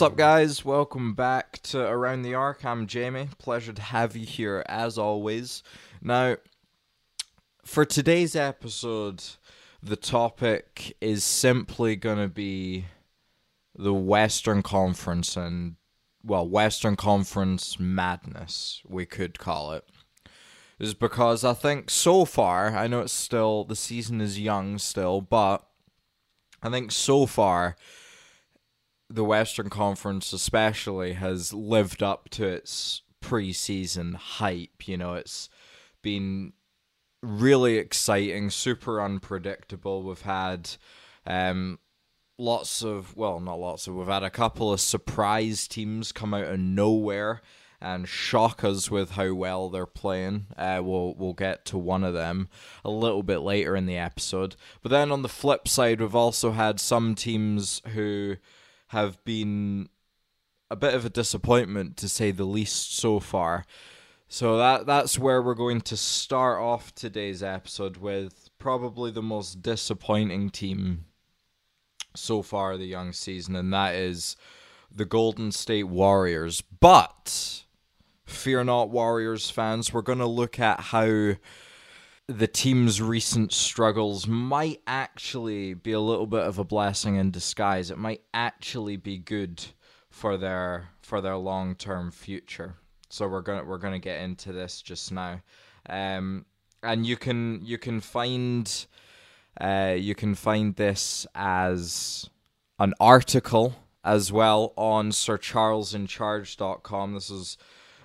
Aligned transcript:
What's 0.00 0.12
up, 0.12 0.16
guys? 0.16 0.64
Welcome 0.64 1.12
back 1.12 1.60
to 1.64 1.78
Around 1.78 2.22
the 2.22 2.32
Arc. 2.32 2.64
I'm 2.64 2.86
Jamie. 2.86 3.28
Pleasure 3.36 3.74
to 3.74 3.82
have 3.82 4.16
you 4.16 4.24
here 4.24 4.64
as 4.66 4.96
always. 4.96 5.62
Now, 6.00 6.38
for 7.66 7.84
today's 7.84 8.34
episode, 8.34 9.22
the 9.82 9.96
topic 9.96 10.96
is 11.02 11.22
simply 11.22 11.96
going 11.96 12.16
to 12.16 12.28
be 12.28 12.86
the 13.74 13.92
Western 13.92 14.62
Conference 14.62 15.36
and, 15.36 15.76
well, 16.24 16.48
Western 16.48 16.96
Conference 16.96 17.78
madness, 17.78 18.80
we 18.88 19.04
could 19.04 19.38
call 19.38 19.74
it. 19.74 19.84
Is 20.78 20.94
because 20.94 21.44
I 21.44 21.52
think 21.52 21.90
so 21.90 22.24
far, 22.24 22.74
I 22.74 22.86
know 22.86 23.00
it's 23.00 23.12
still, 23.12 23.64
the 23.64 23.76
season 23.76 24.22
is 24.22 24.40
young 24.40 24.78
still, 24.78 25.20
but 25.20 25.62
I 26.62 26.70
think 26.70 26.90
so 26.90 27.26
far 27.26 27.76
the 29.10 29.24
Western 29.24 29.68
Conference, 29.68 30.32
especially, 30.32 31.14
has 31.14 31.52
lived 31.52 32.02
up 32.02 32.28
to 32.30 32.46
its 32.46 33.02
preseason 33.22 34.14
hype. 34.14 34.86
You 34.86 34.96
know, 34.96 35.14
it's 35.14 35.48
been 36.00 36.52
really 37.22 37.76
exciting, 37.76 38.50
super 38.50 39.02
unpredictable. 39.02 40.04
We've 40.04 40.22
had 40.22 40.70
um, 41.26 41.80
lots 42.38 42.82
of, 42.82 43.16
well, 43.16 43.40
not 43.40 43.58
lots 43.58 43.86
of, 43.86 43.96
we've 43.96 44.06
had 44.06 44.22
a 44.22 44.30
couple 44.30 44.72
of 44.72 44.80
surprise 44.80 45.66
teams 45.66 46.12
come 46.12 46.32
out 46.32 46.44
of 46.44 46.60
nowhere 46.60 47.42
and 47.80 48.08
shock 48.08 48.62
us 48.62 48.90
with 48.90 49.12
how 49.12 49.32
well 49.32 49.70
they're 49.70 49.86
playing. 49.86 50.46
Uh, 50.56 50.80
we'll 50.84 51.14
we'll 51.14 51.32
get 51.32 51.64
to 51.64 51.78
one 51.78 52.04
of 52.04 52.12
them 52.12 52.48
a 52.84 52.90
little 52.90 53.22
bit 53.22 53.38
later 53.38 53.74
in 53.74 53.86
the 53.86 53.96
episode. 53.96 54.54
But 54.82 54.90
then 54.90 55.10
on 55.10 55.22
the 55.22 55.30
flip 55.30 55.66
side, 55.66 56.00
we've 56.00 56.14
also 56.14 56.52
had 56.52 56.78
some 56.78 57.14
teams 57.14 57.80
who 57.94 58.36
have 58.90 59.22
been 59.24 59.88
a 60.68 60.74
bit 60.74 60.94
of 60.94 61.04
a 61.04 61.10
disappointment 61.10 61.96
to 61.96 62.08
say 62.08 62.32
the 62.32 62.44
least 62.44 62.96
so 62.96 63.20
far. 63.20 63.64
So 64.28 64.58
that 64.58 64.84
that's 64.86 65.16
where 65.16 65.40
we're 65.40 65.54
going 65.54 65.80
to 65.82 65.96
start 65.96 66.60
off 66.60 66.92
today's 66.94 67.40
episode 67.40 67.98
with 67.98 68.50
probably 68.58 69.12
the 69.12 69.22
most 69.22 69.62
disappointing 69.62 70.50
team 70.50 71.04
so 72.16 72.42
far 72.42 72.76
the 72.76 72.84
young 72.84 73.12
season 73.12 73.54
and 73.54 73.72
that 73.72 73.94
is 73.94 74.36
the 74.92 75.04
Golden 75.04 75.52
State 75.52 75.84
Warriors. 75.84 76.60
But 76.60 77.62
fear 78.24 78.64
not 78.64 78.90
Warriors 78.90 79.50
fans, 79.50 79.92
we're 79.92 80.02
going 80.02 80.18
to 80.18 80.26
look 80.26 80.58
at 80.58 80.80
how 80.80 81.34
the 82.30 82.46
team's 82.46 83.02
recent 83.02 83.52
struggles 83.52 84.28
might 84.28 84.80
actually 84.86 85.74
be 85.74 85.92
a 85.92 86.00
little 86.00 86.26
bit 86.26 86.44
of 86.44 86.58
a 86.58 86.64
blessing 86.64 87.16
in 87.16 87.32
disguise. 87.32 87.90
It 87.90 87.98
might 87.98 88.22
actually 88.32 88.96
be 88.96 89.18
good 89.18 89.62
for 90.10 90.36
their 90.36 90.90
for 91.02 91.20
their 91.20 91.36
long 91.36 91.74
term 91.74 92.12
future. 92.12 92.76
So 93.08 93.26
we're 93.26 93.42
gonna 93.42 93.64
we're 93.64 93.78
gonna 93.78 93.98
get 93.98 94.20
into 94.20 94.52
this 94.52 94.80
just 94.80 95.10
now, 95.10 95.40
um, 95.88 96.44
and 96.82 97.04
you 97.04 97.16
can 97.16 97.62
you 97.64 97.78
can 97.78 97.98
find 98.00 98.86
uh, 99.60 99.96
you 99.98 100.14
can 100.14 100.36
find 100.36 100.76
this 100.76 101.26
as 101.34 102.30
an 102.78 102.94
article 103.00 103.74
as 104.04 104.30
well 104.30 104.72
on 104.76 105.10
SirCharlesInCharge.com. 105.10 107.14
This 107.14 107.30
is 107.30 107.58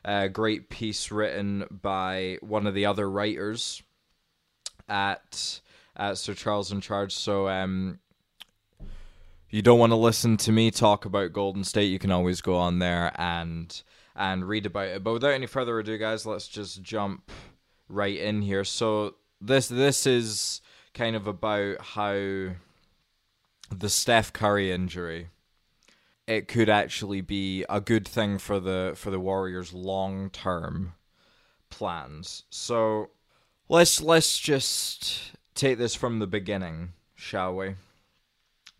a 0.04 0.30
great 0.30 0.70
piece 0.70 1.12
written 1.12 1.66
by 1.70 2.40
one 2.42 2.66
of 2.66 2.74
the 2.74 2.88
other 2.88 3.08
writers 3.10 3.84
at 4.88 5.62
at 5.96 6.18
Sir 6.18 6.34
Charles 6.34 6.72
in 6.72 6.82
Charge. 6.82 7.14
So 7.14 7.48
um, 7.48 8.00
you 9.50 9.62
don't 9.62 9.80
want 9.80 9.92
to 9.92 9.98
listen 9.98 10.38
to 10.38 10.52
me 10.52 10.72
talk 10.72 11.06
about 11.06 11.34
Golden 11.34 11.64
State, 11.64 11.86
you 11.86 12.00
can 12.00 12.12
always 12.12 12.42
go 12.42 12.56
on 12.56 12.80
there 12.80 13.12
and 13.16 13.82
and 14.16 14.48
read 14.48 14.66
about 14.66 14.88
it. 14.88 15.04
But 15.04 15.14
without 15.14 15.34
any 15.34 15.48
further 15.48 15.80
ado, 15.80 15.98
guys, 15.98 16.26
let's 16.26 16.48
just 16.48 16.82
jump 16.82 17.32
right 17.90 18.18
in 18.18 18.42
here. 18.42 18.64
So 18.64 19.16
this 19.42 19.68
this 19.68 20.06
is 20.06 20.62
kind 20.94 21.16
of 21.16 21.28
about 21.28 21.82
how 21.82 22.14
the 23.72 23.90
Steph 23.90 24.32
Curry 24.32 24.72
injury 24.72 25.30
it 26.28 26.48
could 26.48 26.70
actually 26.70 27.22
be 27.22 27.66
a 27.70 27.80
good 27.80 28.08
thing 28.08 28.38
for 28.38 28.60
the 28.60 28.94
for 28.96 29.12
the 29.12 29.20
Warriors 29.20 29.74
long 29.74 30.30
term 30.30 30.94
plans. 31.70 32.44
So 32.50 33.12
let's 33.70 34.02
let's 34.02 34.40
just 34.40 35.32
take 35.54 35.78
this 35.78 35.96
from 35.96 36.20
the 36.20 36.28
beginning, 36.28 36.94
shall 37.16 37.56
we? 37.56 37.76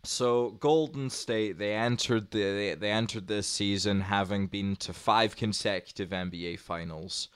So 0.04 0.50
Golden 0.60 1.10
State 1.10 1.58
they 1.58 1.74
entered 1.74 2.30
the 2.30 2.42
they, 2.42 2.74
they 2.74 2.90
entered 2.90 3.26
this 3.26 3.46
season 3.46 4.02
having 4.02 4.46
been 4.46 4.76
to 4.76 4.92
five 4.92 5.36
consecutive 5.36 6.10
NBA 6.10 6.60
finals. 6.60 7.28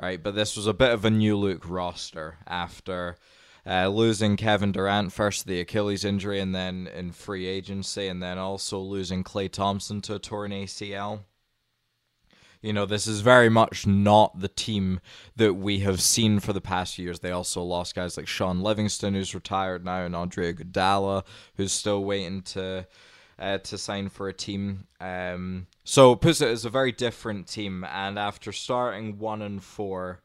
Right, 0.00 0.22
but 0.22 0.34
this 0.34 0.56
was 0.56 0.66
a 0.66 0.72
bit 0.72 0.90
of 0.90 1.04
a 1.04 1.10
new 1.10 1.36
look 1.36 1.68
roster 1.68 2.38
after 2.46 3.18
uh, 3.66 3.88
losing 3.88 4.36
Kevin 4.36 4.72
Durant 4.72 5.12
first 5.12 5.42
to 5.42 5.46
the 5.46 5.60
Achilles 5.60 6.04
injury 6.04 6.40
and 6.40 6.54
then 6.54 6.88
in 6.88 7.12
free 7.12 7.46
agency, 7.46 8.08
and 8.08 8.22
then 8.22 8.38
also 8.38 8.78
losing 8.78 9.22
Klay 9.22 9.50
Thompson 9.50 10.00
to 10.02 10.14
a 10.16 10.18
torn 10.18 10.50
ACL. 10.50 11.20
You 12.62 12.72
know, 12.72 12.86
this 12.86 13.08
is 13.08 13.20
very 13.20 13.48
much 13.48 13.88
not 13.88 14.38
the 14.38 14.48
team 14.48 15.00
that 15.34 15.54
we 15.54 15.80
have 15.80 16.00
seen 16.00 16.38
for 16.38 16.52
the 16.52 16.60
past 16.60 16.96
years. 16.96 17.18
They 17.18 17.32
also 17.32 17.60
lost 17.62 17.96
guys 17.96 18.16
like 18.16 18.28
Shaun 18.28 18.62
Livingston, 18.62 19.14
who's 19.14 19.34
retired 19.34 19.84
now, 19.84 20.04
and 20.04 20.14
Andre 20.14 20.52
Iguodala, 20.52 21.24
who's 21.56 21.72
still 21.72 22.04
waiting 22.04 22.42
to 22.42 22.86
uh, 23.38 23.58
to 23.58 23.76
sign 23.76 24.08
for 24.08 24.28
a 24.28 24.32
team. 24.32 24.86
Um, 25.00 25.66
so 25.82 26.14
puts 26.14 26.40
is 26.40 26.64
a 26.64 26.70
very 26.70 26.92
different 26.92 27.48
team. 27.48 27.84
And 27.84 28.16
after 28.16 28.52
starting 28.52 29.18
one 29.18 29.42
and 29.42 29.62
four, 29.62 30.20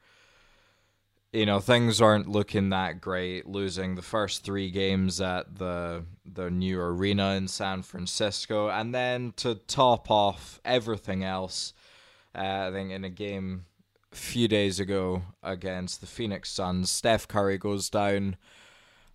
you 1.33 1.45
know 1.45 1.60
things 1.60 2.00
aren't 2.00 2.30
looking 2.30 2.69
that 2.69 3.01
great. 3.01 3.48
Losing 3.48 3.95
the 3.95 4.01
first 4.04 4.44
three 4.44 4.69
games 4.69 5.19
at 5.19 5.56
the 5.57 6.06
the 6.25 6.51
new 6.51 6.80
arena 6.80 7.33
in 7.33 7.48
San 7.48 7.81
Francisco, 7.81 8.69
and 8.69 8.94
then 8.94 9.33
to 9.38 9.56
top 9.56 10.12
off 10.12 10.62
everything 10.63 11.24
else, 11.24 11.74
Uh, 12.38 12.68
I 12.68 12.72
think 12.72 12.92
in 12.92 13.04
a 13.04 13.10
game 13.10 13.66
a 14.12 14.16
few 14.16 14.48
days 14.48 14.80
ago 14.80 15.24
against 15.42 16.01
the 16.01 16.07
Phoenix 16.07 16.51
Suns, 16.51 16.92
Steph 16.92 17.28
Curry 17.28 17.57
goes 17.57 17.89
down. 17.89 18.38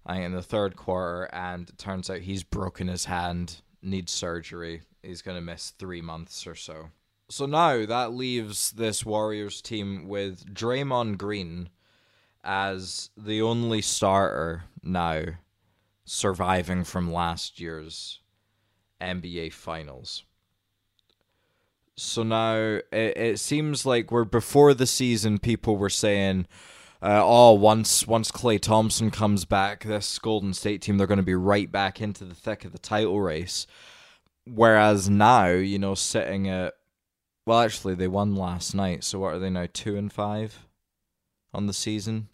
In 0.08 0.32
the 0.32 0.42
third 0.42 0.74
quarter, 0.74 1.30
and 1.32 1.68
it 1.68 1.78
turns 1.78 2.10
out 2.10 2.22
he's 2.22 2.42
broken 2.42 2.88
his 2.88 3.04
hand, 3.04 3.62
needs 3.82 4.10
surgery. 4.10 4.82
He's 5.00 5.22
going 5.22 5.36
to 5.36 5.40
miss 5.40 5.70
three 5.70 6.00
months 6.00 6.44
or 6.44 6.56
so. 6.56 6.88
So 7.28 7.46
now 7.46 7.86
that 7.86 8.12
leaves 8.12 8.72
this 8.72 9.06
Warriors 9.06 9.62
team 9.62 10.08
with 10.08 10.52
Draymond 10.52 11.18
Green 11.18 11.70
as 12.42 13.10
the 13.16 13.40
only 13.42 13.80
starter 13.80 14.64
now 14.82 15.22
surviving 16.04 16.84
from 16.84 17.12
last 17.12 17.60
year's 17.60 18.20
NBA 19.00 19.52
Finals. 19.52 20.24
So 21.96 22.22
now 22.22 22.54
it, 22.56 23.16
it 23.16 23.40
seems 23.40 23.84
like 23.84 24.10
we're 24.10 24.24
before 24.24 24.74
the 24.74 24.86
season, 24.86 25.38
people 25.38 25.76
were 25.76 25.90
saying, 25.90 26.46
uh, 27.02 27.20
"Oh, 27.22 27.52
once 27.52 28.06
once 28.06 28.30
Klay 28.30 28.60
Thompson 28.60 29.10
comes 29.10 29.44
back, 29.44 29.84
this 29.84 30.18
Golden 30.18 30.54
State 30.54 30.82
team 30.82 30.98
they're 30.98 31.06
going 31.06 31.18
to 31.18 31.22
be 31.22 31.34
right 31.34 31.70
back 31.70 32.00
into 32.00 32.24
the 32.24 32.34
thick 32.34 32.64
of 32.64 32.72
the 32.72 32.78
title 32.78 33.20
race." 33.20 33.66
Whereas 34.44 35.08
now, 35.08 35.48
you 35.50 35.78
know, 35.78 35.94
sitting 35.94 36.48
at 36.48 36.74
well, 37.46 37.60
actually, 37.60 37.94
they 37.94 38.08
won 38.08 38.36
last 38.36 38.74
night. 38.74 39.04
So 39.04 39.18
what 39.18 39.34
are 39.34 39.38
they 39.38 39.50
now? 39.50 39.66
Two 39.72 39.96
and 39.96 40.12
five 40.12 40.66
on 41.52 41.66
the 41.66 41.72
season, 41.72 42.28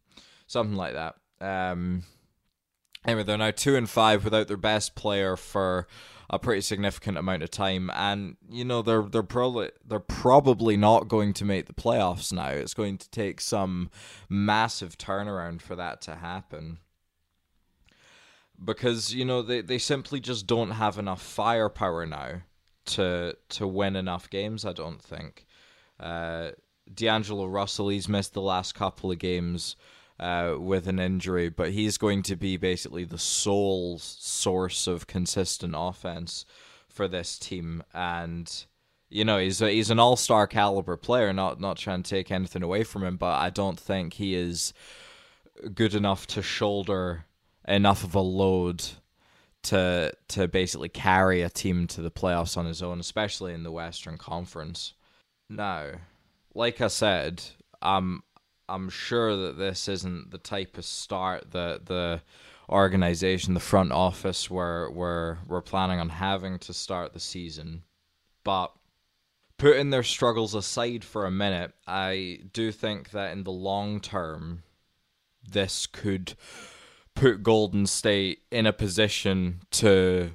something 0.47 0.77
like 0.77 0.95
that. 0.95 1.17
Um, 1.41 2.05
anyway, 3.07 3.23
they're 3.23 3.39
now 3.39 3.51
two 3.51 3.77
and 3.77 3.89
five 3.89 4.25
without 4.25 4.49
their 4.49 4.57
best 4.57 4.95
player 4.95 5.37
for 5.37 5.87
a 6.31 6.39
pretty 6.39 6.61
significant 6.61 7.17
amount 7.17 7.43
of 7.43 7.51
time, 7.51 7.91
and 7.95 8.37
you 8.51 8.65
know 8.65 8.83
they're 8.83 9.03
they're 9.03 9.23
probably 9.23 9.71
they're 9.87 9.99
probably 9.99 10.77
not 10.77 11.09
going 11.09 11.33
to 11.35 11.45
make 11.45 11.67
the 11.67 11.73
playoffs 11.73 12.33
now. 12.33 12.49
It's 12.49 12.75
going 12.75 12.99
to 12.99 13.11
take 13.11 13.41
some 13.41 13.91
massive 14.29 14.99
turnaround 14.99 15.63
for 15.63 15.75
that 15.77 16.01
to 16.03 16.17
happen. 16.17 16.79
Because 18.63 19.15
you 19.15 19.25
know 19.25 19.41
they, 19.41 19.61
they 19.61 19.79
simply 19.79 20.21
just 20.21 20.47
don't 20.47 20.73
have 20.73 20.99
enough 20.99 21.23
firepower 21.23 22.05
now 22.05 22.43
to 22.87 23.37
to 23.51 23.67
win 23.67 23.97
enough 23.97 24.29
games. 24.29 24.65
I 24.65 24.73
don't 24.73 25.01
think. 25.01 25.47
Uh, 25.99 26.51
D'Angelo 26.93 27.47
Russell, 27.47 27.89
he's 27.89 28.09
missed 28.09 28.33
the 28.33 28.41
last 28.41 28.75
couple 28.75 29.11
of 29.11 29.19
games 29.19 29.77
uh, 30.21 30.57
with 30.59 30.89
an 30.89 30.99
injury, 30.99 31.49
but 31.49 31.71
he's 31.71 31.99
going 31.99 32.23
to 32.25 32.37
be 32.37 32.57
basically 32.57 33.05
the 33.05 33.19
sole 33.19 33.99
source 33.99 34.87
of 34.87 35.07
consistent 35.07 35.75
offense 35.77 36.45
for 36.89 37.07
this 37.07 37.39
team. 37.39 37.83
And 37.95 38.51
you 39.11 39.25
know, 39.25 39.39
he's 39.39 39.63
a, 39.63 39.71
he's 39.71 39.91
an 39.91 39.99
all 39.99 40.17
star 40.17 40.47
caliber 40.47 40.97
player. 40.97 41.33
Not 41.33 41.61
not 41.61 41.77
trying 41.77 42.03
to 42.03 42.11
take 42.11 42.31
anything 42.31 42.63
away 42.63 42.85
from 42.85 43.05
him, 43.05 43.17
but 43.17 43.39
I 43.39 43.51
don't 43.51 43.79
think 43.79 44.15
he 44.15 44.35
is 44.35 44.73
good 45.75 45.95
enough 45.95 46.27
to 46.29 46.43
shoulder 46.43 47.25
enough 47.67 48.05
of 48.05 48.15
a 48.15 48.21
load 48.21 48.85
to 49.65 50.13
to 50.29 50.49
basically 50.49 50.89
carry 50.89 51.43
a 51.43 51.51
team 51.51 51.87
to 51.89 52.03
the 52.03 52.11
playoffs 52.11 52.57
on 52.57 52.67
his 52.67 52.83
own, 52.83 53.01
especially 53.01 53.55
in 53.55 53.63
the 53.63 53.73
Western 53.73 54.19
Conference. 54.19 54.95
Now, 55.49 55.93
like 56.55 56.81
I 56.81 56.89
said, 56.89 57.43
I'm 57.81 58.23
I'm 58.69 58.89
sure 58.89 59.37
that 59.37 59.59
this 59.59 59.89
isn't 59.89 60.31
the 60.31 60.39
type 60.39 60.79
of 60.79 60.85
start 60.85 61.53
that 61.53 61.87
the 61.87 62.23
organization, 62.69 63.55
the 63.55 63.61
front 63.61 63.93
office, 63.93 64.51
were 64.51 64.91
were 64.91 65.39
were 65.47 65.63
planning 65.63 66.01
on 66.01 66.11
having 66.11 66.59
to 66.61 66.73
start 66.73 67.13
the 67.13 67.21
season. 67.21 67.83
But 68.45 68.73
putting 69.57 69.91
their 69.91 70.03
struggles 70.03 70.55
aside 70.55 71.05
for 71.05 71.27
a 71.27 71.31
minute, 71.31 71.73
I 71.87 72.41
do 72.53 72.73
think 72.73 73.11
that 73.11 73.33
in 73.33 73.45
the 73.45 73.53
long 73.53 74.01
term, 74.01 74.63
this 75.47 75.87
could 75.87 76.35
put 77.15 77.43
Golden 77.43 77.87
State 77.87 78.43
in 78.51 78.67
a 78.67 78.73
position 78.73 79.61
to 79.73 80.31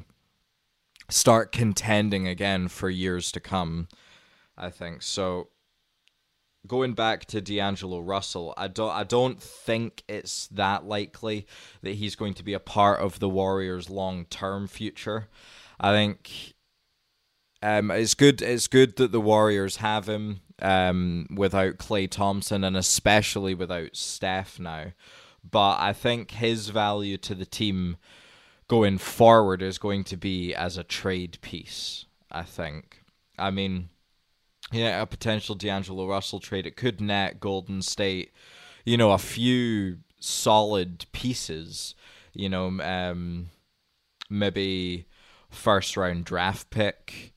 start 1.09 1.51
contending 1.51 2.27
again 2.27 2.67
for 2.67 2.89
years 2.89 3.31
to 3.31 3.39
come. 3.39 3.87
I 4.57 4.69
think 4.69 5.01
so. 5.01 5.49
Going 6.65 6.93
back 6.93 7.25
to 7.25 7.41
D'Angelo 7.41 7.99
Russell, 7.99 8.53
I 8.55 8.67
don't 8.67 8.91
I 8.91 9.03
don't 9.03 9.41
think 9.41 10.03
it's 10.07 10.47
that 10.47 10.85
likely 10.85 11.45
that 11.81 11.95
he's 11.95 12.15
going 12.15 12.33
to 12.35 12.43
be 12.43 12.53
a 12.53 12.59
part 12.59 12.99
of 12.99 13.19
the 13.19 13.29
Warriors' 13.29 13.89
long 13.89 14.25
term 14.25 14.67
future. 14.67 15.27
I 15.79 15.91
think 15.91 16.53
um, 17.61 17.91
it's 17.91 18.13
good 18.13 18.41
it's 18.41 18.67
good 18.67 18.95
that 18.97 19.11
the 19.11 19.19
Warriors 19.19 19.77
have 19.77 20.07
him 20.07 20.39
um, 20.61 21.27
without 21.35 21.77
Klay 21.77 22.09
Thompson 22.09 22.63
and 22.63 22.77
especially 22.77 23.53
without 23.53 23.95
Steph 23.95 24.59
now 24.59 24.93
but 25.49 25.79
I 25.79 25.93
think 25.93 26.31
his 26.31 26.69
value 26.69 27.17
to 27.17 27.35
the 27.35 27.45
team 27.45 27.97
going 28.67 28.97
forward 28.97 29.61
is 29.61 29.77
going 29.77 30.03
to 30.05 30.17
be 30.17 30.55
as 30.55 30.77
a 30.77 30.83
trade 30.83 31.37
piece. 31.41 32.05
I 32.31 32.43
think. 32.43 33.03
I 33.37 33.51
mean, 33.51 33.89
yeah, 34.73 35.01
a 35.01 35.05
potential 35.05 35.55
D'Angelo 35.55 36.07
Russell 36.07 36.39
trade 36.39 36.65
it 36.65 36.75
could 36.75 36.99
net 36.99 37.39
Golden 37.39 37.81
State, 37.81 38.31
you 38.85 38.97
know, 38.97 39.11
a 39.11 39.17
few 39.17 39.99
solid 40.19 41.05
pieces. 41.11 41.95
You 42.33 42.49
know, 42.49 42.79
um, 42.81 43.49
maybe 44.29 45.05
first 45.49 45.95
round 45.95 46.25
draft 46.25 46.69
pick 46.71 47.33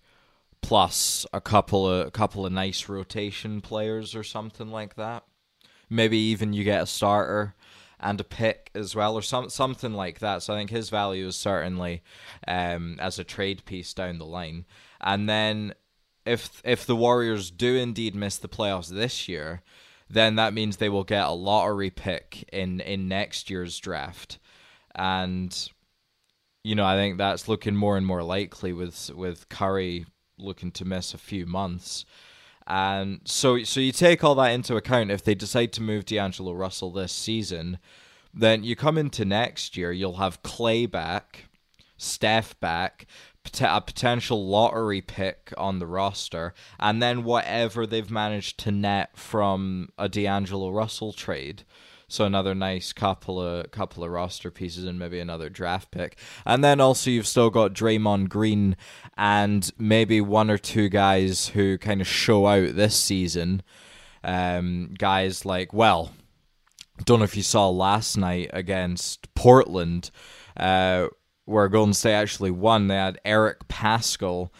plus 0.62 1.26
a 1.32 1.40
couple 1.40 1.88
of 1.88 2.08
a 2.08 2.10
couple 2.10 2.46
of 2.46 2.52
nice 2.52 2.88
rotation 2.88 3.60
players 3.60 4.14
or 4.14 4.24
something 4.24 4.70
like 4.70 4.96
that. 4.96 5.24
Maybe 5.88 6.18
even 6.18 6.52
you 6.52 6.64
get 6.64 6.82
a 6.82 6.86
starter 6.86 7.54
and 8.00 8.20
a 8.20 8.24
pick 8.24 8.70
as 8.74 8.94
well, 8.94 9.14
or 9.14 9.22
some 9.22 9.48
something 9.50 9.92
like 9.92 10.18
that. 10.18 10.42
So 10.42 10.54
I 10.54 10.58
think 10.58 10.70
his 10.70 10.90
value 10.90 11.26
is 11.26 11.36
certainly 11.36 12.02
um, 12.48 12.96
as 13.00 13.18
a 13.18 13.24
trade 13.24 13.64
piece 13.64 13.94
down 13.94 14.18
the 14.18 14.26
line. 14.26 14.64
And 15.00 15.28
then 15.28 15.74
if 16.26 16.60
if 16.64 16.86
the 16.86 16.96
Warriors 16.96 17.50
do 17.50 17.74
indeed 17.76 18.14
miss 18.14 18.36
the 18.36 18.48
playoffs 18.48 18.88
this 18.88 19.28
year, 19.28 19.62
then 20.08 20.36
that 20.36 20.54
means 20.54 20.76
they 20.76 20.88
will 20.88 21.04
get 21.04 21.26
a 21.26 21.32
lottery 21.32 21.90
pick 21.90 22.48
in 22.52 22.80
in 22.80 23.08
next 23.08 23.50
year's 23.50 23.78
draft, 23.78 24.38
and 24.94 25.70
you 26.64 26.74
know 26.74 26.84
I 26.84 26.96
think 26.96 27.18
that's 27.18 27.48
looking 27.48 27.76
more 27.76 27.96
and 27.96 28.06
more 28.06 28.22
likely 28.22 28.72
with 28.72 29.10
with 29.14 29.48
Curry 29.48 30.06
looking 30.38 30.70
to 30.72 30.84
miss 30.84 31.14
a 31.14 31.18
few 31.18 31.46
months. 31.46 32.04
And 32.66 33.20
so, 33.24 33.62
so 33.62 33.78
you 33.78 33.92
take 33.92 34.24
all 34.24 34.34
that 34.36 34.50
into 34.50 34.76
account. 34.76 35.10
If 35.10 35.22
they 35.22 35.34
decide 35.34 35.72
to 35.74 35.82
move 35.82 36.04
D'Angelo 36.04 36.52
Russell 36.52 36.90
this 36.90 37.12
season, 37.12 37.78
then 38.34 38.64
you 38.64 38.74
come 38.74 38.98
into 38.98 39.24
next 39.24 39.76
year, 39.76 39.92
you'll 39.92 40.16
have 40.16 40.42
Klay 40.42 40.90
back, 40.90 41.44
Steph 41.96 42.58
back, 42.60 43.06
a 43.60 43.80
potential 43.80 44.46
lottery 44.46 45.00
pick 45.00 45.52
on 45.56 45.78
the 45.78 45.86
roster, 45.86 46.54
and 46.78 47.02
then 47.02 47.24
whatever 47.24 47.86
they've 47.86 48.10
managed 48.10 48.58
to 48.60 48.70
net 48.70 49.16
from 49.16 49.88
a 49.98 50.08
D'Angelo 50.08 50.70
Russell 50.70 51.12
trade. 51.12 51.64
So 52.08 52.24
another 52.24 52.54
nice 52.54 52.92
couple 52.92 53.40
of 53.40 53.70
couple 53.72 54.04
of 54.04 54.10
roster 54.10 54.50
pieces 54.52 54.84
and 54.84 54.96
maybe 54.98 55.18
another 55.18 55.48
draft 55.48 55.90
pick. 55.90 56.16
And 56.44 56.62
then 56.62 56.80
also 56.80 57.10
you've 57.10 57.26
still 57.26 57.50
got 57.50 57.72
Draymond 57.72 58.28
Green 58.28 58.76
and 59.16 59.68
maybe 59.76 60.20
one 60.20 60.48
or 60.48 60.58
two 60.58 60.88
guys 60.88 61.48
who 61.48 61.78
kind 61.78 62.00
of 62.00 62.06
show 62.06 62.46
out 62.46 62.76
this 62.76 62.94
season. 62.96 63.62
Um, 64.22 64.94
guys 64.96 65.44
like 65.44 65.72
well, 65.72 66.12
don't 67.04 67.18
know 67.18 67.24
if 67.24 67.36
you 67.36 67.42
saw 67.42 67.68
last 67.68 68.16
night 68.16 68.50
against 68.52 69.32
Portland, 69.34 70.10
uh, 70.56 71.08
where 71.46 71.68
Golden 71.68 71.94
State 71.94 72.14
actually 72.14 72.50
won. 72.50 72.88
They 72.88 72.96
had 72.96 73.18
Eric 73.24 73.66
Paschall 73.68 74.50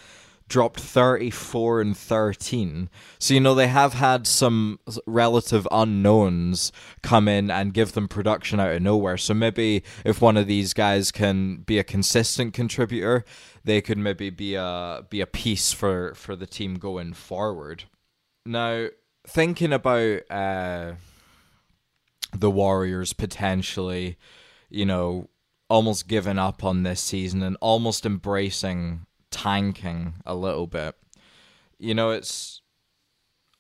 dropped 0.49 0.81
34 0.81 1.81
and 1.81 1.97
13. 1.97 2.88
So, 3.19 3.35
you 3.35 3.40
know, 3.40 3.55
they 3.55 3.66
have 3.66 3.95
had 3.95 4.26
some 4.26 4.78
relative 5.07 5.66
unknowns 5.71 6.73
come 7.02 7.28
in 7.28 7.50
and 7.50 7.75
give 7.75 7.93
them 7.93 8.09
production 8.09 8.61
out 8.61 8.73
of 8.73 8.83
nowhere. 8.83 9.16
So, 9.16 9.35
maybe 9.35 9.83
if 10.05 10.21
one 10.21 10.37
of 10.37 10.47
these 10.47 10.73
guys 10.73 11.11
can 11.11 11.59
be 11.59 11.78
a 11.78 11.85
consistent 11.85 12.55
contributor, 12.55 13.25
they 13.64 13.81
could 13.81 13.99
maybe 13.99 14.31
be 14.31 14.55
a 14.55 15.05
be 15.11 15.21
a 15.21 15.26
piece 15.26 15.73
for 15.73 16.14
for 16.14 16.37
the 16.37 16.47
team 16.47 16.76
going 16.76 17.12
forward. 17.12 17.85
Now, 18.45 18.88
thinking 19.26 19.73
about 19.73 20.21
uh 20.31 20.93
the 22.33 22.50
Warriors 22.50 23.12
potentially, 23.12 24.16
you 24.69 24.85
know, 24.85 25.28
almost 25.68 26.08
giving 26.08 26.38
up 26.38 26.62
on 26.64 26.82
this 26.82 27.00
season 27.00 27.42
and 27.42 27.56
almost 27.61 28.06
embracing 28.06 29.06
tanking 29.30 30.14
a 30.25 30.35
little 30.35 30.66
bit. 30.66 30.94
You 31.78 31.94
know, 31.94 32.11
it's 32.11 32.61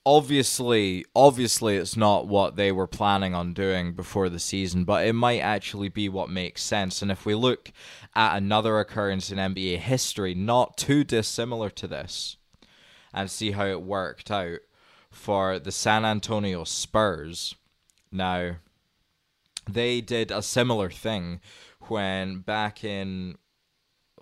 obviously 0.06 1.04
obviously 1.16 1.76
it's 1.76 1.96
not 1.96 2.28
what 2.28 2.54
they 2.54 2.70
were 2.70 2.86
planning 2.86 3.34
on 3.34 3.52
doing 3.52 3.92
before 3.92 4.28
the 4.28 4.38
season 4.38 4.84
but 4.84 5.04
it 5.04 5.12
might 5.12 5.40
actually 5.40 5.88
be 5.88 6.08
what 6.08 6.30
makes 6.30 6.62
sense 6.62 7.02
and 7.02 7.10
if 7.10 7.26
we 7.26 7.34
look 7.34 7.72
at 8.14 8.36
another 8.36 8.78
occurrence 8.78 9.32
in 9.32 9.38
NBA 9.38 9.78
history 9.78 10.32
not 10.32 10.76
too 10.76 11.02
dissimilar 11.02 11.70
to 11.70 11.88
this 11.88 12.36
and 13.12 13.28
see 13.28 13.50
how 13.50 13.66
it 13.66 13.82
worked 13.82 14.30
out 14.30 14.60
for 15.10 15.58
the 15.58 15.72
San 15.72 16.04
Antonio 16.04 16.62
Spurs 16.62 17.56
now 18.12 18.54
they 19.68 20.00
did 20.00 20.30
a 20.30 20.40
similar 20.40 20.88
thing 20.88 21.40
when 21.90 22.40
back 22.40 22.84
in 22.84 23.36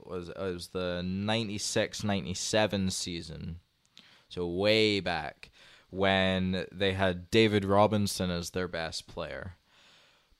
was 0.05 0.29
it 0.29 0.39
was 0.39 0.69
the 0.69 1.03
96-97 1.05 2.93
season 2.93 3.61
so 4.29 4.47
way 4.47 5.01
back 5.01 5.51
when 5.91 6.67
they 6.73 6.93
had 6.93 7.31
David 7.31 7.65
Robinson 7.65 8.31
as 8.31 8.51
their 8.51 8.67
best 8.67 9.07
player. 9.07 9.57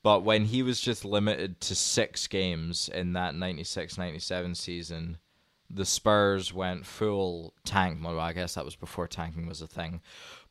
But 0.03 0.25
when 0.25 0.47
he 0.47 0.63
was 0.63 0.81
just 0.81 1.05
limited 1.05 1.61
to 1.63 1.75
six 1.75 2.27
games 2.27 2.91
in 2.93 3.13
that 3.13 3.35
96 3.35 3.97
97 3.97 4.55
season, 4.55 5.19
the 5.71 5.87
Spurs 5.87 6.53
went 6.53 6.85
full 6.85 7.55
tank 7.65 7.99
mode. 7.99 8.17
Well, 8.17 8.25
I 8.25 8.33
guess 8.33 8.55
that 8.55 8.65
was 8.65 8.77
before 8.77 9.09
tanking 9.09 9.47
was 9.47 9.63
a 9.63 9.67
thing. 9.67 10.03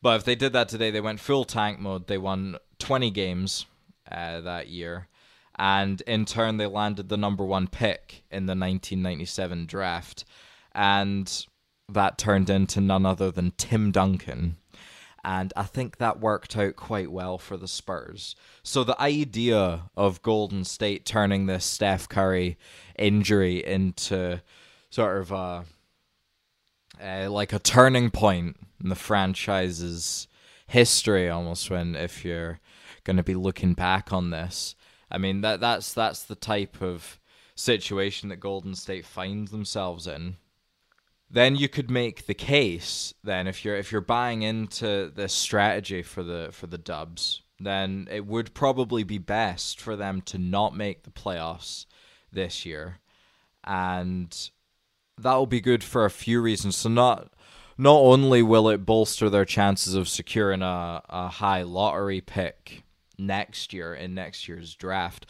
But 0.02 0.16
if 0.16 0.24
they 0.24 0.34
did 0.34 0.52
that 0.54 0.68
today, 0.68 0.90
they 0.90 1.00
went 1.00 1.20
full 1.20 1.44
tank 1.44 1.78
mode. 1.78 2.08
They 2.08 2.18
won 2.18 2.56
20 2.78 3.10
games 3.10 3.66
uh, 4.10 4.40
that 4.40 4.68
year. 4.68 5.08
And 5.56 6.00
in 6.02 6.24
turn, 6.24 6.56
they 6.56 6.66
landed 6.66 7.08
the 7.08 7.16
number 7.16 7.44
one 7.44 7.68
pick 7.68 8.24
in 8.30 8.46
the 8.46 8.52
1997 8.52 9.66
draft. 9.66 10.24
And 10.74 11.46
that 11.88 12.18
turned 12.18 12.50
into 12.50 12.80
none 12.80 13.06
other 13.06 13.30
than 13.30 13.52
Tim 13.56 13.92
Duncan 13.92 14.56
and 15.24 15.52
I 15.56 15.62
think 15.62 15.96
that 15.96 16.20
worked 16.20 16.56
out 16.56 16.76
quite 16.76 17.10
well 17.10 17.38
for 17.38 17.56
the 17.56 17.66
Spurs. 17.66 18.36
So 18.62 18.84
the 18.84 19.00
idea 19.00 19.84
of 19.96 20.22
Golden 20.22 20.64
State 20.64 21.06
turning 21.06 21.46
this 21.46 21.64
Steph 21.64 22.08
Curry 22.08 22.58
injury 22.98 23.64
into 23.64 24.42
sort 24.90 25.16
of 25.22 25.32
a 25.32 25.64
like 27.28 27.52
a 27.52 27.58
turning 27.58 28.10
point 28.10 28.56
in 28.82 28.90
the 28.90 28.94
franchise's 28.94 30.28
history, 30.66 31.28
almost 31.28 31.70
when 31.70 31.96
if 31.96 32.24
you're 32.24 32.60
going 33.02 33.16
to 33.16 33.22
be 33.22 33.34
looking 33.34 33.72
back 33.72 34.12
on 34.12 34.30
this, 34.30 34.74
I 35.14 35.18
mean 35.18 35.42
that 35.42 35.60
that's 35.60 35.94
that's 35.94 36.24
the 36.24 36.34
type 36.34 36.82
of 36.82 37.20
situation 37.54 38.30
that 38.30 38.40
Golden 38.40 38.74
State 38.74 39.06
finds 39.06 39.52
themselves 39.52 40.08
in. 40.08 40.36
Then 41.30 41.54
you 41.54 41.68
could 41.68 41.90
make 41.90 42.26
the 42.26 42.34
case 42.34 43.14
then 43.22 43.46
if 43.46 43.64
you're 43.64 43.76
if 43.76 43.92
you're 43.92 44.00
buying 44.00 44.42
into 44.42 45.12
this 45.14 45.32
strategy 45.32 46.02
for 46.02 46.24
the 46.24 46.48
for 46.50 46.66
the 46.66 46.78
dubs 46.78 47.42
then 47.60 48.08
it 48.10 48.26
would 48.26 48.54
probably 48.54 49.04
be 49.04 49.18
best 49.18 49.80
for 49.80 49.94
them 49.94 50.20
to 50.22 50.36
not 50.38 50.76
make 50.76 51.04
the 51.04 51.10
playoffs 51.10 51.86
this 52.32 52.66
year. 52.66 52.98
And 53.62 54.50
that 55.16 55.34
will 55.34 55.46
be 55.46 55.60
good 55.60 55.84
for 55.84 56.04
a 56.04 56.10
few 56.10 56.40
reasons. 56.40 56.76
So 56.76 56.88
not 56.88 57.32
not 57.78 57.98
only 57.98 58.42
will 58.42 58.68
it 58.68 58.84
bolster 58.84 59.30
their 59.30 59.44
chances 59.44 59.94
of 59.94 60.08
securing 60.08 60.62
a, 60.62 61.02
a 61.08 61.28
high 61.28 61.62
lottery 61.62 62.20
pick 62.20 62.84
next 63.18 63.72
year 63.72 63.94
in 63.94 64.14
next 64.14 64.48
year's 64.48 64.74
draft 64.74 65.26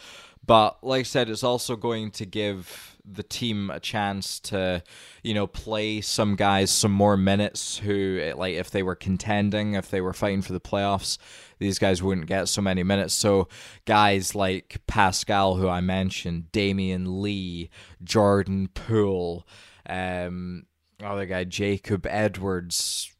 but 0.47 0.83
like 0.83 1.00
I 1.00 1.05
said, 1.05 1.31
it's 1.31 1.45
also 1.45 1.76
going 1.76 2.11
to 2.12 2.26
give 2.26 2.97
the 3.05 3.23
team 3.23 3.71
a 3.71 3.81
chance 3.81 4.41
to, 4.41 4.83
you 5.23 5.35
know, 5.35 5.47
play 5.47 6.00
some 6.00 6.37
guys 6.37 6.71
some 6.71 6.93
more 6.93 7.17
minutes 7.17 7.79
who, 7.79 8.33
like, 8.37 8.55
if 8.55 8.71
they 8.71 8.83
were 8.83 8.95
contending, 8.95 9.75
if 9.75 9.91
they 9.91 10.00
were 10.00 10.12
fighting 10.12 10.43
for 10.43 10.53
the 10.53 10.61
playoffs, 10.61 11.19
these 11.59 11.79
guys 11.79 12.03
wouldn't 12.03 12.26
get 12.26 12.49
so 12.49 12.61
many 12.61 12.83
minutes. 12.83 13.14
So 13.14 13.49
guys 13.85 14.35
like 14.35 14.81
Paschall, 14.87 15.59
who 15.59 15.69
I 15.69 15.81
mentioned, 15.81 16.49
Damion 16.53 17.21
Lee, 17.23 17.71
Jordan 18.03 18.69
Poole, 18.69 19.47
um, 19.88 20.67
other 21.03 21.26
guy 21.26 21.45
Jacob 21.45 22.07
Edwards, 22.07 23.13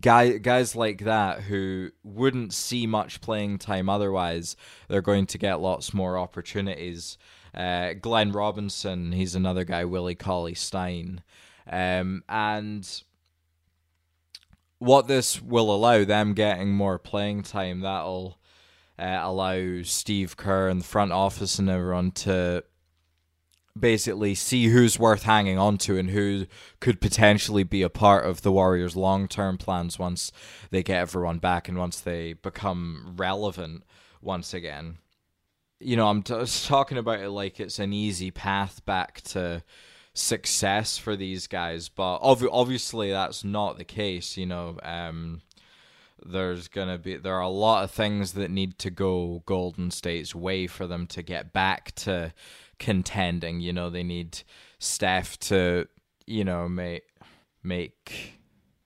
guy 0.00 0.38
guys 0.38 0.74
like 0.74 1.04
that 1.04 1.42
who 1.42 1.90
wouldn't 2.02 2.52
see 2.52 2.86
much 2.86 3.20
playing 3.20 3.58
time 3.58 3.88
otherwise 3.88 4.56
they're 4.88 5.00
going 5.00 5.26
to 5.26 5.38
get 5.38 5.60
lots 5.60 5.94
more 5.94 6.18
opportunities. 6.18 7.16
Uh, 7.54 7.92
glenn 7.92 8.32
robinson 8.32 9.12
he's 9.12 9.36
another 9.36 9.62
guy 9.64 9.84
willie 9.84 10.16
cauley 10.16 10.54
stein 10.54 11.22
um, 11.70 12.24
and 12.28 13.04
what 14.80 15.06
this 15.06 15.40
will 15.40 15.72
allow 15.72 16.04
them 16.04 16.34
getting 16.34 16.72
more 16.72 16.98
playing 16.98 17.44
time 17.44 17.78
that'll 17.78 18.40
uh, 18.98 19.20
allow 19.22 19.82
steve 19.82 20.36
kerr 20.36 20.68
and 20.68 20.80
the 20.80 20.84
front 20.84 21.12
office 21.12 21.60
and 21.60 21.70
everyone 21.70 22.10
to 22.10 22.64
basically 23.78 24.34
see 24.34 24.66
who's 24.66 24.98
worth 24.98 25.24
hanging 25.24 25.58
on 25.58 25.76
to 25.78 25.98
and 25.98 26.10
who 26.10 26.46
could 26.80 27.00
potentially 27.00 27.64
be 27.64 27.82
a 27.82 27.90
part 27.90 28.24
of 28.24 28.42
the 28.42 28.52
Warriors' 28.52 28.96
long 28.96 29.26
term 29.26 29.58
plans 29.58 29.98
once 29.98 30.30
they 30.70 30.82
get 30.82 31.00
everyone 31.00 31.38
back 31.38 31.68
and 31.68 31.78
once 31.78 32.00
they 32.00 32.34
become 32.34 33.14
relevant 33.16 33.82
once 34.20 34.54
again. 34.54 34.98
You 35.80 35.96
know, 35.96 36.08
I'm 36.08 36.22
t- 36.22 36.34
talking 36.66 36.98
about 36.98 37.20
it 37.20 37.30
like 37.30 37.58
it's 37.58 37.78
an 37.78 37.92
easy 37.92 38.30
path 38.30 38.84
back 38.84 39.20
to 39.22 39.62
success 40.14 40.96
for 40.96 41.16
these 41.16 41.48
guys, 41.48 41.88
but 41.88 42.18
ov- 42.18 42.48
obviously 42.50 43.10
that's 43.10 43.42
not 43.42 43.76
the 43.76 43.84
case. 43.84 44.36
You 44.36 44.46
know, 44.46 44.78
um, 44.82 45.42
there's 46.24 46.68
gonna 46.68 46.96
be 46.96 47.16
there 47.16 47.34
are 47.34 47.40
a 47.40 47.48
lot 47.48 47.82
of 47.82 47.90
things 47.90 48.32
that 48.32 48.50
need 48.50 48.78
to 48.78 48.90
go 48.90 49.42
Golden 49.46 49.90
State's 49.90 50.34
way 50.34 50.68
for 50.68 50.86
them 50.86 51.06
to 51.08 51.22
get 51.22 51.52
back 51.52 51.92
to 51.96 52.32
contending. 52.78 53.60
You 53.60 53.72
know, 53.72 53.90
they 53.90 54.02
need 54.02 54.42
Steph 54.78 55.38
to, 55.40 55.88
you 56.26 56.44
know, 56.44 56.68
make 56.68 57.04
make. 57.62 58.40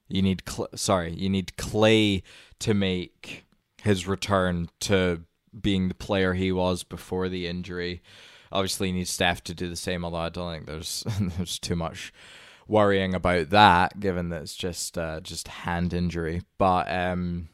You 0.09 0.23
need 0.23 0.42
Cl- 0.49 0.71
sorry, 0.75 1.12
you 1.14 1.28
need 1.28 1.52
Klay 1.59 2.23
to 2.61 2.75
make 2.75 3.45
his 3.83 4.07
return 4.07 4.68
to 4.80 5.23
being 5.59 5.88
the 5.88 5.95
player 5.95 6.35
he 6.35 6.52
was 6.52 6.83
before 6.83 7.28
the 7.28 7.47
injury. 7.47 8.02
Obviously, 8.50 8.88
you 8.88 8.95
need 8.95 9.09
Steph 9.09 9.45
to 9.45 9.54
do 9.54 9.68
the 9.68 9.76
same. 9.76 10.04
Although 10.04 10.18
I 10.18 10.28
don't 10.30 10.52
think 10.52 10.66
there's 10.66 11.04
there's 11.37 11.59
too 11.59 11.76
much 11.76 12.12
worrying 12.66 13.14
about 13.14 13.50
that, 13.50 14.00
given 14.00 14.28
that 14.30 14.42
it's 14.42 14.57
just 14.57 14.97
uh, 14.97 15.21
just 15.21 15.49
hand 15.49 15.92
injury. 15.92 16.42
But 16.57 16.90
um, 16.90 17.49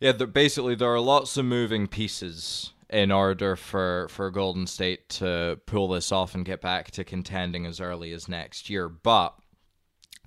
yeah, 0.00 0.12
basically 0.12 0.74
there 0.74 0.92
are 0.92 1.00
lots 1.00 1.38
of 1.38 1.46
moving 1.46 1.86
pieces 1.86 2.73
in 2.90 3.10
order 3.10 3.56
for, 3.56 4.08
for 4.10 4.30
Golden 4.30 4.66
State 4.66 5.08
to 5.10 5.58
pull 5.66 5.88
this 5.88 6.12
off 6.12 6.34
and 6.34 6.44
get 6.44 6.60
back 6.60 6.90
to 6.92 7.04
contending 7.04 7.66
as 7.66 7.80
early 7.80 8.12
as 8.12 8.28
next 8.28 8.68
year. 8.68 8.88
But 8.88 9.34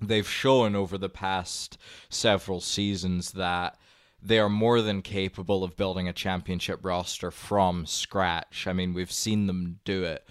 they've 0.00 0.28
shown 0.28 0.74
over 0.74 0.98
the 0.98 1.08
past 1.08 1.78
several 2.08 2.60
seasons 2.60 3.32
that 3.32 3.76
they 4.20 4.38
are 4.38 4.48
more 4.48 4.82
than 4.82 5.02
capable 5.02 5.62
of 5.62 5.76
building 5.76 6.08
a 6.08 6.12
championship 6.12 6.84
roster 6.84 7.30
from 7.30 7.86
scratch. 7.86 8.66
I 8.66 8.72
mean, 8.72 8.92
we've 8.92 9.12
seen 9.12 9.46
them 9.46 9.78
do 9.84 10.04
it. 10.04 10.26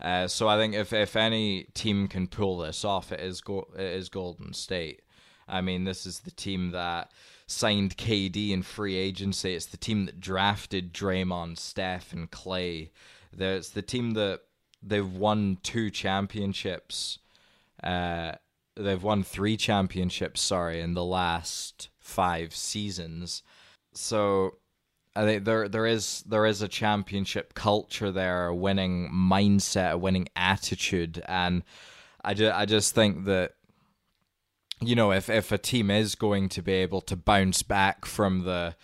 Uh, 0.00 0.28
so 0.28 0.48
I 0.48 0.56
think 0.56 0.74
if 0.74 0.92
if 0.92 1.16
any 1.16 1.64
team 1.74 2.08
can 2.08 2.26
pull 2.26 2.58
this 2.58 2.84
off, 2.84 3.12
it 3.12 3.20
is 3.20 3.40
go- 3.40 3.68
it 3.74 3.80
is 3.80 4.08
Golden 4.08 4.52
State. 4.52 5.02
I 5.48 5.60
mean, 5.60 5.84
this 5.84 6.06
is 6.06 6.20
the 6.20 6.30
team 6.30 6.70
that 6.70 7.10
signed 7.46 7.96
KD 7.96 8.50
in 8.50 8.62
free 8.62 8.96
agency. 8.96 9.54
It's 9.54 9.66
the 9.66 9.76
team 9.76 10.06
that 10.06 10.20
drafted 10.20 10.92
Draymond, 10.92 11.58
Steph, 11.58 12.12
and 12.12 12.30
Klay. 12.30 12.90
It's 13.36 13.70
the 13.70 13.82
team 13.82 14.12
that 14.12 14.40
they've 14.82 15.12
won 15.12 15.58
two 15.62 15.90
championships. 15.90 17.18
Uh, 17.82 18.32
they've 18.76 19.02
won 19.02 19.22
three 19.22 19.56
championships, 19.56 20.40
sorry, 20.40 20.80
in 20.80 20.94
the 20.94 21.04
last 21.04 21.88
five 22.00 22.54
seasons. 22.54 23.42
So 23.92 24.56
I 25.16 25.24
think 25.24 25.44
there 25.44 25.68
there 25.68 25.86
is 25.86 26.24
there 26.26 26.46
is 26.46 26.62
a 26.62 26.68
championship 26.68 27.54
culture 27.54 28.10
there, 28.10 28.46
a 28.46 28.54
winning 28.54 29.10
mindset, 29.12 29.92
a 29.92 29.98
winning 29.98 30.28
attitude, 30.34 31.22
and 31.26 31.62
I 32.24 32.34
just 32.34 32.54
I 32.54 32.64
just 32.64 32.94
think 32.94 33.24
that 33.26 33.52
you 34.80 34.94
know, 34.94 35.12
if 35.12 35.28
if 35.28 35.52
a 35.52 35.58
team 35.58 35.90
is 35.90 36.14
going 36.14 36.48
to 36.50 36.62
be 36.62 36.72
able 36.72 37.00
to 37.02 37.16
bounce 37.16 37.62
back 37.62 38.04
from 38.04 38.44
the 38.44 38.76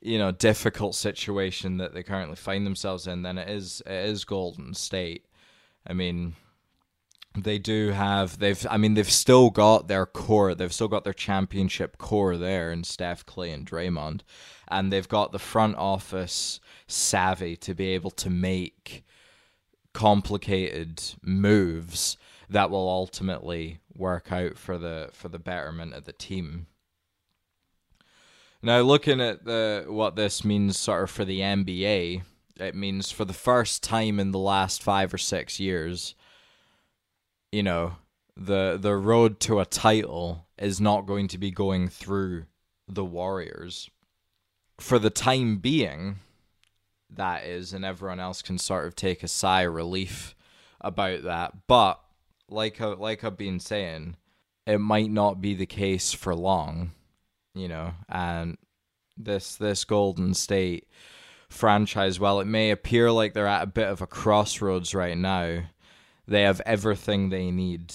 you 0.00 0.18
know 0.18 0.30
difficult 0.30 0.94
situation 0.94 1.78
that 1.78 1.94
they 1.94 2.02
currently 2.02 2.36
find 2.36 2.66
themselves 2.66 3.06
in, 3.06 3.22
then 3.22 3.38
it 3.38 3.48
is 3.48 3.82
it 3.86 4.08
is 4.08 4.24
Golden 4.24 4.74
State. 4.74 5.26
I 5.86 5.92
mean, 5.92 6.36
they 7.36 7.58
do 7.58 7.90
have 7.90 8.38
they've 8.38 8.66
I 8.70 8.76
mean 8.76 8.94
they've 8.94 9.10
still 9.10 9.50
got 9.50 9.88
their 9.88 10.06
core, 10.06 10.54
they've 10.54 10.72
still 10.72 10.88
got 10.88 11.04
their 11.04 11.12
championship 11.12 11.98
core 11.98 12.36
there 12.36 12.70
in 12.70 12.84
Steph, 12.84 13.26
Klay, 13.26 13.52
and 13.52 13.66
Draymond, 13.66 14.20
and 14.68 14.92
they've 14.92 15.08
got 15.08 15.32
the 15.32 15.38
front 15.38 15.76
office 15.76 16.60
savvy 16.86 17.56
to 17.56 17.74
be 17.74 17.88
able 17.88 18.10
to 18.12 18.30
make 18.30 19.04
complicated 19.92 21.02
moves 21.22 22.16
that 22.48 22.70
will 22.70 22.88
ultimately 22.88 23.80
work 23.94 24.32
out 24.32 24.58
for 24.58 24.78
the 24.78 25.10
for 25.12 25.28
the 25.28 25.38
betterment 25.38 25.94
of 25.94 26.04
the 26.04 26.12
team. 26.12 26.66
Now, 28.62 28.80
looking 28.80 29.20
at 29.20 29.44
the 29.44 29.84
what 29.88 30.16
this 30.16 30.44
means 30.44 30.78
sort 30.78 31.04
of 31.04 31.10
for 31.10 31.24
the 31.24 31.40
NBA, 31.40 32.22
it 32.56 32.74
means 32.74 33.10
for 33.10 33.24
the 33.24 33.32
first 33.32 33.82
time 33.82 34.18
in 34.18 34.30
the 34.30 34.38
last 34.38 34.82
five 34.82 35.12
or 35.12 35.18
six 35.18 35.60
years, 35.60 36.14
you 37.52 37.62
know, 37.62 37.96
the 38.36 38.78
the 38.80 38.96
road 38.96 39.38
to 39.40 39.60
a 39.60 39.66
title 39.66 40.46
is 40.58 40.80
not 40.80 41.06
going 41.06 41.28
to 41.28 41.38
be 41.38 41.50
going 41.50 41.88
through 41.88 42.44
the 42.88 43.04
Warriors. 43.04 43.90
For 44.78 44.98
the 44.98 45.10
time 45.10 45.58
being, 45.58 46.16
that 47.10 47.44
is, 47.44 47.72
and 47.72 47.84
everyone 47.84 48.20
else 48.20 48.42
can 48.42 48.58
sort 48.58 48.86
of 48.86 48.96
take 48.96 49.22
a 49.22 49.28
sigh 49.28 49.62
of 49.62 49.74
relief 49.74 50.34
about 50.80 51.22
that. 51.22 51.52
But 51.66 52.00
like 52.54 52.80
I, 52.80 52.86
like 52.86 53.24
I've 53.24 53.36
been 53.36 53.60
saying, 53.60 54.16
it 54.66 54.78
might 54.78 55.10
not 55.10 55.40
be 55.40 55.54
the 55.54 55.66
case 55.66 56.12
for 56.12 56.34
long, 56.34 56.92
you 57.54 57.68
know. 57.68 57.94
And 58.08 58.56
this 59.16 59.56
this 59.56 59.84
Golden 59.84 60.34
State 60.34 60.88
franchise, 61.48 62.18
while 62.18 62.40
it 62.40 62.46
may 62.46 62.70
appear 62.70 63.10
like 63.10 63.34
they're 63.34 63.46
at 63.46 63.62
a 63.62 63.66
bit 63.66 63.88
of 63.88 64.00
a 64.00 64.06
crossroads 64.06 64.94
right 64.94 65.16
now, 65.16 65.64
they 66.26 66.42
have 66.42 66.60
everything 66.64 67.28
they 67.28 67.50
need 67.50 67.92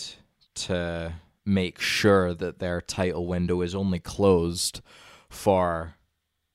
to 0.56 1.14
make 1.46 1.80
sure 1.80 2.34
that 2.34 2.60
their 2.60 2.82
title 2.82 3.26
window 3.26 3.62
is 3.62 3.74
only 3.74 4.00
closed 4.00 4.82
for 5.30 5.96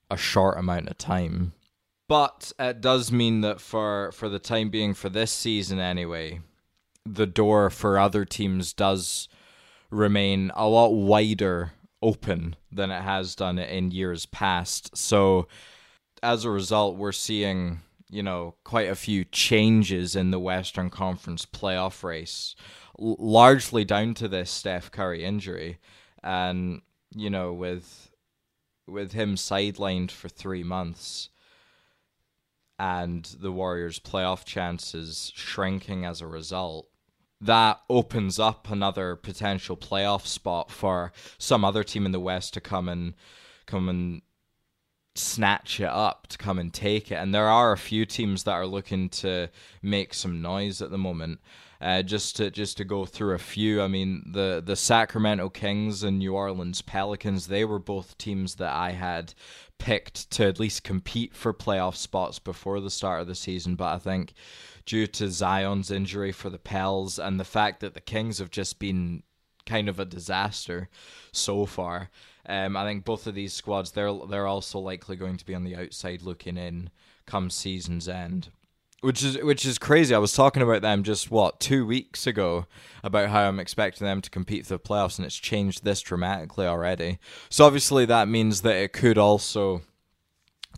a 0.09 0.17
short 0.17 0.57
amount 0.57 0.89
of 0.89 0.97
time. 0.97 1.53
But 2.07 2.51
it 2.59 2.81
does 2.81 3.11
mean 3.11 3.41
that 3.41 3.59
for 3.59 4.11
for 4.11 4.29
the 4.29 4.39
time 4.39 4.69
being 4.69 4.93
for 4.93 5.09
this 5.09 5.31
season 5.31 5.79
anyway, 5.79 6.41
the 7.05 7.27
door 7.27 7.69
for 7.69 7.99
other 7.99 8.25
teams 8.25 8.73
does 8.73 9.27
remain 9.89 10.51
a 10.55 10.67
lot 10.67 10.89
wider 10.89 11.73
open 12.01 12.55
than 12.71 12.91
it 12.91 13.01
has 13.01 13.35
done 13.35 13.57
in 13.57 13.91
years 13.91 14.25
past. 14.25 14.95
So 14.97 15.47
as 16.21 16.43
a 16.43 16.49
result, 16.49 16.97
we're 16.97 17.11
seeing, 17.11 17.81
you 18.09 18.23
know, 18.23 18.55
quite 18.63 18.89
a 18.89 18.95
few 18.95 19.23
changes 19.25 20.15
in 20.15 20.31
the 20.31 20.39
Western 20.39 20.89
Conference 20.89 21.45
playoff 21.45 22.03
race, 22.03 22.55
l- 22.99 23.15
largely 23.19 23.85
down 23.85 24.13
to 24.15 24.27
this 24.27 24.49
Steph 24.49 24.91
Curry 24.91 25.23
injury. 25.23 25.79
And, 26.23 26.81
you 27.15 27.29
know, 27.29 27.53
with 27.53 28.11
with 28.87 29.13
him 29.13 29.35
sidelined 29.35 30.11
for 30.11 30.29
3 30.29 30.63
months, 30.63 31.29
and 32.77 33.25
the 33.39 33.51
Warriors' 33.51 33.99
playoff 33.99 34.45
chances 34.45 35.31
shrinking 35.35 36.05
as 36.05 36.21
a 36.21 36.27
result, 36.27 36.87
that 37.45 37.81
opens 37.89 38.39
up 38.39 38.69
another 38.69 39.15
potential 39.15 39.77
playoff 39.77 40.25
spot 40.25 40.71
for 40.71 41.11
some 41.37 41.63
other 41.63 41.83
team 41.83 42.05
in 42.05 42.11
the 42.11 42.19
West 42.19 42.53
to 42.53 42.61
come 42.61 42.89
and 42.89 43.13
come 43.65 43.89
and 43.89 44.21
snatch 45.15 45.79
it 45.79 45.89
up 45.89 46.27
to 46.27 46.37
come 46.37 46.59
and 46.59 46.73
take 46.73 47.11
it. 47.11 47.15
And 47.15 47.33
there 47.33 47.47
are 47.47 47.71
a 47.71 47.77
few 47.77 48.05
teams 48.05 48.43
that 48.43 48.51
are 48.51 48.65
looking 48.65 49.09
to 49.09 49.49
make 49.81 50.13
some 50.13 50.41
noise 50.41 50.81
at 50.81 50.91
the 50.91 50.97
moment. 50.97 51.39
Uh, 51.81 52.01
just 52.01 52.37
to 52.37 52.49
just 52.49 52.77
to 52.77 52.85
go 52.85 53.05
through 53.05 53.35
a 53.35 53.39
few, 53.39 53.81
I 53.81 53.87
mean 53.87 54.23
the 54.31 54.63
the 54.65 54.77
Sacramento 54.77 55.49
Kings 55.49 56.03
and 56.03 56.19
New 56.19 56.33
Orleans 56.33 56.81
Pelicans, 56.81 57.47
they 57.47 57.65
were 57.65 57.79
both 57.79 58.17
teams 58.17 58.55
that 58.55 58.73
I 58.73 58.91
had 58.91 59.33
picked 59.77 60.31
to 60.31 60.45
at 60.45 60.59
least 60.59 60.83
compete 60.83 61.35
for 61.35 61.53
playoff 61.53 61.95
spots 61.95 62.39
before 62.39 62.79
the 62.79 62.89
start 62.89 63.21
of 63.21 63.27
the 63.27 63.35
season. 63.35 63.75
But 63.75 63.93
I 63.93 63.99
think 63.99 64.33
due 64.85 65.07
to 65.07 65.29
Zion's 65.29 65.91
injury 65.91 66.31
for 66.31 66.49
the 66.49 66.59
Pels 66.59 67.17
and 67.19 67.39
the 67.39 67.45
fact 67.45 67.79
that 67.79 67.93
the 67.93 68.01
Kings 68.01 68.39
have 68.39 68.51
just 68.51 68.79
been 68.79 69.23
kind 69.65 69.89
of 69.89 69.99
a 69.99 70.05
disaster 70.05 70.89
so 71.31 71.65
far, 71.65 72.09
um, 72.47 72.77
I 72.77 72.85
think 72.85 73.03
both 73.03 73.25
of 73.27 73.35
these 73.35 73.53
squads 73.53 73.91
they're 73.91 74.13
they're 74.29 74.47
also 74.47 74.79
likely 74.79 75.15
going 75.15 75.37
to 75.37 75.45
be 75.45 75.55
on 75.55 75.63
the 75.63 75.75
outside 75.75 76.21
looking 76.21 76.57
in 76.57 76.89
come 77.25 77.49
season's 77.49 78.07
end 78.07 78.49
which 79.05 79.23
is 79.23 79.37
which 79.43 79.65
is 79.65 79.77
crazy. 79.77 80.15
I 80.15 80.19
was 80.19 80.33
talking 80.33 80.63
about 80.63 80.81
them 80.81 81.03
just 81.03 81.29
what 81.29 81.59
two 81.59 81.85
weeks 81.85 82.25
ago 82.25 82.65
about 83.03 83.29
how 83.29 83.41
I'm 83.41 83.59
expecting 83.59 84.05
them 84.05 84.19
to 84.21 84.29
compete 84.31 84.65
for 84.65 84.73
the 84.73 84.79
playoffs, 84.79 85.17
and 85.19 85.25
it's 85.25 85.35
changed 85.35 85.83
this 85.83 86.01
dramatically 86.01 86.65
already. 86.65 87.19
So 87.49 87.65
obviously 87.65 88.05
that 88.05 88.27
means 88.27 88.61
that 88.61 88.75
it 88.75 88.93
could 88.93 89.19
also 89.19 89.83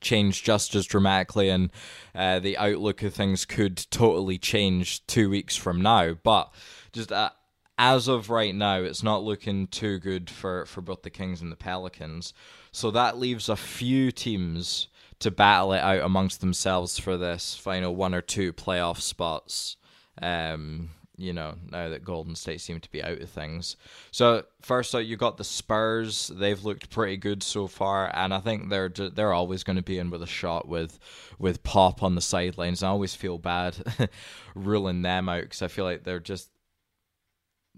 change 0.01 0.43
just 0.43 0.75
as 0.75 0.85
dramatically, 0.85 1.49
and 1.49 1.71
uh, 2.15 2.39
the 2.39 2.57
outlook 2.57 3.03
of 3.03 3.13
things 3.13 3.45
could 3.45 3.85
totally 3.89 4.37
change 4.37 5.05
two 5.07 5.29
weeks 5.29 5.55
from 5.55 5.81
now. 5.81 6.13
But 6.13 6.53
just 6.91 7.11
uh, 7.11 7.31
as 7.77 8.07
of 8.07 8.29
right 8.29 8.55
now, 8.55 8.77
it's 8.77 9.03
not 9.03 9.23
looking 9.23 9.67
too 9.67 9.99
good 9.99 10.29
for 10.29 10.65
for 10.65 10.81
both 10.81 11.03
the 11.03 11.09
Kings 11.09 11.41
and 11.41 11.51
the 11.51 11.57
Pelicans. 11.57 12.33
So 12.71 12.91
that 12.91 13.17
leaves 13.17 13.49
a 13.49 13.55
few 13.55 14.11
teams 14.11 14.87
to 15.19 15.31
battle 15.31 15.73
it 15.73 15.79
out 15.79 16.01
amongst 16.01 16.41
themselves 16.41 16.99
for 16.99 17.17
this 17.17 17.55
final 17.55 17.95
one 17.95 18.13
or 18.13 18.21
two 18.21 18.53
playoff 18.53 19.01
spots. 19.01 19.77
Um, 20.21 20.91
you 21.17 21.33
know, 21.33 21.55
now 21.71 21.89
that 21.89 22.05
Golden 22.05 22.35
State 22.35 22.61
seem 22.61 22.79
to 22.79 22.91
be 22.91 23.03
out 23.03 23.19
of 23.19 23.29
things. 23.29 23.75
So 24.11 24.43
first 24.61 24.93
out, 24.93 25.05
you 25.07 25.17
got 25.17 25.37
the 25.37 25.43
Spurs. 25.43 26.27
They've 26.27 26.63
looked 26.63 26.91
pretty 26.91 27.17
good 27.17 27.41
so 27.41 27.65
far, 27.65 28.11
and 28.15 28.33
I 28.33 28.39
think 28.39 28.69
they're 28.69 28.89
they're 28.89 29.33
always 29.33 29.63
going 29.63 29.77
to 29.77 29.81
be 29.81 29.97
in 29.97 30.11
with 30.11 30.21
a 30.21 30.27
shot 30.27 30.67
with 30.67 30.99
with 31.39 31.63
Pop 31.63 32.03
on 32.03 32.15
the 32.15 32.21
sidelines. 32.21 32.83
I 32.83 32.89
always 32.89 33.15
feel 33.15 33.39
bad 33.39 33.77
ruling 34.55 35.01
them 35.01 35.27
out 35.27 35.41
because 35.41 35.63
I 35.63 35.67
feel 35.67 35.85
like 35.85 36.03
they're 36.03 36.19
just 36.19 36.51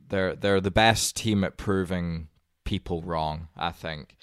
they're 0.10 0.36
they're 0.36 0.62
the 0.62 0.70
best 0.70 1.16
team 1.16 1.46
at 1.46 1.58
proving 1.58 2.28
people 2.66 3.02
wrong. 3.02 3.48
I 3.56 3.72
think. 3.72 4.18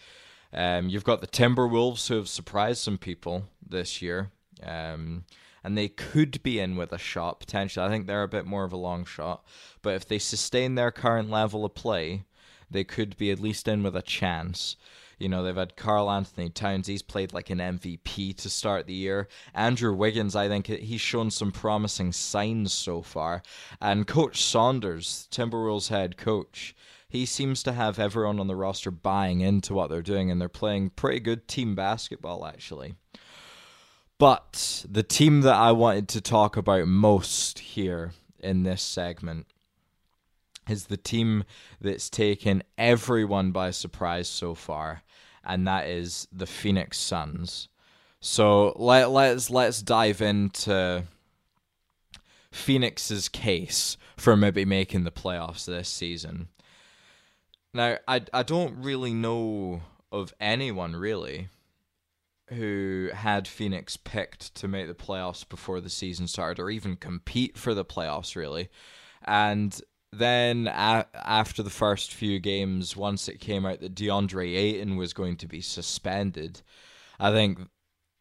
Um, 0.52 0.88
you've 0.88 1.04
got 1.04 1.20
the 1.20 1.26
Timberwolves 1.26 2.08
who 2.08 2.16
have 2.16 2.28
surprised 2.28 2.80
some 2.80 2.98
people 2.98 3.44
this 3.66 4.00
year. 4.00 4.30
Um, 4.62 5.24
and 5.66 5.76
they 5.76 5.88
could 5.88 6.40
be 6.44 6.60
in 6.60 6.76
with 6.76 6.92
a 6.92 6.98
shot 6.98 7.40
potentially. 7.40 7.84
I 7.84 7.88
think 7.88 8.06
they're 8.06 8.22
a 8.22 8.28
bit 8.28 8.46
more 8.46 8.62
of 8.62 8.72
a 8.72 8.76
long 8.76 9.04
shot. 9.04 9.44
But 9.82 9.94
if 9.96 10.06
they 10.06 10.20
sustain 10.20 10.76
their 10.76 10.92
current 10.92 11.28
level 11.28 11.64
of 11.64 11.74
play, 11.74 12.22
they 12.70 12.84
could 12.84 13.16
be 13.16 13.32
at 13.32 13.40
least 13.40 13.66
in 13.66 13.82
with 13.82 13.96
a 13.96 14.00
chance. 14.00 14.76
You 15.18 15.28
know, 15.28 15.42
they've 15.42 15.56
had 15.56 15.74
Karl 15.74 16.08
Anthony 16.08 16.50
Towns. 16.50 16.86
He's 16.86 17.02
played 17.02 17.32
like 17.32 17.50
an 17.50 17.58
MVP 17.58 18.36
to 18.36 18.48
start 18.48 18.86
the 18.86 18.94
year. 18.94 19.26
Andrew 19.54 19.92
Wiggins, 19.92 20.36
I 20.36 20.46
think 20.46 20.68
he's 20.68 21.00
shown 21.00 21.32
some 21.32 21.50
promising 21.50 22.12
signs 22.12 22.72
so 22.72 23.02
far. 23.02 23.42
And 23.80 24.06
Coach 24.06 24.44
Saunders, 24.44 25.26
Timberwolves 25.32 25.88
head 25.88 26.16
coach, 26.16 26.76
he 27.08 27.26
seems 27.26 27.64
to 27.64 27.72
have 27.72 27.98
everyone 27.98 28.38
on 28.38 28.46
the 28.46 28.54
roster 28.54 28.92
buying 28.92 29.40
into 29.40 29.74
what 29.74 29.90
they're 29.90 30.00
doing, 30.00 30.30
and 30.30 30.40
they're 30.40 30.48
playing 30.48 30.90
pretty 30.90 31.18
good 31.18 31.48
team 31.48 31.74
basketball, 31.74 32.46
actually. 32.46 32.94
But 34.18 34.84
the 34.88 35.02
team 35.02 35.42
that 35.42 35.56
I 35.56 35.72
wanted 35.72 36.08
to 36.08 36.20
talk 36.20 36.56
about 36.56 36.88
most 36.88 37.58
here 37.58 38.12
in 38.40 38.62
this 38.62 38.82
segment 38.82 39.46
is 40.68 40.86
the 40.86 40.96
team 40.96 41.44
that's 41.80 42.08
taken 42.08 42.62
everyone 42.78 43.52
by 43.52 43.70
surprise 43.70 44.28
so 44.28 44.54
far, 44.54 45.02
and 45.44 45.66
that 45.66 45.86
is 45.86 46.26
the 46.32 46.46
Phoenix 46.46 46.98
Suns. 46.98 47.68
So 48.20 48.72
let 48.76 49.10
let's 49.10 49.50
let's 49.50 49.82
dive 49.82 50.22
into 50.22 51.04
Phoenix's 52.50 53.28
case 53.28 53.98
for 54.16 54.34
maybe 54.34 54.64
making 54.64 55.04
the 55.04 55.12
playoffs 55.12 55.66
this 55.66 55.88
season. 55.88 56.48
Now, 57.74 57.98
I 58.08 58.22
I 58.32 58.42
don't 58.42 58.82
really 58.82 59.12
know 59.12 59.82
of 60.10 60.32
anyone 60.40 60.96
really 60.96 61.48
who 62.48 63.10
had 63.12 63.48
Phoenix 63.48 63.96
picked 63.96 64.54
to 64.54 64.68
make 64.68 64.86
the 64.86 64.94
playoffs 64.94 65.48
before 65.48 65.80
the 65.80 65.90
season 65.90 66.28
started 66.28 66.62
or 66.62 66.70
even 66.70 66.96
compete 66.96 67.58
for 67.58 67.74
the 67.74 67.84
playoffs 67.84 68.36
really. 68.36 68.68
And 69.24 69.80
then 70.12 70.68
a- 70.68 71.06
after 71.14 71.62
the 71.62 71.70
first 71.70 72.12
few 72.12 72.38
games, 72.38 72.96
once 72.96 73.28
it 73.28 73.40
came 73.40 73.66
out 73.66 73.80
that 73.80 73.94
DeAndre 73.94 74.56
Ayton 74.56 74.96
was 74.96 75.12
going 75.12 75.36
to 75.38 75.48
be 75.48 75.60
suspended, 75.60 76.62
I 77.18 77.32
think 77.32 77.58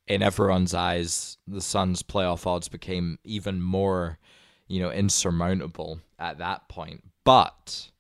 in 0.07 0.21
everyone's 0.21 0.73
eyes, 0.73 1.37
the 1.47 1.61
Suns' 1.61 2.03
playoff 2.03 2.45
odds 2.45 2.67
became 2.67 3.19
even 3.23 3.61
more, 3.61 4.19
you 4.67 4.81
know, 4.81 4.91
insurmountable 4.91 5.99
at 6.19 6.37
that 6.37 6.67
point. 6.69 7.03
But 7.23 7.91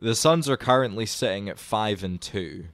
the 0.00 0.14
Suns 0.14 0.48
are 0.48 0.56
currently 0.56 1.06
sitting 1.06 1.48
at 1.48 1.58
five 1.58 2.02
and 2.02 2.20
two, 2.20 2.66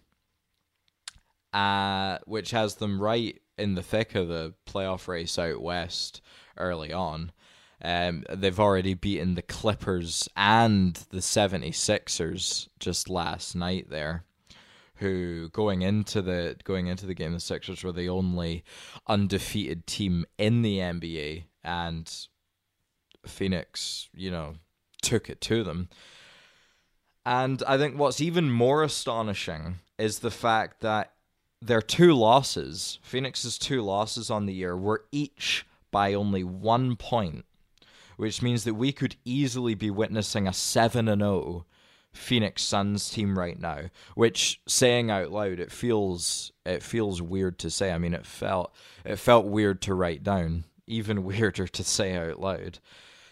uh, 1.53 2.19
which 2.25 2.51
has 2.51 2.77
them 2.77 3.01
right 3.01 3.41
in 3.59 3.75
the 3.75 3.83
thick 3.83 4.15
of 4.15 4.29
the 4.29 4.55
playoff 4.67 5.09
race 5.09 5.39
out 5.39 5.61
west 5.61 6.21
early 6.57 6.93
on. 6.93 7.33
Um, 7.83 8.25
they've 8.31 8.61
already 8.61 8.95
beaten 8.95 9.35
the 9.35 9.43
Clippers 9.43 10.29
and 10.37 10.95
the 11.11 11.19
76ers 11.19 12.69
just 12.79 13.09
last 13.09 13.55
night 13.55 13.89
there 13.89 14.25
who 14.97 15.49
going 15.49 15.81
into 15.81 16.21
the 16.21 16.57
going 16.63 16.87
into 16.87 17.07
the 17.07 17.15
game 17.15 17.33
the 17.33 17.41
Sixers 17.41 17.83
were 17.83 17.93
the 17.93 18.11
only 18.11 18.63
undefeated 19.07 19.87
team 19.87 20.27
in 20.37 20.61
the 20.61 20.77
NBA 20.79 21.45
and 21.65 22.27
Phoenix, 23.27 24.09
you 24.15 24.31
know, 24.31 24.57
took 25.03 25.31
it 25.31 25.41
to 25.43 25.65
them. 25.65 25.89
And 27.25 27.63
I 27.67 27.79
think 27.79 27.99
what's 27.99 28.21
even 28.21 28.51
more 28.51 28.83
astonishing 28.83 29.79
is 29.99 30.19
the 30.19 30.31
fact 30.31 30.81
that 30.81 31.13
their 31.63 31.83
two 31.83 32.15
losses, 32.15 32.99
Phoenix's 33.03 33.59
two 33.59 33.83
losses 33.83 34.31
on 34.31 34.47
the 34.47 34.55
year, 34.55 34.77
were 34.77 35.05
each 35.13 35.67
by 35.91 36.15
only 36.15 36.43
one 36.45 36.97
point, 36.97 37.45
which 38.17 38.43
means 38.43 38.65
that 38.65 38.75
we 38.75 38.93
could 38.93 39.17
easily 39.25 39.75
be 39.75 39.91
witnessing 39.91 40.47
a 40.49 40.53
7 40.53 41.09
and 41.09 41.21
0 41.21 41.67
Phoenix 42.13 42.63
Suns 42.63 43.09
team 43.11 43.39
right 43.39 43.59
now, 43.59 43.83
which 44.15 44.61
saying 44.67 45.11
out 45.11 45.31
loud 45.31 45.61
it 45.61 45.71
feels 45.71 46.51
it 46.67 46.83
feels 46.83 47.23
weird 47.23 47.59
to 47.61 47.71
say. 47.71 47.93
I 47.93 47.99
mean 47.99 48.15
it 48.15 48.27
felt 48.27 48.75
it 49.05 49.17
felt 49.17 49.47
weird 49.47 49.81
to 49.83 49.95
write 49.95 50.25
down, 50.25 50.65
even 50.87 51.25
weirder 51.25 51.69
to 51.69 51.85
say 51.85 52.17
out 52.17 52.41
loud. 52.41 52.79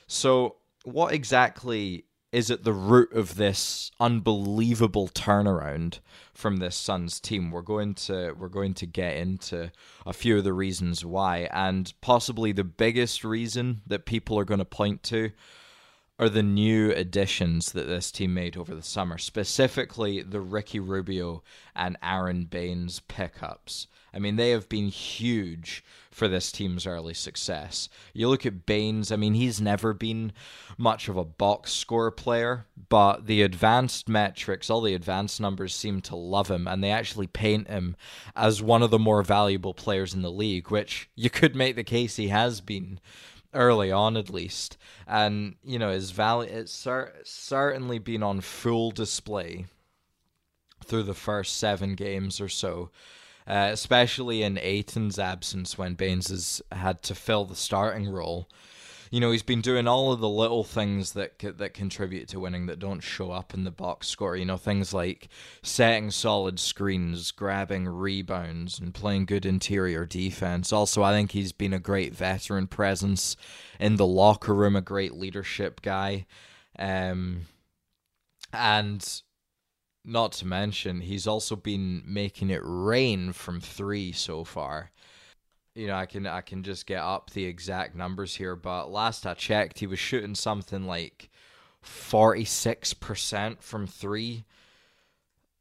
So, 0.06 0.56
what 0.84 1.12
exactly 1.12 2.04
is 2.30 2.50
at 2.50 2.64
the 2.64 2.72
root 2.72 3.12
of 3.12 3.36
this 3.36 3.90
unbelievable 3.98 5.08
turnaround 5.08 6.00
from 6.34 6.58
this 6.58 6.76
Suns 6.76 7.20
team. 7.20 7.50
We're 7.50 7.62
going 7.62 7.94
to 7.94 8.32
we're 8.38 8.48
going 8.48 8.74
to 8.74 8.86
get 8.86 9.16
into 9.16 9.70
a 10.04 10.12
few 10.12 10.38
of 10.38 10.44
the 10.44 10.52
reasons 10.52 11.04
why, 11.04 11.48
and 11.52 11.92
possibly 12.00 12.52
the 12.52 12.64
biggest 12.64 13.24
reason 13.24 13.80
that 13.86 14.06
people 14.06 14.38
are 14.38 14.44
going 14.44 14.58
to 14.58 14.64
point 14.64 15.02
to 15.04 15.30
are 16.18 16.28
the 16.28 16.42
new 16.42 16.90
additions 16.92 17.72
that 17.72 17.86
this 17.86 18.10
team 18.10 18.34
made 18.34 18.56
over 18.56 18.74
the 18.74 18.82
summer, 18.82 19.18
specifically 19.18 20.20
the 20.20 20.40
Ricky 20.40 20.80
Rubio 20.80 21.42
and 21.76 21.96
Aron 22.02 22.46
Baynes 22.46 23.00
pickups. 23.06 23.86
I 24.12 24.18
mean, 24.18 24.36
they 24.36 24.50
have 24.50 24.68
been 24.68 24.88
huge 24.88 25.84
for 26.10 26.26
this 26.26 26.50
team's 26.50 26.86
early 26.86 27.14
success. 27.14 27.88
You 28.12 28.28
look 28.28 28.44
at 28.44 28.66
Baines, 28.66 29.12
I 29.12 29.16
mean, 29.16 29.34
he's 29.34 29.60
never 29.60 29.92
been 29.92 30.32
much 30.76 31.08
of 31.08 31.16
a 31.16 31.24
box 31.24 31.72
score 31.72 32.10
player, 32.10 32.66
but 32.88 33.26
the 33.26 33.42
advanced 33.42 34.08
metrics, 34.08 34.70
all 34.70 34.80
the 34.80 34.94
advanced 34.94 35.40
numbers 35.40 35.74
seem 35.74 36.00
to 36.02 36.16
love 36.16 36.50
him, 36.50 36.66
and 36.66 36.82
they 36.82 36.90
actually 36.90 37.28
paint 37.28 37.68
him 37.68 37.94
as 38.34 38.60
one 38.60 38.82
of 38.82 38.90
the 38.90 38.98
more 38.98 39.22
valuable 39.22 39.74
players 39.74 40.14
in 40.14 40.22
the 40.22 40.32
league, 40.32 40.70
which 40.70 41.08
you 41.14 41.30
could 41.30 41.54
make 41.54 41.76
the 41.76 41.84
case 41.84 42.16
he 42.16 42.28
has 42.28 42.60
been 42.60 42.98
early 43.54 43.90
on 43.90 44.16
at 44.16 44.30
least 44.30 44.76
and 45.06 45.56
you 45.64 45.78
know 45.78 45.90
his 45.90 46.10
value 46.10 46.50
it's 46.50 46.72
cer- 46.72 47.14
certainly 47.24 47.98
been 47.98 48.22
on 48.22 48.40
full 48.40 48.90
display 48.90 49.64
through 50.84 51.02
the 51.02 51.14
first 51.14 51.56
seven 51.56 51.94
games 51.94 52.40
or 52.40 52.48
so 52.48 52.90
uh, 53.48 53.70
especially 53.72 54.42
in 54.42 54.58
Ayton's 54.58 55.18
absence 55.18 55.78
when 55.78 55.94
Baynes 55.94 56.28
has 56.28 56.60
had 56.70 57.02
to 57.04 57.14
fill 57.14 57.46
the 57.46 57.56
starting 57.56 58.06
role. 58.06 58.46
You 59.10 59.20
know, 59.20 59.30
he's 59.30 59.42
been 59.42 59.60
doing 59.60 59.88
all 59.88 60.12
of 60.12 60.20
the 60.20 60.28
little 60.28 60.64
things 60.64 61.12
that 61.12 61.38
that 61.38 61.74
contribute 61.74 62.28
to 62.28 62.40
winning 62.40 62.66
that 62.66 62.78
don't 62.78 63.00
show 63.00 63.30
up 63.30 63.54
in 63.54 63.64
the 63.64 63.70
box 63.70 64.08
score. 64.08 64.36
You 64.36 64.44
know, 64.44 64.56
things 64.56 64.92
like 64.92 65.28
setting 65.62 66.10
solid 66.10 66.60
screens, 66.60 67.30
grabbing 67.30 67.88
rebounds, 67.88 68.78
and 68.78 68.94
playing 68.94 69.26
good 69.26 69.46
interior 69.46 70.04
defense. 70.04 70.72
Also, 70.72 71.02
I 71.02 71.12
think 71.12 71.32
he's 71.32 71.52
been 71.52 71.72
a 71.72 71.78
great 71.78 72.14
veteran 72.14 72.66
presence 72.66 73.36
in 73.80 73.96
the 73.96 74.06
locker 74.06 74.54
room, 74.54 74.76
a 74.76 74.82
great 74.82 75.14
leadership 75.14 75.80
guy. 75.82 76.26
Um, 76.78 77.46
and 78.52 79.22
not 80.04 80.32
to 80.32 80.46
mention, 80.46 81.02
he's 81.02 81.26
also 81.26 81.56
been 81.56 82.02
making 82.06 82.50
it 82.50 82.62
rain 82.64 83.32
from 83.32 83.60
three 83.60 84.12
so 84.12 84.44
far. 84.44 84.90
You 85.78 85.86
know, 85.86 85.94
I 85.94 86.06
can 86.06 86.26
I 86.26 86.40
can 86.40 86.64
just 86.64 86.86
get 86.86 86.98
up 86.98 87.30
the 87.30 87.44
exact 87.44 87.94
numbers 87.94 88.34
here, 88.34 88.56
but 88.56 88.90
last 88.90 89.24
I 89.24 89.34
checked, 89.34 89.78
he 89.78 89.86
was 89.86 90.00
shooting 90.00 90.34
something 90.34 90.88
like 90.88 91.30
forty 91.80 92.44
six 92.44 92.92
percent 92.94 93.62
from 93.62 93.86
three 93.86 94.44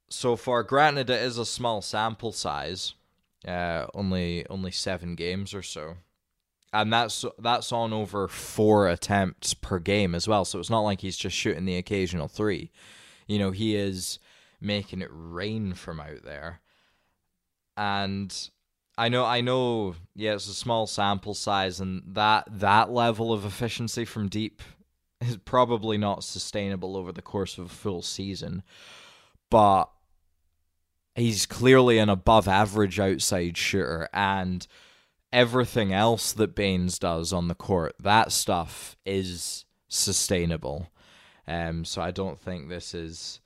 so 0.10 0.36
far. 0.36 0.64
Granted, 0.64 1.12
it 1.12 1.22
is 1.22 1.38
a 1.38 1.46
small 1.46 1.84
sample 1.84 2.32
size, 2.32 2.96
uh, 3.48 3.86
only 3.94 4.44
only 4.50 4.72
seven 4.72 5.14
games 5.14 5.54
or 5.54 5.62
so, 5.62 5.98
and 6.74 6.92
that's 6.92 7.24
that's 7.38 7.72
on 7.72 7.94
over 7.94 8.28
four 8.28 8.88
attempts 8.88 9.54
per 9.54 9.78
game 9.78 10.16
as 10.16 10.28
well. 10.28 10.46
So 10.46 10.58
it's 10.58 10.72
not 10.72 10.80
like 10.82 11.02
he's 11.02 11.18
just 11.18 11.36
shooting 11.36 11.66
the 11.66 11.78
occasional 11.78 12.28
three. 12.28 12.72
You 13.28 13.38
know, 13.38 13.52
he 13.52 13.76
is 13.76 14.18
making 14.60 15.04
it 15.04 15.12
rain 15.12 15.76
from 15.76 16.00
out 16.00 16.24
there. 16.24 16.62
And 17.80 18.50
I 18.98 19.10
know 19.10 19.26
I 19.26 19.42
know 19.42 19.96
yeah, 20.16 20.34
it's 20.34 20.48
a 20.48 20.54
small 20.54 20.88
sample 20.88 21.34
size 21.34 21.80
and 21.80 22.02
that 22.08 22.48
that 22.50 22.90
level 22.92 23.32
of 23.32 23.46
efficiency 23.46 24.06
from 24.06 24.28
deep 24.30 24.62
is 25.22 25.38
probably 25.38 25.98
not 25.98 26.24
sustainable 26.24 26.98
over 26.98 27.12
the 27.12 27.22
course 27.22 27.58
of 27.58 27.66
a 27.66 27.70
full 27.70 28.02
season. 28.02 28.64
But 29.50 29.86
he's 31.16 31.46
clearly 31.46 31.98
an 31.98 32.10
above 32.10 32.48
average 32.48 33.00
outside 33.00 33.58
shooter 33.58 34.08
and 34.14 34.68
everything 35.32 35.94
else 35.94 36.32
that 36.34 36.56
Baynes 36.56 37.00
does 37.00 37.34
on 37.34 37.48
the 37.48 37.56
court, 37.56 37.96
that 38.00 38.32
stuff 38.32 38.96
is 39.06 39.66
sustainable. 39.88 40.90
Um, 41.48 41.86
so 41.86 42.02
I 42.02 42.12
don't 42.12 42.40
think 42.40 42.68
this 42.68 42.94
is 42.94 43.40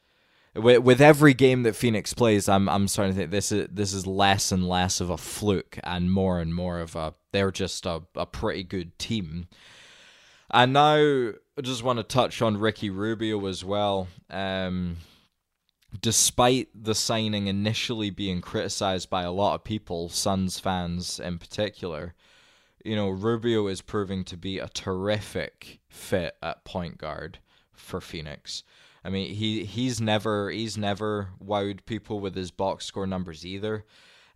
with, 0.55 0.79
with 0.79 1.01
every 1.01 1.33
game 1.33 1.63
that 1.63 1.75
Phoenix 1.75 2.13
plays, 2.13 2.49
I'm 2.49 2.67
I'm 2.67 2.87
starting 2.87 3.13
to 3.13 3.19
think 3.19 3.31
this 3.31 3.51
is 3.51 3.67
this 3.71 3.93
is 3.93 4.05
less 4.05 4.51
and 4.51 4.67
less 4.67 4.99
of 4.99 5.09
a 5.09 5.17
fluke 5.17 5.79
and 5.83 6.11
more 6.11 6.39
and 6.39 6.53
more 6.53 6.79
of 6.79 6.95
a 6.95 7.13
they're 7.31 7.51
just 7.51 7.85
a, 7.85 8.01
a 8.15 8.25
pretty 8.25 8.63
good 8.63 8.97
team. 8.99 9.47
And 10.53 10.73
now 10.73 10.95
I 10.95 11.61
just 11.61 11.83
want 11.83 11.99
to 11.99 12.03
touch 12.03 12.41
on 12.41 12.57
Ricky 12.57 12.89
Rubio 12.89 13.45
as 13.47 13.63
well. 13.63 14.07
Um, 14.29 14.97
despite 16.01 16.69
the 16.75 16.95
signing 16.95 17.47
initially 17.47 18.09
being 18.09 18.41
criticized 18.41 19.09
by 19.09 19.23
a 19.23 19.31
lot 19.31 19.55
of 19.55 19.63
people, 19.63 20.09
Suns 20.09 20.59
fans 20.59 21.19
in 21.19 21.37
particular, 21.37 22.13
you 22.83 22.95
know, 22.95 23.09
Rubio 23.09 23.67
is 23.67 23.81
proving 23.81 24.25
to 24.25 24.37
be 24.37 24.59
a 24.59 24.67
terrific 24.67 25.79
fit 25.89 26.35
at 26.43 26.65
point 26.65 26.97
guard 26.97 27.39
for 27.73 28.01
Phoenix. 28.01 28.63
I 29.03 29.09
mean, 29.09 29.33
he 29.33 29.63
he's 29.65 29.99
never 29.99 30.51
he's 30.51 30.77
never 30.77 31.29
wowed 31.43 31.85
people 31.85 32.19
with 32.19 32.35
his 32.35 32.51
box 32.51 32.85
score 32.85 33.07
numbers 33.07 33.45
either, 33.45 33.85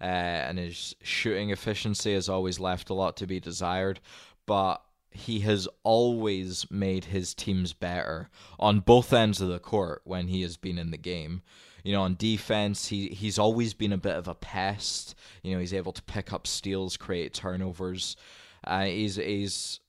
uh, 0.02 0.04
and 0.04 0.58
his 0.58 0.96
shooting 1.04 1.52
efficiency 1.52 2.14
has 2.14 2.30
always 2.30 2.60
left 2.60 2.90
a 2.90 2.94
lot 2.94 3.18
to 3.18 3.28
be 3.28 3.40
desired. 3.40 4.00
But 4.46 4.82
he 5.12 5.40
has 5.40 5.68
always 5.84 6.70
made 6.70 7.06
his 7.06 7.34
teams 7.34 7.74
better 7.74 8.30
on 8.60 8.82
both 8.82 9.14
ends 9.14 9.40
of 9.40 9.48
the 9.48 9.60
court 9.60 10.02
when 10.04 10.28
he 10.28 10.42
has 10.42 10.58
been 10.58 10.78
in 10.78 10.92
the 10.92 10.98
game. 10.98 11.42
You 11.84 11.94
know, 11.94 12.02
on 12.02 12.16
defense, 12.16 12.88
he 12.88 13.10
he's 13.10 13.38
always 13.38 13.76
been 13.76 13.94
a 13.94 13.98
bit 13.98 14.16
of 14.16 14.28
a 14.28 14.34
pest. 14.34 15.14
You 15.44 15.54
know, 15.54 15.60
he's 15.60 15.74
able 15.74 15.94
to 15.94 16.02
pick 16.02 16.34
up 16.34 16.48
steals, 16.48 16.98
create 16.98 17.34
turnovers. 17.34 18.16
Uh, 18.64 18.86
he's 18.86 19.18
he's 19.18 19.80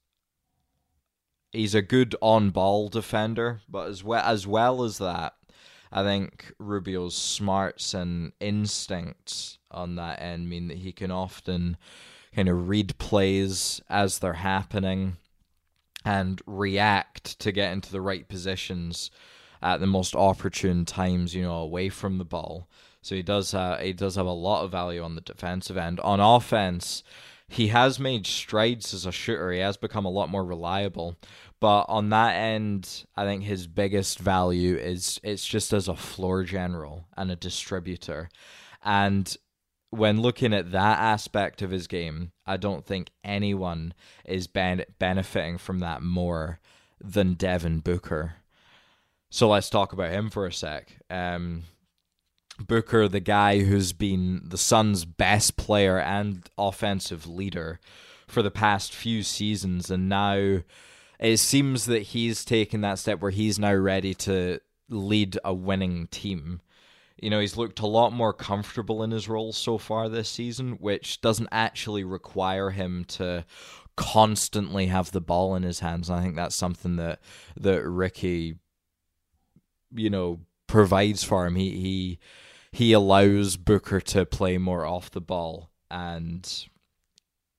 he's 1.56 1.74
a 1.74 1.82
good 1.82 2.14
on 2.20 2.50
ball 2.50 2.88
defender, 2.88 3.60
but 3.68 3.88
as 3.88 4.04
well 4.04 4.22
as 4.24 4.46
well 4.46 4.82
as 4.84 4.98
that, 4.98 5.34
I 5.90 6.02
think 6.02 6.52
Rubio's 6.58 7.16
smarts 7.16 7.94
and 7.94 8.32
instincts 8.40 9.58
on 9.70 9.96
that 9.96 10.20
end 10.20 10.48
mean 10.48 10.68
that 10.68 10.78
he 10.78 10.92
can 10.92 11.10
often 11.10 11.76
kind 12.34 12.48
of 12.48 12.68
read 12.68 12.98
plays 12.98 13.80
as 13.88 14.18
they're 14.18 14.34
happening 14.34 15.16
and 16.04 16.40
react 16.46 17.38
to 17.40 17.52
get 17.52 17.72
into 17.72 17.90
the 17.90 18.00
right 18.00 18.28
positions 18.28 19.10
at 19.62 19.80
the 19.80 19.86
most 19.86 20.14
opportune 20.14 20.84
times, 20.84 21.34
you 21.34 21.42
know, 21.42 21.56
away 21.56 21.88
from 21.88 22.18
the 22.18 22.24
ball. 22.24 22.68
So 23.02 23.14
he 23.14 23.22
does 23.22 23.54
uh, 23.54 23.78
he 23.80 23.92
does 23.92 24.16
have 24.16 24.26
a 24.26 24.30
lot 24.32 24.64
of 24.64 24.70
value 24.70 25.02
on 25.02 25.14
the 25.14 25.20
defensive 25.20 25.76
end. 25.76 26.00
On 26.00 26.20
offense, 26.20 27.02
he 27.48 27.68
has 27.68 28.00
made 28.00 28.26
strides 28.26 28.92
as 28.92 29.06
a 29.06 29.12
shooter. 29.12 29.52
He 29.52 29.60
has 29.60 29.76
become 29.76 30.04
a 30.04 30.10
lot 30.10 30.28
more 30.28 30.44
reliable. 30.44 31.16
But 31.58 31.86
on 31.88 32.10
that 32.10 32.34
end, 32.34 33.04
I 33.16 33.24
think 33.24 33.44
his 33.44 33.66
biggest 33.66 34.18
value 34.18 34.76
is 34.76 35.18
it's 35.22 35.46
just 35.46 35.72
as 35.72 35.88
a 35.88 35.96
floor 35.96 36.44
general 36.44 37.06
and 37.16 37.30
a 37.30 37.36
distributor. 37.36 38.28
And 38.84 39.34
when 39.90 40.20
looking 40.20 40.52
at 40.52 40.72
that 40.72 40.98
aspect 40.98 41.62
of 41.62 41.70
his 41.70 41.86
game, 41.86 42.32
I 42.44 42.56
don't 42.58 42.84
think 42.84 43.10
anyone 43.24 43.94
is 44.24 44.46
ben- 44.46 44.84
benefiting 44.98 45.58
from 45.58 45.78
that 45.80 46.02
more 46.02 46.60
than 47.00 47.34
Devin 47.34 47.80
Booker. 47.80 48.34
So 49.30 49.48
let's 49.48 49.70
talk 49.70 49.92
about 49.92 50.12
him 50.12 50.30
for 50.30 50.46
a 50.46 50.52
sec. 50.52 50.98
Um, 51.08 51.64
Booker, 52.58 53.08
the 53.08 53.20
guy 53.20 53.60
who's 53.60 53.92
been 53.92 54.42
the 54.44 54.58
Suns' 54.58 55.04
best 55.04 55.56
player 55.56 55.98
and 55.98 56.48
offensive 56.56 57.26
leader 57.26 57.80
for 58.26 58.42
the 58.42 58.50
past 58.50 58.94
few 58.94 59.22
seasons, 59.22 59.90
and 59.90 60.08
now 60.08 60.62
it 61.18 61.38
seems 61.38 61.86
that 61.86 62.02
he's 62.02 62.44
taken 62.44 62.80
that 62.82 62.98
step 62.98 63.20
where 63.20 63.30
he's 63.30 63.58
now 63.58 63.74
ready 63.74 64.14
to 64.14 64.60
lead 64.88 65.38
a 65.44 65.54
winning 65.54 66.06
team. 66.08 66.60
You 67.20 67.30
know, 67.30 67.40
he's 67.40 67.56
looked 67.56 67.80
a 67.80 67.86
lot 67.86 68.12
more 68.12 68.32
comfortable 68.32 69.02
in 69.02 69.10
his 69.10 69.28
role 69.28 69.52
so 69.52 69.78
far 69.78 70.08
this 70.08 70.28
season, 70.28 70.72
which 70.72 71.20
doesn't 71.20 71.48
actually 71.50 72.04
require 72.04 72.70
him 72.70 73.04
to 73.04 73.44
constantly 73.96 74.86
have 74.86 75.10
the 75.10 75.20
ball 75.20 75.54
in 75.54 75.62
his 75.62 75.80
hands. 75.80 76.10
And 76.10 76.18
I 76.18 76.22
think 76.22 76.36
that's 76.36 76.54
something 76.54 76.96
that 76.96 77.20
that 77.56 77.82
Ricky, 77.82 78.56
you 79.94 80.10
know, 80.10 80.40
provides 80.66 81.24
for 81.24 81.46
him. 81.46 81.56
He 81.56 81.70
he 81.70 82.18
he 82.70 82.92
allows 82.92 83.56
Booker 83.56 84.00
to 84.02 84.26
play 84.26 84.58
more 84.58 84.84
off 84.84 85.10
the 85.10 85.20
ball 85.22 85.70
and 85.90 86.66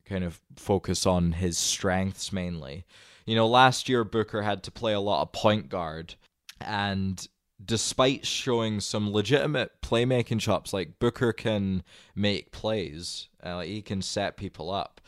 kind 0.05 0.23
of 0.23 0.39
focus 0.55 1.07
on 1.07 1.33
his 1.33 1.57
strengths 1.57 2.31
mainly. 2.31 2.85
You 3.27 3.35
know, 3.35 3.47
last 3.47 3.89
year 3.89 4.05
Booker 4.05 4.41
had 4.41 4.63
to 4.63 4.71
play 4.71 4.93
a 4.93 5.01
lot 5.01 5.21
of 5.21 5.33
point 5.33 5.67
guard, 5.67 6.15
and 6.61 7.27
despite 7.63 8.25
showing 8.25 8.79
some 8.79 9.11
legitimate 9.11 9.81
playmaking 9.81 10.39
chops, 10.39 10.71
like 10.71 10.97
Booker 10.97 11.33
can 11.33 11.83
make 12.15 12.51
plays, 12.53 13.27
uh, 13.45 13.57
like 13.57 13.67
he 13.67 13.81
can 13.81 14.01
set 14.01 14.37
people 14.37 14.71
up, 14.71 15.01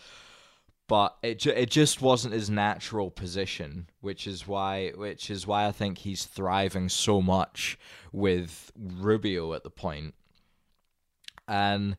but 0.87 1.15
it 1.23 1.39
ju- 1.39 1.51
it 1.51 1.69
just 1.69 2.01
wasn't 2.01 2.33
his 2.33 2.49
natural 2.49 3.09
position, 3.09 3.89
which 4.01 4.27
is 4.27 4.45
why 4.45 4.89
which 4.95 5.29
is 5.29 5.47
why 5.47 5.65
I 5.67 5.71
think 5.71 5.99
he's 5.99 6.25
thriving 6.25 6.89
so 6.89 7.21
much 7.21 7.79
with 8.11 8.71
Rubio 8.75 9.53
at 9.53 9.63
the 9.63 9.69
point. 9.69 10.13
and 11.47 11.95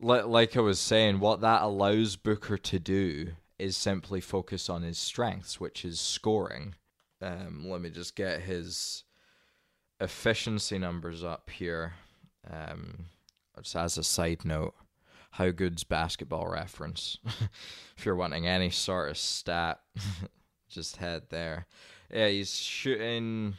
like 0.00 0.56
I 0.56 0.60
was 0.60 0.78
saying, 0.78 1.20
what 1.20 1.40
that 1.40 1.62
allows 1.62 2.16
Booker 2.16 2.58
to 2.58 2.78
do 2.78 3.32
is 3.58 3.76
simply 3.76 4.20
focus 4.20 4.68
on 4.68 4.82
his 4.82 4.98
strengths, 4.98 5.60
which 5.60 5.84
is 5.84 6.00
scoring. 6.00 6.74
Um, 7.20 7.64
let 7.68 7.80
me 7.80 7.90
just 7.90 8.14
get 8.14 8.42
his 8.42 9.04
efficiency 10.00 10.78
numbers 10.78 11.24
up 11.24 11.50
here. 11.50 11.94
Um, 12.50 13.06
just 13.58 13.76
as 13.76 13.98
a 13.98 14.04
side 14.04 14.44
note, 14.44 14.74
how 15.32 15.50
good's 15.50 15.84
basketball 15.84 16.48
reference? 16.48 17.18
if 17.96 18.04
you're 18.04 18.14
wanting 18.14 18.46
any 18.46 18.70
sort 18.70 19.10
of 19.10 19.18
stat, 19.18 19.80
just 20.68 20.96
head 20.96 21.24
there. 21.30 21.66
Yeah, 22.12 22.28
he's 22.28 22.54
shooting, 22.54 23.54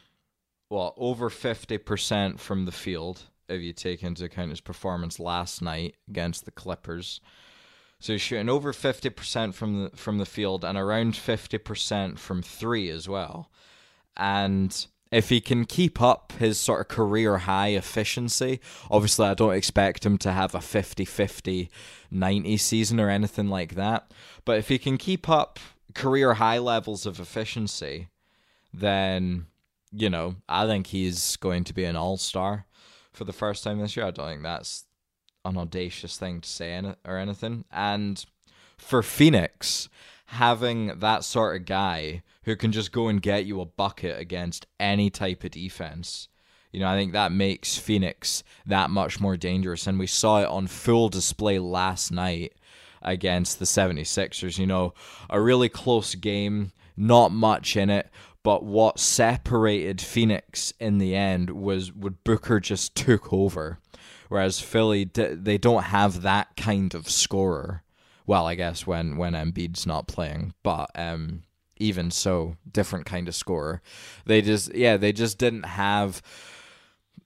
well, 0.70 0.94
over 0.98 1.30
50% 1.30 2.40
from 2.40 2.66
the 2.66 2.72
field 2.72 3.24
if 3.50 3.62
you 3.62 3.74
take 3.74 4.04
into 4.04 4.26
account 4.26 4.50
his 4.50 4.62
performance 4.62 5.20
last 5.20 5.62
night 5.62 5.96
against 6.08 6.46
the 6.46 6.52
Clippers. 6.52 7.22
So 8.00 8.14
he's 8.14 8.22
shooting 8.22 8.50
over 8.50 8.74
50% 8.74 9.54
from 9.54 9.84
the 9.84 9.90
from 9.98 10.18
the 10.20 10.26
field 10.26 10.64
and 10.64 10.78
around 10.78 11.14
50% 11.14 12.20
from 12.20 12.42
3 12.42 12.90
as 12.90 13.10
well. 13.10 13.50
And 14.16 14.88
if 15.12 15.30
he 15.30 15.42
can 15.42 15.66
keep 15.66 16.02
up 16.02 16.34
his 16.34 16.60
sort 16.60 16.82
of 16.82 16.88
career 16.90 17.40
high 17.40 17.70
efficiency, 17.70 18.60
obviously 18.92 19.28
I 19.28 19.34
don't 19.34 19.56
expect 19.56 20.06
him 20.06 20.18
to 20.20 20.32
have 20.32 20.54
a 20.54 20.60
50-50 20.60 21.70
90 22.12 22.58
season 22.58 23.00
or 23.00 23.10
anything 23.10 23.48
like 23.48 23.76
that, 23.76 24.12
but 24.46 24.58
if 24.58 24.68
he 24.70 24.78
can 24.78 24.98
keep 24.98 25.28
up 25.28 25.60
career 25.94 26.36
high 26.36 26.60
levels 26.60 27.06
of 27.06 27.20
efficiency, 27.20 28.10
then 28.74 29.48
you 29.92 30.10
know, 30.10 30.36
I 30.50 30.68
think 30.68 30.88
he's 30.88 31.38
going 31.38 31.64
to 31.64 31.74
be 31.74 31.86
an 31.86 31.96
all-star 31.96 32.66
for 33.14 33.24
the 33.24 33.34
first 33.34 33.64
time 33.64 33.80
this 33.80 33.96
year. 33.96 34.06
I 34.06 34.12
don't 34.12 34.28
think 34.28 34.44
that's 34.44 34.86
an 35.48 35.58
audacious 35.58 36.18
thing 36.18 36.42
to 36.42 36.50
say 36.50 36.94
or 37.06 37.18
anything. 37.18 37.66
And 37.72 38.24
for 38.78 39.02
Phoenix, 39.02 39.90
having 40.28 41.00
that 41.00 41.24
sort 41.24 41.56
of 41.56 41.66
guy 41.66 42.24
who 42.44 42.56
can 42.56 42.72
just 42.72 42.92
go 42.92 43.08
and 43.08 43.22
get 43.22 43.46
you 43.46 43.62
a 43.62 43.66
bucket 43.66 44.20
against 44.20 44.68
any 44.80 45.10
type 45.10 45.44
of 45.44 45.52
defense, 45.52 46.28
you 46.72 46.80
know, 46.80 46.90
I 46.90 46.98
think 46.98 47.14
that 47.14 47.32
makes 47.32 47.78
Phoenix 47.78 48.44
that 48.66 48.90
much 48.90 49.20
more 49.20 49.38
dangerous. 49.38 49.88
And 49.88 49.98
we 49.98 50.08
saw 50.08 50.42
it 50.42 50.48
on 50.48 50.68
full 50.68 51.10
display 51.10 51.60
last 51.60 52.12
night 52.12 52.54
against 53.02 53.60
the 53.60 53.66
76ers. 53.66 54.60
You 54.60 54.68
know, 54.68 54.94
a 55.30 55.42
really 55.42 55.70
close 55.70 56.14
game, 56.16 56.72
not 56.96 57.32
much 57.32 57.78
in 57.78 57.90
it, 57.90 58.10
but 58.44 58.64
what 58.64 59.00
separated 59.00 60.00
Phoenix 60.02 60.74
in 60.80 61.00
the 61.00 61.16
end 61.16 61.50
was 61.50 61.94
what 61.94 62.24
Booker 62.24 62.60
just 62.60 62.96
took 62.96 63.34
over, 63.34 63.80
whereas 64.30 64.60
Philly 64.60 65.06
they 65.14 65.58
don't 65.58 65.84
have 65.84 66.22
that 66.22 66.56
kind 66.56 66.94
of 66.94 67.10
scorer. 67.10 67.84
Well, 68.26 68.46
I 68.46 68.56
guess 68.56 68.86
when 68.86 69.18
when 69.18 69.34
Embiid's 69.34 69.86
not 69.86 70.08
playing, 70.08 70.54
but 70.64 70.90
um, 70.96 71.44
even 71.78 72.12
so, 72.12 72.58
different 72.72 73.06
kind 73.06 73.28
of 73.28 73.36
scorer. 73.36 73.82
They 74.26 74.42
just 74.42 74.74
yeah 74.76 74.98
they 74.98 75.14
just 75.14 75.38
didn't 75.38 75.64
have 75.64 76.22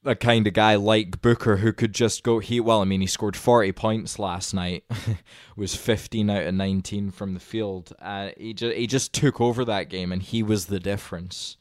a 0.04 0.16
kind 0.16 0.48
of 0.48 0.54
guy 0.54 0.76
like 0.76 1.22
Booker 1.22 1.58
who 1.58 1.72
could 1.74 1.94
just 1.94 2.24
go 2.24 2.40
he 2.40 2.60
well 2.60 2.82
I 2.82 2.86
mean 2.86 3.02
he 3.02 3.08
scored 3.08 3.36
40 3.36 3.72
points 3.74 4.18
last 4.18 4.54
night 4.54 4.84
was 5.56 5.76
15 5.76 6.30
out 6.30 6.48
of 6.48 6.54
19 6.56 7.12
from 7.12 7.34
the 7.36 7.40
field 7.40 7.94
uh, 8.02 8.30
he 8.36 8.54
just 8.54 8.76
he 8.76 8.88
just 8.88 9.14
took 9.14 9.40
over 9.40 9.64
that 9.66 9.90
game 9.90 10.12
and 10.12 10.24
he 10.24 10.42
was 10.42 10.66
the 10.66 10.80
difference 10.80 11.56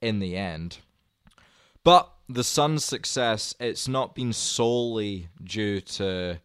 in 0.00 0.18
the 0.18 0.34
end 0.34 0.78
but 1.84 2.10
the 2.28 2.44
Suns 2.44 2.84
success 2.84 3.54
it's 3.58 3.88
not 3.88 4.14
been 4.14 4.32
solely 4.32 5.28
due 5.42 5.80
to 5.80 6.38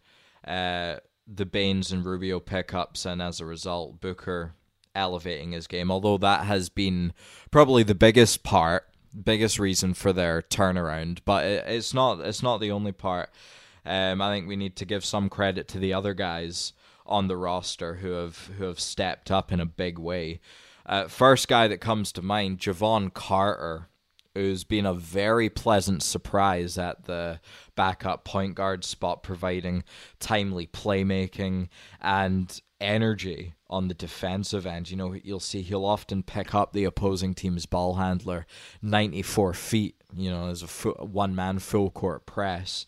uh, 0.48 0.96
the 1.28 1.46
Baynes 1.46 1.92
and 1.92 2.06
Rubio 2.06 2.40
pickups 2.40 3.06
and 3.06 3.22
as 3.22 3.40
a 3.40 3.46
result 3.46 4.02
Booker 4.02 4.54
elevating 4.96 5.52
his 5.52 5.68
game 5.68 5.92
although 5.92 6.18
that 6.18 6.46
has 6.46 6.70
been 6.70 7.14
probably 7.52 7.84
the 7.84 7.96
biggest 7.96 8.44
part 8.44 8.88
biggest 9.22 9.60
reason 9.60 9.94
for 9.94 10.12
their 10.12 10.42
turnaround, 10.42 11.20
but 11.26 11.46
it, 11.46 11.66
it's 11.68 11.94
not 11.94 12.20
it's 12.22 12.44
not 12.44 12.60
the 12.60 12.72
only 12.72 12.92
part. 12.92 13.30
Um, 13.86 14.22
I 14.22 14.34
think 14.34 14.48
we 14.48 14.56
need 14.56 14.76
to 14.78 14.86
give 14.86 15.04
some 15.04 15.30
credit 15.30 15.68
to 15.70 15.80
the 15.80 15.94
other 15.94 16.14
guys 16.14 16.74
on 17.06 17.28
the 17.28 17.38
roster 17.38 17.96
who 17.96 18.12
have 18.12 18.50
who 18.58 18.64
have 18.66 18.80
stepped 18.80 19.30
up 19.30 19.52
in 19.52 19.60
a 19.60 19.66
big 19.66 20.00
way. 20.00 20.40
Uh, 20.86 21.08
first 21.08 21.48
guy 21.48 21.68
that 21.68 21.80
comes 21.80 22.12
to 22.12 22.22
mind, 22.22 22.60
Jevon 22.60 23.14
Carter, 23.14 23.88
who's 24.36 24.64
been 24.64 24.86
a 24.86 24.94
very 24.94 25.50
pleasant 25.50 26.02
surprise 26.02 26.78
at 26.78 27.06
the 27.06 27.40
backup 27.76 28.24
point 28.24 28.56
guard 28.56 28.84
spot, 28.84 29.24
providing 29.24 29.84
timely 30.20 30.68
playmaking 30.68 31.70
and 32.02 32.62
energy 32.82 33.54
on 33.70 33.88
the 33.88 33.94
defensive 33.94 34.66
end. 34.66 34.92
You 34.92 34.98
know, 34.98 35.14
you'll 35.14 35.40
see 35.40 35.62
he'll 35.62 35.86
often 35.86 36.24
pick 36.24 36.54
up 36.54 36.74
the 36.74 36.84
opposing 36.84 37.34
team's 37.34 37.66
ball 37.66 37.96
handler 37.96 38.46
94 38.82 39.54
feet, 39.54 39.96
you 40.16 40.30
know, 40.30 40.50
as 40.50 40.64
a 40.64 40.90
one 41.04 41.36
man 41.36 41.60
full 41.60 41.90
court 41.90 42.26
press. 42.26 42.86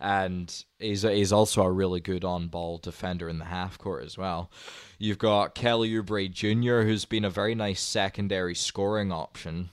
And 0.00 0.64
he's, 0.78 1.02
he's 1.02 1.32
also 1.32 1.62
a 1.62 1.72
really 1.72 1.98
good 1.98 2.24
on 2.24 2.46
ball 2.46 2.78
defender 2.78 3.28
in 3.28 3.38
the 3.38 3.46
half 3.46 3.78
court 3.78 4.04
as 4.04 4.16
well. 4.16 4.48
You've 4.96 5.18
got 5.18 5.56
Kelly 5.56 5.90
Oubre 5.90 6.30
Jr., 6.30 6.86
who's 6.86 7.04
been 7.04 7.24
a 7.24 7.30
very 7.30 7.56
nice 7.56 7.80
secondary 7.80 8.54
scoring 8.54 9.10
option. 9.10 9.70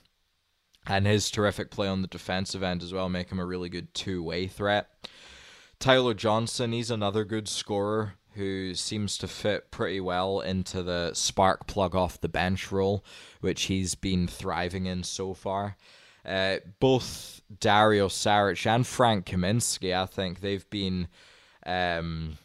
And 0.86 1.06
his 1.06 1.30
terrific 1.30 1.70
play 1.70 1.88
on 1.88 2.02
the 2.02 2.08
defensive 2.08 2.62
end 2.62 2.82
as 2.82 2.92
well 2.92 3.08
make 3.08 3.30
him 3.30 3.40
a 3.40 3.46
really 3.46 3.68
good 3.68 3.92
two 3.94 4.22
way 4.22 4.46
threat. 4.46 4.88
Tyler 5.78 6.14
Johnson, 6.14 6.72
he's 6.72 6.90
another 6.90 7.24
good 7.24 7.48
scorer 7.48 8.14
who 8.34 8.74
seems 8.74 9.16
to 9.18 9.26
fit 9.26 9.70
pretty 9.70 10.00
well 10.00 10.40
into 10.40 10.82
the 10.82 11.12
spark 11.14 11.66
plug 11.66 11.94
off 11.94 12.20
the 12.20 12.28
bench 12.28 12.70
role, 12.70 13.04
which 13.40 13.64
he's 13.64 13.94
been 13.94 14.26
thriving 14.26 14.86
in 14.86 15.02
so 15.02 15.34
far. 15.34 15.76
Uh, 16.24 16.56
both 16.80 17.40
Dario 17.60 18.08
Saric 18.08 18.66
and 18.66 18.86
Frank 18.86 19.26
Kaminsky, 19.26 19.94
I 19.94 20.06
think 20.06 20.40
they've 20.40 20.68
been 20.68 21.08
um, 21.64 22.36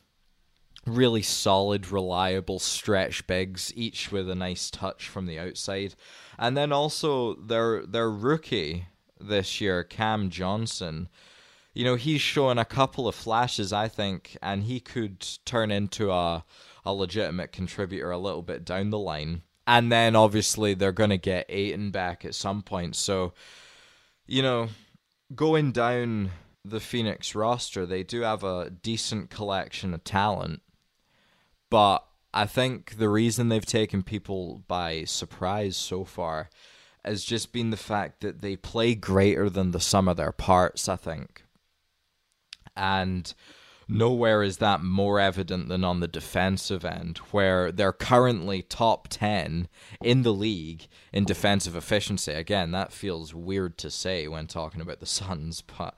really 0.86 1.22
solid, 1.22 1.92
reliable 1.92 2.60
stretch 2.60 3.28
bigs, 3.28 3.74
each 3.76 4.12
with 4.12 4.30
a 4.30 4.36
nice 4.36 4.72
touch 4.72 5.08
from 5.08 5.26
the 5.26 5.40
outside. 5.40 5.96
And 6.42 6.58
then 6.58 6.74
also 6.74 7.36
their 7.36 7.86
their 7.86 8.12
rookie 8.12 8.88
this 9.18 9.62
year, 9.62 9.86
Cam 9.86 10.30
Johnson 10.30 11.08
you 11.74 11.86
know, 11.86 11.96
he's 11.96 12.22
showing 12.22 12.58
a 12.58 12.66
couple 12.66 13.08
of 13.08 13.16
flashes, 13.16 13.72
I 13.72 13.88
think, 13.88 14.38
and 14.42 14.64
he 14.64 14.80
could 14.80 15.26
turn 15.46 15.72
into 15.72 16.12
a 16.12 16.44
a 16.84 16.94
legitimate 16.94 17.52
contributor 17.52 18.10
a 18.10 18.18
little 18.18 18.42
bit 18.42 18.66
down 18.66 18.90
the 18.90 18.98
line. 18.98 19.44
And 19.68 19.92
then 19.92 20.16
obviously 20.16 20.74
they're 20.74 20.92
going 20.92 21.12
to 21.12 21.18
get 21.18 21.46
Ayton 21.48 21.92
back 21.92 22.26
at 22.26 22.34
some 22.34 22.64
point. 22.64 22.96
So, 22.96 23.34
you 24.26 24.42
know, 24.42 24.70
going 25.36 25.72
down 25.72 26.32
the 26.66 26.80
Phoenix 26.80 27.36
roster, 27.36 27.86
they 27.86 28.02
do 28.02 28.22
have 28.22 28.44
a 28.44 28.72
decent 28.72 29.30
collection 29.30 29.94
of 29.94 30.04
talent. 30.04 30.64
But 31.70 32.04
I 32.34 32.46
think 32.46 32.98
the 32.98 33.10
reason 33.10 33.50
they've 33.50 33.66
taken 33.66 34.04
people 34.04 34.64
by 34.68 35.04
surprise 35.04 35.76
so 35.76 36.06
far 36.06 36.50
has 37.04 37.24
just 37.24 37.52
been 37.52 37.72
the 37.72 37.78
fact 37.78 38.22
that 38.22 38.42
they 38.42 38.56
play 38.56 38.96
greater 38.96 39.50
than 39.50 39.72
the 39.72 39.80
sum 39.80 40.08
of 40.08 40.18
their 40.18 40.32
parts, 40.32 40.88
I 40.88 40.96
think 40.96 41.44
and 42.76 43.34
nowhere 43.88 44.44
is 44.44 44.58
that 44.58 44.82
more 44.82 45.20
evident 45.20 45.68
than 45.68 45.84
on 45.84 46.00
the 46.00 46.08
defensive 46.08 46.86
end, 46.86 47.18
where 47.32 47.72
they're 47.72 47.94
currently 47.94 48.62
top 48.62 49.08
10 49.10 49.68
in 50.02 50.24
the 50.24 50.34
league 50.34 50.88
in 51.12 51.26
defensive 51.26 51.76
efficiency. 51.76 52.32
Again, 52.32 52.72
that 52.72 52.94
feels 52.94 53.34
weird 53.34 53.78
to 53.80 53.92
say 53.92 54.28
when 54.28 54.48
talking 54.48 54.82
about 54.82 55.00
the 55.00 55.06
Suns, 55.06 55.62
but 55.62 55.98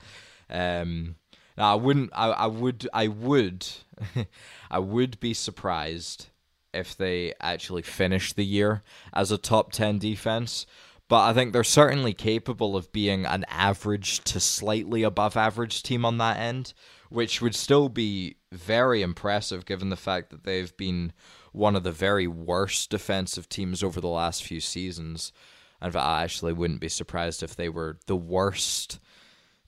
um, 0.49 1.15
I 1.57 1.75
wouldn't, 1.75 2.09
I, 2.13 2.29
I 2.29 2.47
would, 2.47 2.87
I 2.93 3.07
would, 3.07 3.67
I 4.71 4.79
would 4.79 5.19
be 5.19 5.33
surprised 5.33 6.27
if 6.73 6.97
they 6.97 7.33
actually 7.39 7.83
finish 7.83 8.33
the 8.33 8.45
year 8.45 8.83
as 9.13 9.31
a 9.31 9.37
top 9.37 9.71
10 9.71 9.99
defense. 9.99 10.65
but 11.07 11.29
I 11.29 11.33
think 11.33 11.53
they're 11.53 11.63
certainly 11.63 12.13
capable 12.13 12.75
of 12.75 12.91
being 12.91 13.25
an 13.25 13.45
average 13.47 14.23
to 14.23 14.39
slightly 14.39 15.03
above 15.03 15.37
average 15.37 15.83
team 15.83 16.05
on 16.05 16.17
that 16.17 16.37
end, 16.37 16.73
which 17.09 17.41
would 17.41 17.53
still 17.53 17.89
be 17.89 18.37
very 18.51 19.03
impressive 19.03 19.65
given 19.65 19.89
the 19.89 19.95
fact 19.95 20.31
that 20.31 20.43
they've 20.43 20.75
been 20.75 21.13
one 21.51 21.75
of 21.75 21.83
the 21.83 21.91
very 21.91 22.25
worst 22.25 22.89
defensive 22.89 23.47
teams 23.47 23.83
over 23.83 24.01
the 24.01 24.07
last 24.07 24.43
few 24.43 24.59
seasons. 24.59 25.31
And 25.79 25.95
I 25.95 26.23
actually 26.23 26.53
wouldn't 26.53 26.81
be 26.81 26.89
surprised 26.89 27.43
if 27.43 27.55
they 27.55 27.69
were 27.69 27.99
the 28.07 28.15
worst 28.15 28.99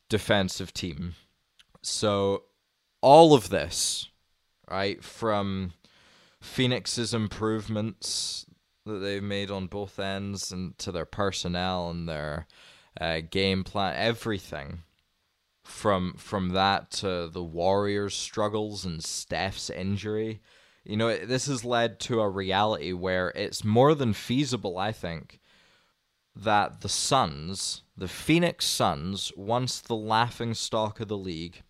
defensive 0.09 0.73
team. 0.73 1.13
So, 1.85 2.43
all 3.01 3.33
of 3.33 3.49
this, 3.49 4.09
right, 4.69 5.03
from 5.03 5.73
Phoenix's 6.41 7.13
improvements 7.13 8.45
that 8.85 8.99
they've 8.99 9.23
made 9.23 9.51
on 9.51 9.67
both 9.67 9.99
ends 9.99 10.51
and 10.51 10.77
to 10.79 10.91
their 10.91 11.05
personnel 11.05 11.89
and 11.89 12.07
their 12.07 12.47
uh, 12.99 13.21
game 13.29 13.63
plan, 13.63 13.93
everything 13.95 14.79
from 15.63 16.13
from 16.17 16.49
that 16.49 16.91
to 16.91 17.27
the 17.27 17.43
Warriors' 17.43 18.15
struggles 18.15 18.85
and 18.85 19.03
Steph's 19.03 19.69
injury. 19.69 20.41
You 20.83 20.97
know, 20.97 21.17
this 21.17 21.47
has 21.47 21.65
led 21.65 21.99
to 22.01 22.21
a 22.21 22.29
reality 22.29 22.93
where 22.93 23.29
it's 23.29 23.63
more 23.63 23.95
than 23.95 24.13
feasible, 24.13 24.77
I 24.77 24.91
think, 24.91 25.39
that 26.35 26.81
the 26.81 26.89
Suns, 26.89 27.81
the 27.97 28.07
Phoenix 28.07 28.65
Suns, 28.65 29.31
once 29.35 29.81
the 29.81 29.95
laughing 29.95 30.53
stock 30.53 30.99
of 30.99 31.07
the 31.07 31.17
league, 31.17 31.63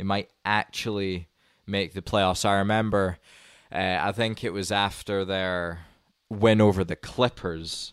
they 0.00 0.04
might 0.04 0.30
actually 0.46 1.28
make 1.66 1.92
the 1.92 2.00
playoffs. 2.00 2.46
I 2.46 2.56
remember, 2.56 3.18
uh, 3.70 3.98
I 4.00 4.12
think 4.12 4.42
it 4.42 4.50
was 4.54 4.72
after 4.72 5.26
their 5.26 5.80
win 6.30 6.62
over 6.62 6.84
the 6.84 6.96
Clippers, 6.96 7.92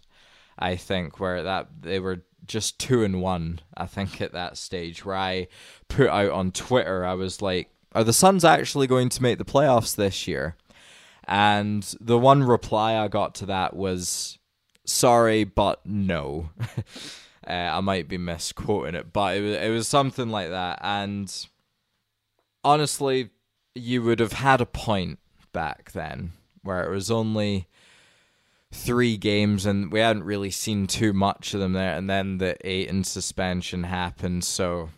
I 0.57 0.77
think, 0.77 1.19
where 1.19 1.43
that 1.43 1.67
they 1.81 1.99
were 1.99 2.23
just 2.45 2.79
two 2.79 3.03
and 3.03 3.21
one. 3.21 3.59
I 3.75 3.87
think 3.87 4.21
at 4.21 4.31
that 4.31 4.57
stage, 4.57 5.03
where 5.03 5.17
I 5.17 5.49
put 5.89 6.07
out 6.07 6.31
on 6.31 6.53
Twitter, 6.53 7.03
I 7.03 7.13
was 7.13 7.41
like, 7.41 7.71
"Are 7.91 8.05
the 8.05 8.13
Suns 8.13 8.45
actually 8.45 8.87
going 8.87 9.09
to 9.09 9.21
make 9.21 9.37
the 9.37 9.43
playoffs 9.43 9.93
this 9.93 10.29
year?" 10.29 10.55
And 11.27 11.83
the 11.99 12.17
one 12.17 12.41
reply 12.41 12.95
I 12.95 13.09
got 13.09 13.35
to 13.35 13.47
that 13.47 13.75
was, 13.75 14.39
"Sorry, 14.85 15.43
but 15.43 15.85
no." 15.85 16.51
uh, 17.45 17.51
I 17.51 17.81
might 17.81 18.07
be 18.07 18.17
misquoting 18.17 18.95
it, 18.95 19.11
but 19.11 19.35
it 19.35 19.41
was 19.41 19.57
it 19.57 19.69
was 19.71 19.87
something 19.89 20.29
like 20.29 20.51
that. 20.51 20.79
And 20.81 21.29
honestly, 22.67 23.29
you 23.75 24.03
would 24.03 24.19
have 24.19 24.33
had 24.33 24.61
a 24.61 24.65
point 24.65 25.19
back 25.53 25.91
then, 25.93 26.33
where 26.63 26.83
it 26.83 26.89
was 26.89 27.09
only 27.09 27.67
three 28.71 29.15
games 29.15 29.65
and 29.65 29.91
we 29.91 29.99
hadn't 29.99 30.23
really 30.23 30.51
seen 30.51 30.87
too 30.87 31.13
much 31.13 31.53
of 31.53 31.61
them 31.61 31.71
there 31.71 31.95
and 31.95 32.09
then 32.09 32.37
the 32.37 32.57
Ayton 32.67 33.03
suspension 33.05 33.83
happened. 33.83 34.43
So 34.43 34.89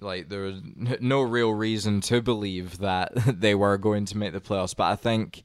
like 0.00 0.28
there 0.28 0.42
was 0.42 0.60
no 1.00 1.22
real 1.22 1.52
reason 1.52 2.00
to 2.00 2.20
believe 2.20 2.78
that 2.78 3.12
they 3.40 3.54
were 3.54 3.78
going 3.78 4.04
to 4.06 4.16
make 4.16 4.32
the 4.32 4.40
playoffs 4.40 4.74
but 4.74 4.84
i 4.84 4.96
think 4.96 5.42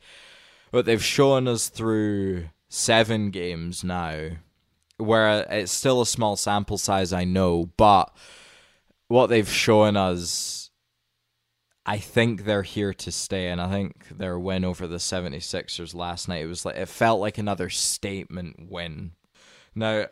what 0.71 0.86
they've 0.86 1.03
shown 1.03 1.47
us 1.47 1.69
through 1.69 2.45
seven 2.69 3.29
games 3.31 3.84
now 3.84 4.29
where 4.97 5.45
it's 5.49 5.71
still 5.71 6.01
a 6.01 6.05
small 6.05 6.36
sample 6.36 6.77
size 6.77 7.13
i 7.13 7.23
know 7.23 7.69
but 7.77 8.15
what 9.08 9.27
they've 9.27 9.49
shown 9.49 9.97
us 9.97 10.55
I 11.86 12.00
think 12.00 12.45
they're 12.45 12.63
here 12.63 12.93
to 12.95 13.12
stay, 13.12 13.48
and 13.50 13.62
I 13.62 13.69
think 13.69 14.17
their 14.17 14.39
win 14.39 14.65
over 14.65 14.88
the 14.88 14.98
76ers 14.98 15.93
last 15.93 16.28
night 16.28 16.43
it 16.43 16.48
was 16.48 16.65
like 16.65 16.78
it 16.78 16.88
felt 16.88 17.19
like 17.19 17.38
another 17.38 17.69
statement 17.69 18.71
win. 18.71 19.12
Now, 19.76 20.08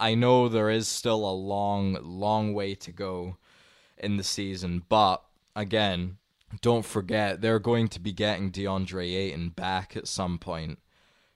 I 0.00 0.16
know 0.16 0.48
there 0.48 0.70
is 0.70 0.88
still 0.88 1.24
a 1.24 1.30
long, 1.30 1.96
long 2.02 2.52
way 2.52 2.74
to 2.74 2.90
go 2.90 3.36
in 3.96 4.16
the 4.16 4.24
season, 4.24 4.82
but 4.88 5.22
again, 5.54 6.18
don't 6.60 6.84
forget 6.84 7.40
they're 7.40 7.60
going 7.60 7.88
to 7.88 8.00
be 8.00 8.12
getting 8.12 8.50
DeAndre 8.50 9.14
Ayton 9.14 9.50
back 9.50 9.96
at 9.96 10.08
some 10.08 10.38
point, 10.38 10.80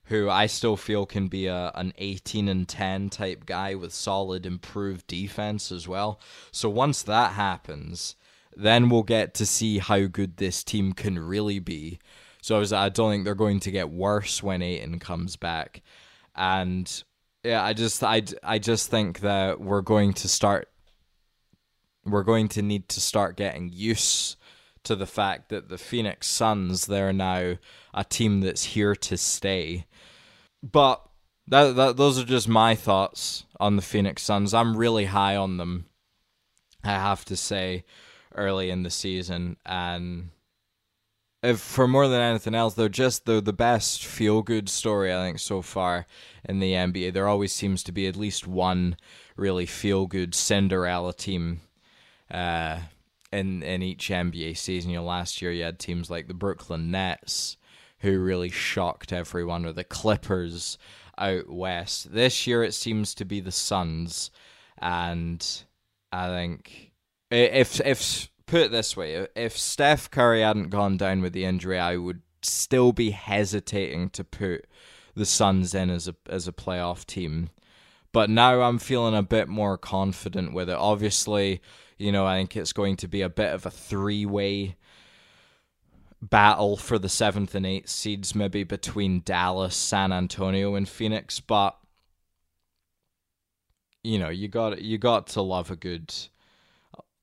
who 0.05 0.29
I 0.29 0.47
still 0.47 0.77
feel 0.77 1.07
can 1.07 1.29
be 1.29 1.47
a 1.47 1.71
an 1.77 1.93
18 1.99 2.49
and 2.49 2.69
10 2.69 3.11
type 3.11 3.47
guy 3.47 3.77
with 3.77 3.93
solid 3.93 4.45
improved 4.45 5.07
defense 5.07 5.71
as 5.71 5.87
well. 5.87 6.21
So 6.51 6.69
once 6.69 7.03
that 7.05 7.33
happens, 7.33 8.17
then 8.59 8.89
we'll 8.89 9.05
get 9.05 9.35
to 9.35 9.47
see 9.47 9.79
how 9.79 10.07
good 10.07 10.37
this 10.37 10.65
team 10.65 10.93
can 10.93 11.19
really 11.19 11.61
be. 11.61 12.01
So 12.43 12.61
I, 12.61 12.89
don't 12.89 13.11
think 13.11 13.25
they're 13.25 13.35
going 13.35 13.61
to 13.61 13.71
get 13.71 13.91
worse 13.91 14.43
when 14.43 14.63
Ayton 14.63 14.99
comes 14.99 15.37
back, 15.37 15.83
and 16.35 17.05
yeah, 17.45 17.63
I 17.63 17.73
just 17.73 18.03
I, 18.03 18.23
I 18.43 18.59
just 18.59 18.91
think 18.91 19.21
that 19.21 19.61
we're 19.61 19.83
going 19.83 20.13
to 20.15 20.29
start. 20.29 20.69
We're 22.05 22.23
going 22.23 22.49
to 22.49 22.63
need 22.63 22.89
to 22.91 23.01
start 23.01 23.37
getting 23.37 23.71
used 23.73 24.37
to 24.85 24.97
the 24.97 25.07
fact 25.07 25.51
that 25.51 25.69
the 25.69 25.79
Phoenix 25.79 26.27
Suns 26.27 26.87
they're 26.87 27.13
now 27.13 27.59
a 27.93 28.05
team 28.05 28.41
that's 28.41 28.65
here 28.65 28.95
to 28.95 29.17
stay. 29.17 29.87
But 30.63 31.03
that, 31.49 31.77
that 31.77 31.97
those 31.97 32.19
are 32.19 32.25
just 32.25 32.49
my 32.49 32.75
thoughts 32.75 33.45
on 33.61 33.77
the 33.77 33.83
Phoenix 33.83 34.23
Suns. 34.23 34.55
I'm 34.55 34.77
really 34.77 35.07
high 35.07 35.37
on 35.37 35.59
them. 35.59 35.87
I 36.85 36.93
have 36.93 37.25
to 37.27 37.37
say 37.37 37.85
early 38.35 38.71
in 38.71 38.83
the 38.83 38.91
season, 38.91 39.57
and 39.65 40.31
if 41.43 41.61
for 41.61 41.87
more 41.87 42.09
than 42.09 42.21
anything 42.21 42.55
else, 42.55 42.75
they're 42.75 42.89
just 42.89 43.27
they're 43.27 43.41
the 43.41 43.53
best 43.53 44.05
feel 44.05 44.43
good 44.43 44.69
story 44.69 45.13
I 45.13 45.25
think 45.25 45.39
so 45.39 45.63
far 45.63 46.07
in 46.45 46.59
the 46.59 46.73
NBA. 46.73 47.13
There 47.13 47.29
always 47.29 47.53
seems 47.53 47.83
to 47.85 47.93
be 47.93 48.07
at 48.07 48.17
least 48.17 48.47
one 48.47 48.97
really 49.37 49.67
feel 49.67 50.07
good 50.07 50.35
Cinderella 50.35 51.13
team. 51.13 51.61
Uh, 52.31 52.81
in 53.33 53.63
in 53.63 53.83
each 53.83 54.09
NBA 54.09 54.57
season, 54.57 54.91
you 54.91 54.97
know, 54.97 55.05
last 55.05 55.43
year 55.43 55.53
you 55.53 55.65
had 55.65 55.79
teams 55.79 56.11
like 56.11 56.29
the 56.29 56.35
Brooklyn 56.35 56.91
Nets, 56.91 57.57
who 58.01 58.19
really 58.19 58.51
shocked 58.51 59.13
everyone, 59.13 59.67
or 59.67 59.73
the 59.73 59.85
Clippers 59.85 60.79
out 61.17 61.49
west. 61.49 62.13
This 62.13 62.47
year 62.47 62.63
it 62.63 62.75
seems 62.75 63.15
to 63.15 63.25
be 63.25 63.41
the 63.41 63.53
Suns, 63.53 64.31
and 64.79 65.47
I 66.13 66.29
think 66.29 66.88
if 67.31 67.81
if 67.81 68.31
put 68.47 68.63
it 68.63 68.71
this 68.71 68.97
way, 68.97 69.27
if 69.37 69.57
Steph 69.57 70.11
Curry 70.11 70.43
hadn't 70.43 70.71
gone 70.71 70.97
down 70.97 71.21
with 71.23 71.33
the 71.33 71.45
injury, 71.45 71.79
I 71.79 71.97
would 71.97 72.23
still 72.43 72.93
be 72.93 73.11
hesitating 73.11 74.11
to 74.11 74.25
put 74.25 74.67
the 75.15 75.27
Suns 75.27 75.75
in 75.75 75.91
as 75.91 76.09
a 76.09 76.17
as 76.29 76.49
a 76.49 76.53
playoff 76.53 77.05
team. 77.05 77.51
But 78.13 78.31
now 78.31 78.63
I'm 78.63 78.79
feeling 78.79 79.15
a 79.15 79.23
bit 79.23 79.49
more 79.49 79.77
confident 79.77 80.55
with 80.55 80.71
it. 80.71 80.77
Obviously, 80.77 81.61
you 81.99 82.11
know, 82.11 82.27
I 82.27 82.39
think 82.39 82.57
it's 82.57 82.73
going 82.73 82.97
to 82.97 83.09
be 83.09 83.21
a 83.21 83.29
bit 83.29 83.53
of 83.53 83.67
a 83.67 83.71
three 83.71 84.25
way 84.25 84.77
battle 86.21 86.77
for 86.77 86.99
the 86.99 87.09
seventh 87.09 87.55
and 87.55 87.67
eighth 87.67 87.91
seeds, 87.91 88.35
maybe 88.35 88.65
between 88.65 89.21
Dallas, 89.21 89.77
San 89.77 90.13
Antonio, 90.13 90.75
and 90.75 90.89
Phoenix. 90.89 91.41
But 91.41 91.77
you 94.03 94.19
know, 94.19 94.31
you 94.31 94.49
got 94.49 94.81
you 94.81 94.97
got 94.97 95.27
to 95.29 95.43
love 95.43 95.71
a 95.71 95.77
good 95.77 96.15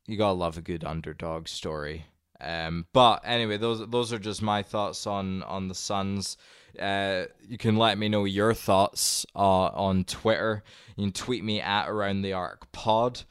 you 0.07 0.17
gotta 0.17 0.33
love 0.33 0.57
a 0.57 0.61
good 0.61 0.83
underdog 0.83 1.47
story. 1.47 2.05
Um, 2.39 2.85
but 2.93 3.21
anyway, 3.25 3.57
those 3.57 3.87
those 3.89 4.11
are 4.11 4.19
just 4.19 4.41
my 4.41 4.61
thoughts 4.61 5.07
on 5.07 5.43
on 5.43 5.67
the 5.67 5.75
Suns. 5.75 6.37
Uh, 6.79 7.25
you 7.47 7.57
can 7.57 7.77
let 7.77 7.97
me 7.97 8.09
know 8.09 8.25
your 8.25 8.53
thoughts 8.53 9.25
uh, 9.35 9.67
on 9.67 10.03
Twitter. 10.03 10.63
You 10.95 11.05
can 11.05 11.13
tweet 11.13 11.43
me 11.43 11.61
at 11.61 11.87
around 11.87 12.21
the 12.21 12.33
arc 12.33 12.71
pod. 12.71 13.21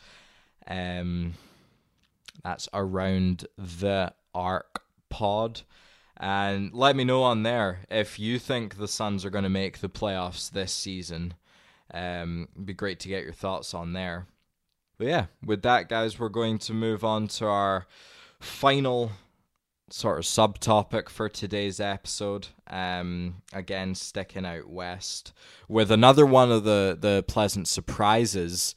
Um, 0.66 1.34
that's 2.42 2.68
around 2.72 3.46
the 3.58 4.14
arc 4.34 4.82
pod. 5.10 5.62
And 6.16 6.72
let 6.72 6.96
me 6.96 7.04
know 7.04 7.22
on 7.22 7.42
there 7.42 7.80
if 7.90 8.18
you 8.18 8.38
think 8.38 8.76
the 8.76 8.88
Suns 8.88 9.24
are 9.24 9.30
going 9.30 9.44
to 9.44 9.50
make 9.50 9.78
the 9.78 9.88
playoffs 9.88 10.50
this 10.50 10.72
season. 10.72 11.34
Um, 11.92 12.48
it'd 12.54 12.66
be 12.66 12.72
great 12.72 13.00
to 13.00 13.08
get 13.08 13.24
your 13.24 13.32
thoughts 13.32 13.74
on 13.74 13.92
there. 13.92 14.26
But 14.98 15.06
yeah, 15.06 15.26
with 15.44 15.62
that, 15.62 15.88
guys, 15.88 16.18
we're 16.18 16.28
going 16.28 16.58
to 16.58 16.72
move 16.72 17.04
on 17.04 17.28
to 17.28 17.46
our 17.46 17.86
final 18.40 19.12
sort 19.90 20.18
of 20.18 20.24
subtopic 20.24 21.08
for 21.08 21.28
today's 21.28 21.80
episode. 21.80 22.48
Um, 22.68 23.42
again, 23.52 23.94
sticking 23.94 24.46
out 24.46 24.68
west 24.68 25.32
with 25.68 25.90
another 25.90 26.26
one 26.26 26.50
of 26.50 26.64
the 26.64 26.96
the 26.98 27.24
pleasant 27.26 27.68
surprises 27.68 28.74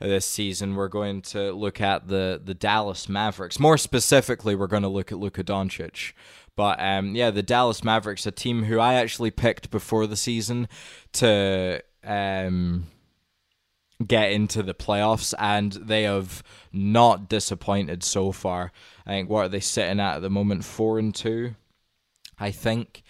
this 0.00 0.26
season. 0.26 0.74
We're 0.74 0.88
going 0.88 1.22
to 1.22 1.52
look 1.52 1.80
at 1.80 2.08
the 2.08 2.40
the 2.42 2.54
Dallas 2.54 3.08
Mavericks. 3.08 3.58
More 3.58 3.78
specifically, 3.78 4.54
we're 4.54 4.66
going 4.66 4.82
to 4.82 4.88
look 4.88 5.12
at 5.12 5.18
Luka 5.18 5.44
Doncic. 5.44 6.12
But 6.56 6.80
um, 6.80 7.14
yeah, 7.14 7.30
the 7.30 7.42
Dallas 7.42 7.84
Mavericks, 7.84 8.26
a 8.26 8.30
team 8.30 8.64
who 8.64 8.78
I 8.78 8.94
actually 8.94 9.30
picked 9.30 9.70
before 9.70 10.06
the 10.06 10.16
season 10.16 10.68
to 11.12 11.82
um 12.02 12.86
get 14.06 14.32
into 14.32 14.62
the 14.62 14.74
playoffs, 14.74 15.34
and 15.38 15.72
they 15.74 16.04
have 16.04 16.42
not 16.72 17.28
disappointed 17.28 18.02
so 18.02 18.32
far. 18.32 18.72
I 19.06 19.10
think 19.10 19.28
what 19.30 19.46
are 19.46 19.48
they 19.48 19.60
sitting 19.60 20.00
at 20.00 20.16
at 20.16 20.22
the 20.22 20.30
moment? 20.30 20.64
Four 20.64 20.98
and 20.98 21.14
two, 21.14 21.54
I 22.38 22.50
think. 22.50 23.02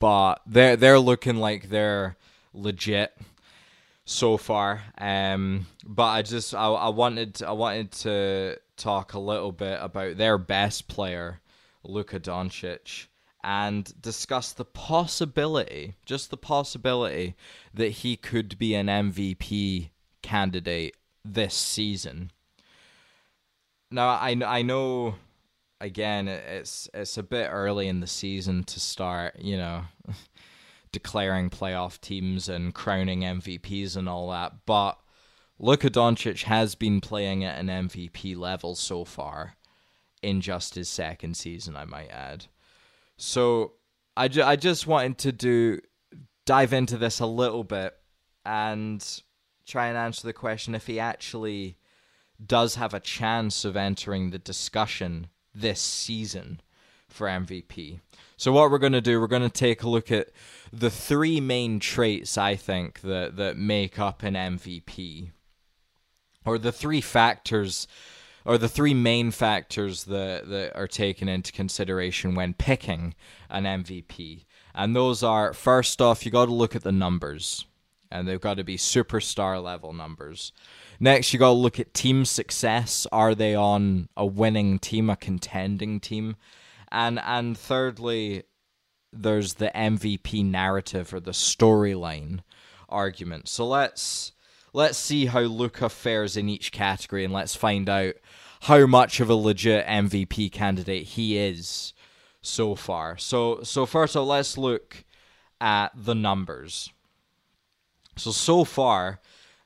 But 0.00 0.36
they're 0.46 0.76
they're 0.76 0.98
looking 0.98 1.36
like 1.36 1.68
they're 1.70 2.16
legit. 2.54 3.16
so 4.04 4.36
far. 4.36 4.82
Um, 4.98 5.66
but 5.84 6.04
I 6.06 6.22
just 6.22 6.54
I, 6.54 6.66
I 6.68 6.88
wanted 6.90 7.42
I 7.42 7.52
wanted 7.52 7.92
to 7.92 8.56
talk 8.76 9.14
a 9.14 9.18
little 9.18 9.52
bit 9.52 9.78
about 9.82 10.16
their 10.16 10.38
best 10.38 10.88
player, 10.88 11.40
Luka 11.84 12.20
Doncic, 12.20 13.06
and 13.44 13.92
discuss 14.00 14.52
the 14.52 14.64
possibility, 14.64 15.94
just 16.04 16.30
the 16.30 16.36
possibility, 16.36 17.34
that 17.74 17.88
he 17.90 18.16
could 18.16 18.58
be 18.58 18.74
an 18.74 18.86
MVP 18.86 19.90
candidate 20.26 20.96
this 21.24 21.54
season. 21.54 22.30
Now 23.90 24.08
I 24.08 24.36
I 24.44 24.62
know 24.62 25.14
again 25.80 26.28
it's 26.28 26.88
it's 26.92 27.16
a 27.16 27.22
bit 27.22 27.48
early 27.50 27.88
in 27.88 28.00
the 28.00 28.06
season 28.06 28.64
to 28.64 28.80
start, 28.80 29.38
you 29.38 29.56
know. 29.56 29.84
declaring 30.92 31.50
playoff 31.50 32.00
teams 32.00 32.48
and 32.48 32.72
crowning 32.72 33.20
MVPs 33.20 33.98
and 33.98 34.08
all 34.08 34.30
that, 34.30 34.64
but 34.64 34.98
Luka 35.58 35.90
Doncic 35.90 36.44
has 36.44 36.74
been 36.74 37.02
playing 37.02 37.44
at 37.44 37.58
an 37.58 37.66
MVP 37.66 38.34
level 38.34 38.74
so 38.74 39.04
far 39.04 39.56
in 40.22 40.40
just 40.40 40.74
his 40.74 40.88
second 40.88 41.36
season, 41.36 41.76
I 41.76 41.84
might 41.84 42.10
add. 42.10 42.46
So 43.18 43.72
I, 44.16 44.28
ju- 44.28 44.42
I 44.42 44.56
just 44.56 44.86
wanted 44.86 45.18
to 45.18 45.32
do 45.32 45.80
dive 46.46 46.72
into 46.72 46.96
this 46.96 47.20
a 47.20 47.26
little 47.26 47.64
bit 47.64 47.94
and 48.46 49.22
try 49.66 49.88
and 49.88 49.98
answer 49.98 50.26
the 50.26 50.32
question 50.32 50.74
if 50.74 50.86
he 50.86 51.00
actually 51.00 51.76
does 52.44 52.76
have 52.76 52.94
a 52.94 53.00
chance 53.00 53.64
of 53.64 53.76
entering 53.76 54.30
the 54.30 54.38
discussion 54.38 55.28
this 55.54 55.80
season 55.80 56.60
for 57.08 57.26
MVP. 57.26 58.00
So 58.36 58.52
what 58.52 58.70
we're 58.70 58.78
going 58.78 58.92
to 58.92 59.00
do, 59.00 59.20
we're 59.20 59.26
going 59.26 59.42
to 59.42 59.48
take 59.48 59.82
a 59.82 59.88
look 59.88 60.12
at 60.12 60.28
the 60.72 60.90
three 60.90 61.40
main 61.40 61.80
traits 61.80 62.36
I 62.36 62.54
think 62.54 63.00
that 63.00 63.36
that 63.36 63.56
make 63.56 63.98
up 63.98 64.22
an 64.22 64.34
MVP, 64.34 65.30
or 66.44 66.58
the 66.58 66.72
three 66.72 67.00
factors, 67.00 67.88
or 68.44 68.58
the 68.58 68.68
three 68.68 68.92
main 68.92 69.30
factors 69.30 70.04
that 70.04 70.48
that 70.48 70.76
are 70.76 70.86
taken 70.86 71.28
into 71.28 71.52
consideration 71.52 72.34
when 72.34 72.52
picking 72.52 73.14
an 73.48 73.64
MVP. 73.64 74.44
And 74.74 74.94
those 74.94 75.22
are 75.22 75.54
first 75.54 76.02
off, 76.02 76.26
you 76.26 76.30
got 76.30 76.46
to 76.46 76.52
look 76.52 76.76
at 76.76 76.82
the 76.82 76.92
numbers, 76.92 77.64
and 78.10 78.26
they've 78.26 78.40
got 78.40 78.54
to 78.54 78.64
be 78.64 78.76
superstar 78.76 79.62
level 79.62 79.92
numbers. 79.92 80.52
Next, 80.98 81.32
you 81.32 81.38
got 81.38 81.48
to 81.48 81.52
look 81.52 81.78
at 81.80 81.94
team 81.94 82.24
success. 82.24 83.06
Are 83.12 83.34
they 83.34 83.54
on 83.54 84.08
a 84.16 84.24
winning 84.24 84.78
team, 84.78 85.10
a 85.10 85.16
contending 85.16 86.00
team? 86.00 86.36
and 86.92 87.20
and 87.24 87.58
thirdly, 87.58 88.44
there's 89.12 89.54
the 89.54 89.70
MVP 89.74 90.44
narrative 90.44 91.12
or 91.12 91.20
the 91.20 91.32
storyline 91.32 92.40
argument. 92.88 93.48
So 93.48 93.66
let's 93.66 94.32
let's 94.72 94.98
see 94.98 95.26
how 95.26 95.40
Luka 95.40 95.88
fares 95.88 96.36
in 96.36 96.48
each 96.48 96.72
category, 96.72 97.24
and 97.24 97.32
let's 97.32 97.54
find 97.54 97.88
out 97.88 98.14
how 98.62 98.86
much 98.86 99.20
of 99.20 99.30
a 99.30 99.34
legit 99.34 99.86
MVP 99.86 100.50
candidate 100.52 101.04
he 101.08 101.38
is 101.38 101.92
so 102.40 102.74
far. 102.74 103.18
So 103.18 103.62
so 103.62 103.86
first, 103.86 104.16
all, 104.16 104.26
let's 104.26 104.56
look 104.56 105.04
at 105.60 105.88
the 105.94 106.14
numbers. 106.14 106.90
So 108.16 108.30
so 108.30 108.64
far, 108.64 109.20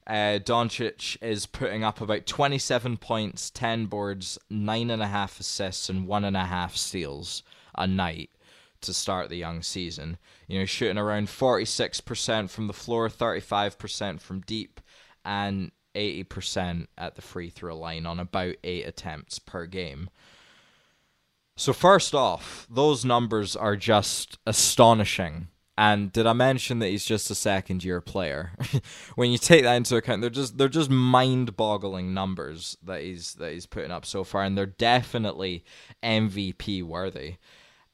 uh, 0.06 0.40
Doncic 0.42 1.16
is 1.22 1.46
putting 1.46 1.84
up 1.84 2.00
about 2.00 2.26
27 2.26 2.96
points, 2.96 3.48
10 3.50 3.86
boards, 3.86 4.38
9.5 4.50 5.40
assists, 5.40 5.88
and 5.88 6.08
1.5 6.08 6.76
steals 6.76 7.42
a 7.76 7.86
night 7.86 8.30
to 8.80 8.92
start 8.92 9.28
the 9.28 9.36
young 9.36 9.62
season. 9.62 10.18
You 10.48 10.58
know, 10.58 10.64
shooting 10.64 10.98
around 10.98 11.28
46% 11.28 12.50
from 12.50 12.66
the 12.66 12.72
floor, 12.72 13.08
35% 13.08 14.20
from 14.20 14.40
deep, 14.40 14.80
and 15.24 15.70
80% 15.94 16.86
at 16.98 17.14
the 17.14 17.22
free 17.22 17.50
throw 17.50 17.76
line 17.76 18.04
on 18.06 18.18
about 18.18 18.56
8 18.64 18.86
attempts 18.86 19.38
per 19.38 19.66
game. 19.66 20.10
So, 21.56 21.72
first 21.72 22.14
off, 22.14 22.66
those 22.70 23.04
numbers 23.04 23.54
are 23.54 23.76
just 23.76 24.38
astonishing 24.46 25.48
and 25.78 26.12
did 26.12 26.26
I 26.26 26.32
mention 26.32 26.78
that 26.80 26.88
he's 26.88 27.04
just 27.04 27.30
a 27.30 27.34
second 27.34 27.84
year 27.84 28.00
player? 28.00 28.52
when 29.14 29.30
you 29.30 29.38
take 29.38 29.62
that 29.62 29.76
into 29.76 29.96
account, 29.96 30.20
they're 30.20 30.30
just 30.30 30.58
they're 30.58 30.68
just 30.68 30.90
mind 30.90 31.56
boggling 31.56 32.12
numbers 32.12 32.76
that 32.82 33.00
he's 33.02 33.34
that 33.34 33.52
he's 33.52 33.66
putting 33.66 33.90
up 33.90 34.04
so 34.04 34.24
far, 34.24 34.42
and 34.42 34.56
they're 34.58 34.66
definitely 34.66 35.64
MVP 36.02 36.82
worthy. 36.82 37.36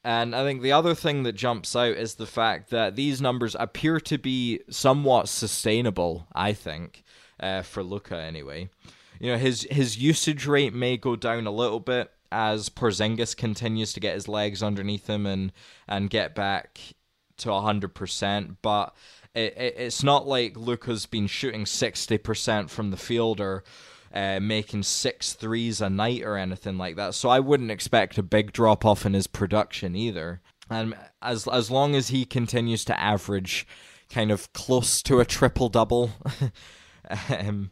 And 0.02 0.36
I 0.36 0.44
think 0.44 0.62
the 0.62 0.72
other 0.72 0.94
thing 0.94 1.24
that 1.24 1.32
jumps 1.32 1.74
out 1.74 1.96
is 1.96 2.14
the 2.14 2.26
fact 2.26 2.70
that 2.70 2.94
these 2.94 3.20
numbers 3.20 3.56
appear 3.58 3.98
to 4.00 4.18
be 4.18 4.60
somewhat 4.70 5.28
sustainable. 5.28 6.28
I 6.32 6.52
think 6.52 7.02
uh, 7.40 7.62
for 7.62 7.82
Luka 7.82 8.16
anyway. 8.16 8.68
You 9.20 9.32
know 9.32 9.38
his 9.38 9.66
his 9.70 9.96
usage 9.96 10.46
rate 10.46 10.74
may 10.74 10.96
go 10.96 11.16
down 11.16 11.46
a 11.46 11.52
little 11.52 11.80
bit 11.80 12.10
as 12.32 12.68
Porzingis 12.68 13.36
continues 13.36 13.92
to 13.92 14.00
get 14.00 14.14
his 14.14 14.28
legs 14.28 14.62
underneath 14.62 15.08
him 15.08 15.26
and 15.26 15.52
and 15.88 16.10
get 16.10 16.34
back 16.34 16.80
to 17.38 17.48
100%, 17.48 18.56
but 18.62 18.94
it, 19.34 19.56
it, 19.56 19.74
it's 19.76 20.02
not 20.02 20.26
like 20.26 20.56
Luka's 20.56 21.06
been 21.06 21.26
shooting 21.26 21.64
60% 21.64 22.70
from 22.70 22.90
the 22.90 22.96
field 22.96 23.40
or 23.40 23.64
uh, 24.14 24.40
making 24.40 24.82
six 24.82 25.34
threes 25.34 25.80
a 25.80 25.90
night 25.90 26.22
or 26.22 26.36
anything 26.36 26.78
like 26.78 26.96
that. 26.96 27.14
So 27.14 27.28
I 27.28 27.40
wouldn't 27.40 27.70
expect 27.70 28.18
a 28.18 28.22
big 28.22 28.52
drop 28.52 28.84
off 28.84 29.04
in 29.04 29.14
his 29.14 29.26
production 29.26 29.94
either. 29.94 30.40
And 30.70 30.96
as 31.22 31.46
as 31.46 31.70
long 31.70 31.94
as 31.94 32.08
he 32.08 32.24
continues 32.24 32.84
to 32.86 32.98
average 32.98 33.66
kind 34.10 34.30
of 34.30 34.52
close 34.52 35.02
to 35.02 35.20
a 35.20 35.24
triple 35.24 35.68
double, 35.68 36.10
um, 37.28 37.70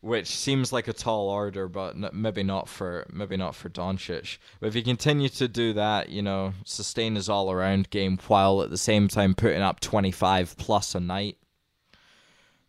which 0.00 0.28
seems 0.28 0.72
like 0.72 0.88
a 0.88 0.92
tall 0.92 1.28
order, 1.28 1.68
but 1.68 2.14
maybe 2.14 2.42
not 2.42 2.68
for 2.68 3.06
maybe 3.12 3.36
not 3.36 3.54
for 3.54 3.68
Doncic. 3.68 4.38
But 4.58 4.68
if 4.68 4.74
he 4.74 4.82
continue 4.82 5.28
to 5.30 5.48
do 5.48 5.72
that, 5.74 6.08
you 6.08 6.22
know, 6.22 6.54
sustain 6.64 7.16
his 7.16 7.28
all 7.28 7.50
around 7.50 7.90
game 7.90 8.18
while 8.26 8.62
at 8.62 8.70
the 8.70 8.78
same 8.78 9.08
time 9.08 9.34
putting 9.34 9.62
up 9.62 9.80
twenty 9.80 10.10
five 10.10 10.56
plus 10.56 10.94
a 10.94 11.00
night, 11.00 11.36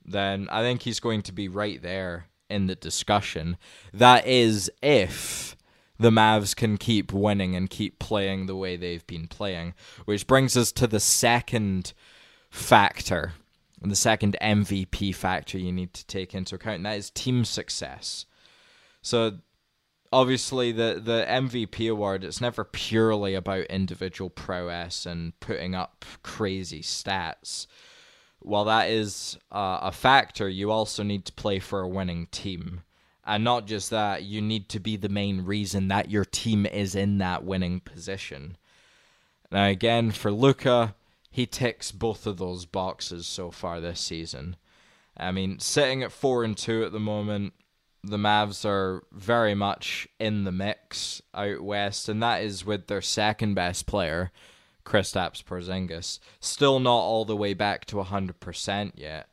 then 0.03 0.47
I 0.51 0.61
think 0.61 0.82
he's 0.82 0.99
going 0.99 1.21
to 1.23 1.32
be 1.32 1.47
right 1.47 1.82
there 1.82 2.27
in 2.49 2.67
the 2.67 2.75
discussion. 2.75 3.57
That 3.93 4.27
is 4.27 4.69
if 4.82 5.55
the 5.97 6.09
Mavs 6.09 6.55
can 6.55 6.77
keep 6.77 7.13
winning 7.13 7.55
and 7.55 7.69
keep 7.69 7.99
playing 7.99 8.47
the 8.47 8.55
way 8.55 8.75
they've 8.75 9.05
been 9.07 9.27
playing, 9.27 9.73
which 10.05 10.27
brings 10.27 10.57
us 10.57 10.71
to 10.73 10.88
the 10.88 10.99
second 10.99 11.93
factor 12.49 13.34
and 13.82 13.91
the 13.91 13.95
second 13.95 14.38
MVP 14.41 15.13
factor 15.15 15.57
you 15.57 15.71
need 15.71 15.93
to 15.93 16.05
take 16.05 16.36
into 16.36 16.55
account, 16.55 16.77
and 16.77 16.86
that 16.86 16.97
is 16.97 17.09
team 17.09 17.43
success. 17.45 18.25
So 19.01 19.39
obviously 20.13 20.71
the 20.71 21.01
the 21.03 21.25
MVP 21.27 21.89
award 21.89 22.23
it's 22.23 22.41
never 22.41 22.63
purely 22.63 23.34
about 23.34 23.65
individual 23.65 24.29
prowess 24.29 25.05
and 25.05 25.39
putting 25.39 25.75
up 25.75 26.05
crazy 26.23 26.82
stats. 26.82 27.67
While 28.39 28.65
that 28.65 28.89
is 28.89 29.38
uh, 29.51 29.79
a 29.84 29.91
factor, 29.91 30.49
you 30.49 30.71
also 30.71 31.03
need 31.03 31.25
to 31.25 31.34
play 31.34 31.59
for 31.59 31.82
a 31.82 31.88
winning 31.88 32.27
team. 32.32 32.82
And 33.23 33.43
not 33.43 33.67
just 33.67 33.91
that, 33.91 34.23
you 34.23 34.41
need 34.41 34.67
to 34.69 34.79
be 34.79 34.97
the 34.97 35.09
main 35.09 35.45
reason 35.45 35.89
that 35.89 36.09
your 36.09 36.25
team 36.25 36.65
is 36.65 36.95
in 36.95 37.19
that 37.19 37.43
winning 37.43 37.82
position. 37.82 38.57
Now, 39.51 39.67
again, 39.67 40.09
for 40.09 40.32
Luka, 40.32 40.95
he 41.32 41.45
ticks 41.45 41.91
both 41.91 42.27
of 42.27 42.38
those 42.38 42.65
boxes 42.65 43.25
so 43.25 43.49
far 43.49 43.79
this 43.79 44.01
season. 44.01 44.57
I 45.15 45.32
mean, 45.32 45.59
sitting 45.59 46.03
at 46.03 46.11
four 46.11 46.43
and 46.43 46.57
two 46.57 46.84
at 46.84 46.91
the 46.91 46.99
moment, 46.99 47.53
the 48.03 48.17
Mavs 48.17 48.65
are 48.65 49.03
very 49.11 49.55
much 49.55 50.07
in 50.19 50.43
the 50.43 50.51
mix 50.51 51.21
out 51.34 51.61
west, 51.61 52.09
and 52.09 52.21
that 52.21 52.43
is 52.43 52.65
with 52.65 52.88
their 52.88 53.01
second 53.01 53.53
best 53.53 53.86
player, 53.86 54.32
Kristaps 54.86 55.43
Porzingis, 55.43 56.19
still 56.41 56.79
not 56.79 56.99
all 56.99 57.23
the 57.23 57.38
way 57.38 57.53
back 57.53 57.86
to 57.86 58.03
hundred 58.03 58.39
percent 58.39 58.95
yet. 58.97 59.29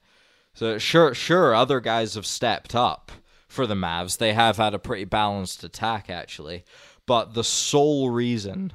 So 0.54 0.78
sure, 0.78 1.14
sure, 1.14 1.54
other 1.54 1.80
guys 1.80 2.14
have 2.14 2.26
stepped 2.26 2.74
up 2.74 3.10
for 3.48 3.66
the 3.66 3.74
Mavs. 3.74 4.18
They 4.18 4.34
have 4.34 4.56
had 4.56 4.74
a 4.74 4.78
pretty 4.78 5.04
balanced 5.04 5.64
attack 5.64 6.10
actually, 6.10 6.64
but 7.06 7.34
the 7.34 7.44
sole 7.44 8.10
reason, 8.10 8.74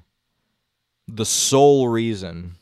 the 1.07 1.25
sole 1.25 1.87
reason 1.87 2.55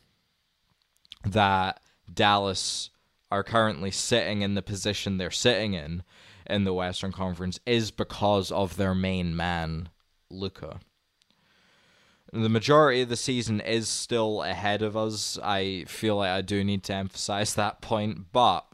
that 1.23 1.81
Dallas 2.11 2.89
are 3.31 3.43
currently 3.43 3.91
sitting 3.91 4.41
in 4.41 4.55
the 4.55 4.61
position 4.61 5.17
they're 5.17 5.31
sitting 5.31 5.73
in 5.73 6.03
in 6.45 6.63
the 6.65 6.73
Western 6.73 7.11
Conference 7.11 7.59
is 7.65 7.91
because 7.91 8.51
of 8.51 8.75
their 8.75 8.93
main 8.93 9.35
man, 9.35 9.89
Luka. 10.29 10.79
The 12.33 12.49
majority 12.49 13.01
of 13.01 13.09
the 13.09 13.17
season 13.17 13.59
is 13.59 13.89
still 13.89 14.41
ahead 14.43 14.81
of 14.81 14.95
us. 14.95 15.37
I 15.41 15.85
feel 15.87 16.17
like 16.17 16.29
I 16.29 16.41
do 16.41 16.63
need 16.63 16.83
to 16.85 16.93
emphasize 16.93 17.53
that 17.53 17.81
point, 17.81 18.31
but 18.31 18.65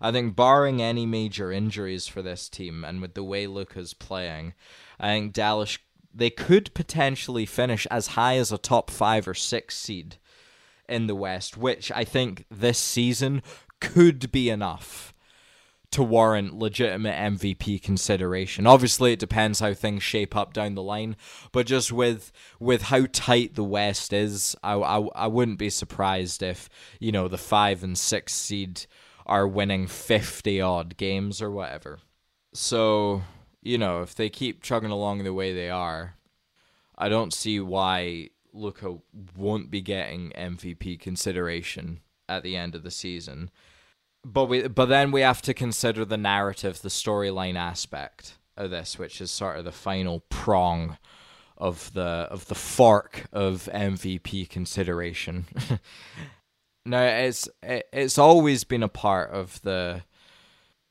I 0.00 0.12
think 0.12 0.36
barring 0.36 0.80
any 0.80 1.06
major 1.06 1.50
injuries 1.50 2.06
for 2.06 2.22
this 2.22 2.48
team 2.48 2.84
and 2.84 3.00
with 3.00 3.14
the 3.14 3.24
way 3.24 3.46
Luka's 3.46 3.94
playing, 3.94 4.54
I 4.98 5.08
think 5.08 5.32
Dallas 5.32 5.78
they 6.16 6.30
could 6.30 6.72
potentially 6.74 7.44
finish 7.44 7.86
as 7.86 8.08
high 8.08 8.36
as 8.36 8.52
a 8.52 8.58
top 8.58 8.88
5 8.88 9.26
or 9.26 9.34
6 9.34 9.76
seed 9.76 10.16
in 10.88 11.06
the 11.06 11.14
West, 11.14 11.56
which 11.56 11.90
I 11.92 12.04
think 12.04 12.44
this 12.50 12.78
season 12.78 13.42
could 13.80 14.30
be 14.32 14.50
enough 14.50 15.14
to 15.94 16.02
warrant 16.02 16.58
legitimate 16.58 17.14
MVP 17.14 17.80
consideration. 17.80 18.66
Obviously, 18.66 19.12
it 19.12 19.20
depends 19.20 19.60
how 19.60 19.74
things 19.74 20.02
shape 20.02 20.34
up 20.34 20.52
down 20.52 20.74
the 20.74 20.82
line, 20.82 21.14
but 21.52 21.66
just 21.66 21.92
with 21.92 22.32
with 22.58 22.82
how 22.82 23.06
tight 23.12 23.54
the 23.54 23.62
West 23.62 24.12
is, 24.12 24.56
I, 24.64 24.74
I, 24.74 25.06
I 25.14 25.26
wouldn't 25.28 25.60
be 25.60 25.70
surprised 25.70 26.42
if 26.42 26.68
you 26.98 27.12
know 27.12 27.28
the 27.28 27.38
five 27.38 27.84
and 27.84 27.96
six 27.96 28.34
seed 28.34 28.86
are 29.24 29.46
winning 29.46 29.86
fifty 29.86 30.60
odd 30.60 30.96
games 30.96 31.40
or 31.40 31.52
whatever. 31.52 32.00
So 32.52 33.22
you 33.62 33.78
know 33.78 34.02
if 34.02 34.16
they 34.16 34.28
keep 34.28 34.64
chugging 34.64 34.90
along 34.90 35.22
the 35.22 35.32
way 35.32 35.54
they 35.54 35.70
are, 35.70 36.16
I 36.98 37.08
don't 37.08 37.32
see 37.32 37.60
why 37.60 38.30
Luka 38.54 38.98
won't 39.36 39.70
be 39.70 39.80
getting 39.80 40.30
MVP 40.30 40.98
consideration 41.00 42.00
at 42.28 42.42
the 42.42 42.56
end 42.56 42.74
of 42.74 42.82
the 42.82 42.90
season. 42.90 43.50
But 44.24 44.46
we 44.46 44.68
but 44.68 44.86
then 44.86 45.10
we 45.10 45.20
have 45.20 45.42
to 45.42 45.52
consider 45.52 46.04
the 46.04 46.16
narrative, 46.16 46.80
the 46.80 46.88
storyline 46.88 47.56
aspect 47.56 48.38
of 48.56 48.70
this, 48.70 48.98
which 48.98 49.20
is 49.20 49.30
sort 49.30 49.58
of 49.58 49.64
the 49.64 49.72
final 49.72 50.20
prong 50.30 50.96
of 51.58 51.92
the 51.92 52.26
of 52.30 52.46
the 52.46 52.54
fork 52.54 53.26
of 53.32 53.68
MVP 53.72 54.48
consideration. 54.48 55.44
now 56.86 57.02
it's 57.02 57.48
it's 57.62 58.18
always 58.18 58.64
been 58.64 58.82
a 58.82 58.88
part 58.88 59.30
of 59.30 59.60
the 59.62 60.04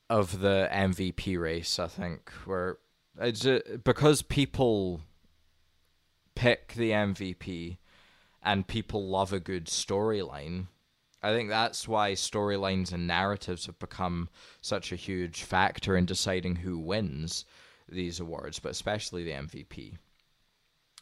of 0.08 0.40
the 0.40 0.68
MVP 0.72 1.40
race, 1.40 1.78
I 1.78 1.88
think, 1.88 2.30
where 2.44 2.78
it's 3.20 3.44
uh, 3.44 3.60
because 3.82 4.22
people 4.22 5.00
pick 6.44 6.74
the 6.74 6.90
MVP 6.90 7.78
and 8.42 8.66
people 8.66 9.08
love 9.08 9.32
a 9.32 9.40
good 9.40 9.64
storyline. 9.64 10.66
I 11.22 11.32
think 11.32 11.48
that's 11.48 11.88
why 11.88 12.12
storylines 12.12 12.92
and 12.92 13.06
narratives 13.06 13.64
have 13.64 13.78
become 13.78 14.28
such 14.60 14.92
a 14.92 14.96
huge 14.96 15.42
factor 15.42 15.96
in 15.96 16.04
deciding 16.04 16.56
who 16.56 16.78
wins 16.78 17.46
these 17.88 18.20
awards, 18.20 18.58
but 18.58 18.72
especially 18.72 19.24
the 19.24 19.30
MVP. 19.30 19.96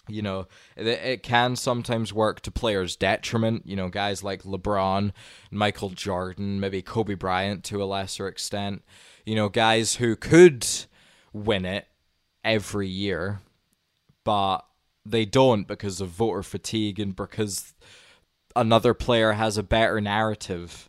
You 0.07 0.23
know, 0.23 0.47
it, 0.77 0.87
it 0.87 1.23
can 1.25 1.57
sometimes 1.57 2.13
work 2.13 2.41
to 2.43 2.53
players' 2.53 2.95
detriment. 2.95 3.67
You 3.67 3.75
know, 3.75 3.89
guys 3.89 4.23
like 4.23 4.45
LeBron, 4.45 5.11
Michael 5.51 5.91
Jordan, 5.91 6.61
maybe 6.61 6.83
Kobe 6.83 7.15
Bryant 7.15 7.65
to 7.65 7.83
a 7.83 7.85
lesser 7.85 8.29
extent. 8.29 8.85
You 9.27 9.35
know, 9.35 9.49
guys 9.49 9.97
who 9.97 10.15
could 10.15 10.65
win 11.33 11.65
it 11.65 11.89
every 12.45 12.87
year, 12.87 13.41
but 14.23 14.65
they 15.05 15.25
don't 15.25 15.67
because 15.67 16.01
of 16.01 16.11
voter 16.11 16.43
fatigue 16.43 17.01
and 17.01 17.17
because 17.17 17.75
another 18.55 18.95
player 18.95 19.33
has 19.33 19.59
a 19.59 19.63
better 19.63 20.01
narrative 20.01 20.89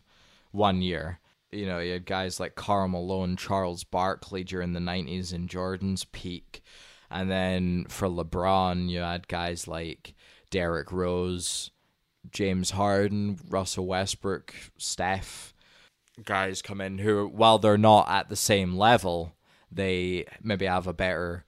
one 0.52 0.82
year. 0.82 1.18
You 1.50 1.66
know, 1.66 1.78
you 1.78 1.92
had 1.92 2.06
guys 2.06 2.40
like 2.40 2.54
Karl 2.54 2.88
Malone, 2.88 3.36
Charles 3.36 3.84
Barkley 3.84 4.44
during 4.44 4.72
the 4.72 4.80
90s 4.80 5.32
in 5.32 5.46
Jordan's 5.46 6.04
peak. 6.04 6.62
And 7.10 7.30
then 7.30 7.86
for 7.88 8.08
LeBron, 8.08 8.88
you 8.88 9.00
had 9.00 9.28
guys 9.28 9.68
like 9.68 10.14
Derrick 10.50 10.90
Rose, 10.90 11.70
James 12.30 12.70
Harden, 12.70 13.38
Russell 13.48 13.86
Westbrook, 13.86 14.54
Steph. 14.78 15.54
Guys 16.24 16.62
come 16.62 16.80
in 16.80 16.98
who, 16.98 17.26
while 17.28 17.58
they're 17.58 17.78
not 17.78 18.08
at 18.08 18.28
the 18.28 18.36
same 18.36 18.76
level, 18.76 19.34
they 19.70 20.26
maybe 20.42 20.66
have 20.66 20.86
a 20.86 20.92
better 20.92 21.44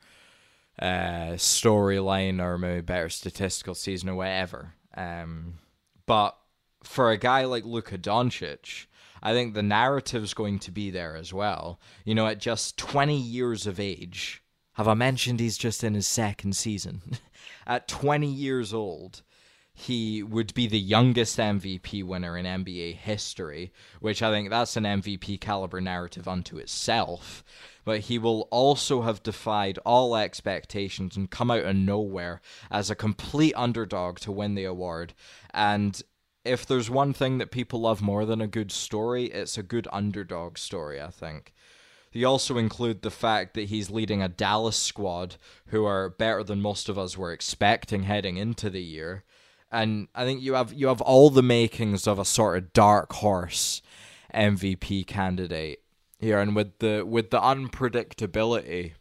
uh, 0.80 1.36
storyline 1.36 2.40
or 2.40 2.58
maybe 2.58 2.80
better 2.80 3.08
statistical 3.08 3.74
season 3.74 4.08
or 4.08 4.14
whatever. 4.14 4.74
Um, 4.96 5.58
but 6.06 6.36
for 6.82 7.10
a 7.10 7.16
guy 7.16 7.44
like 7.44 7.64
Luka 7.64 7.98
Doncic, 7.98 8.86
I 9.22 9.32
think 9.32 9.54
the 9.54 9.62
narrative's 9.62 10.34
going 10.34 10.58
to 10.60 10.70
be 10.70 10.90
there 10.90 11.16
as 11.16 11.32
well. 11.32 11.80
You 12.04 12.14
know, 12.14 12.26
at 12.26 12.38
just 12.38 12.76
20 12.76 13.16
years 13.16 13.66
of 13.66 13.80
age, 13.80 14.42
have 14.74 14.88
I 14.88 14.94
mentioned 14.94 15.40
he's 15.40 15.58
just 15.58 15.82
in 15.82 15.94
his 15.94 16.06
second 16.06 16.54
season? 16.54 17.00
at 17.66 17.88
20 17.88 18.26
years 18.26 18.74
old, 18.74 19.22
he 19.72 20.22
would 20.22 20.54
be 20.54 20.66
the 20.66 20.78
youngest 20.78 21.38
MVP 21.38 22.04
winner 22.04 22.36
in 22.36 22.46
NBA 22.46 22.96
history, 22.96 23.72
which 24.00 24.22
I 24.22 24.30
think 24.30 24.48
that's 24.48 24.76
an 24.76 24.84
MVP 24.84 25.40
caliber 25.40 25.80
narrative 25.80 26.28
unto 26.28 26.56
itself. 26.58 27.44
But 27.86 28.00
he 28.00 28.18
will 28.18 28.42
also 28.50 29.00
have 29.00 29.22
defied 29.22 29.78
all 29.86 30.14
expectations 30.14 31.16
and 31.16 31.30
come 31.30 31.50
out 31.50 31.64
of 31.64 31.74
nowhere 31.74 32.42
as 32.70 32.90
a 32.90 32.94
complete 32.94 33.54
underdog 33.56 34.18
to 34.20 34.32
win 34.32 34.54
the 34.54 34.64
award. 34.64 35.14
And 35.54 36.02
if 36.44 36.66
there's 36.66 36.90
one 36.90 37.14
thing 37.14 37.38
that 37.38 37.50
people 37.50 37.80
love 37.80 38.02
more 38.02 38.26
than 38.26 38.42
a 38.42 38.46
good 38.46 38.70
story, 38.70 39.26
it's 39.26 39.56
a 39.56 39.62
good 39.62 39.88
underdog 39.90 40.58
story, 40.58 41.00
I 41.00 41.08
think. 41.08 41.54
You 42.12 42.26
also 42.26 42.58
include 42.58 43.00
the 43.00 43.10
fact 43.10 43.54
that 43.54 43.68
he's 43.68 43.90
leading 43.90 44.20
a 44.20 44.28
Dallas 44.28 44.76
squad 44.76 45.36
who 45.68 45.86
are 45.86 46.10
better 46.10 46.42
than 46.42 46.60
most 46.60 46.90
of 46.90 46.98
us 46.98 47.16
were 47.16 47.32
expecting 47.32 48.02
heading 48.02 48.36
into 48.36 48.68
the 48.68 48.82
year 48.82 49.24
and 49.70 50.08
I 50.14 50.24
think 50.24 50.42
you 50.42 50.54
have 50.54 50.72
you 50.72 50.86
have 50.88 51.00
all 51.00 51.30
the 51.30 51.42
makings 51.42 52.06
of 52.06 52.18
a 52.18 52.24
sort 52.24 52.58
of 52.58 52.72
dark 52.72 53.12
horse 53.14 53.82
MVP 54.34 55.06
candidate 55.06 55.80
here, 56.18 56.38
and 56.38 56.56
with 56.56 56.78
the 56.78 57.04
with 57.04 57.30
the 57.30 57.40
unpredictability 57.40 58.92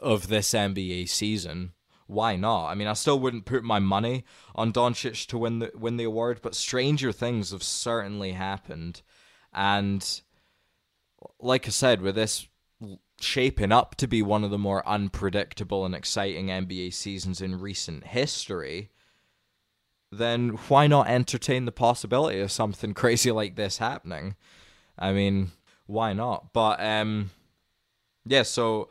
of 0.00 0.28
this 0.28 0.52
NBA 0.52 1.08
season, 1.08 1.72
why 2.06 2.36
not? 2.36 2.68
I 2.68 2.74
mean, 2.74 2.88
I 2.88 2.94
still 2.94 3.18
wouldn't 3.18 3.44
put 3.44 3.62
my 3.62 3.78
money 3.78 4.24
on 4.54 4.72
Doncic 4.72 5.26
to 5.28 5.38
win 5.38 5.60
the 5.60 5.70
win 5.74 5.96
the 5.96 6.04
award, 6.04 6.40
but 6.42 6.54
stranger 6.54 7.12
things 7.12 7.50
have 7.50 7.62
certainly 7.62 8.32
happened, 8.32 9.02
and 9.52 10.20
like 11.38 11.66
I 11.66 11.70
said, 11.70 12.00
with 12.00 12.14
this 12.14 12.48
shaping 13.20 13.70
up 13.70 13.94
to 13.94 14.08
be 14.08 14.22
one 14.22 14.42
of 14.42 14.50
the 14.50 14.58
more 14.58 14.86
unpredictable 14.88 15.84
and 15.84 15.94
exciting 15.94 16.48
NBA 16.48 16.92
seasons 16.92 17.40
in 17.40 17.60
recent 17.60 18.08
history 18.08 18.90
then 20.12 20.50
why 20.68 20.86
not 20.86 21.08
entertain 21.08 21.64
the 21.64 21.72
possibility 21.72 22.38
of 22.38 22.52
something 22.52 22.94
crazy 22.94 23.32
like 23.32 23.56
this 23.56 23.78
happening? 23.78 24.36
I 24.98 25.12
mean, 25.12 25.50
why 25.86 26.12
not? 26.12 26.52
But 26.52 26.80
um 26.80 27.30
yeah, 28.24 28.42
so 28.42 28.88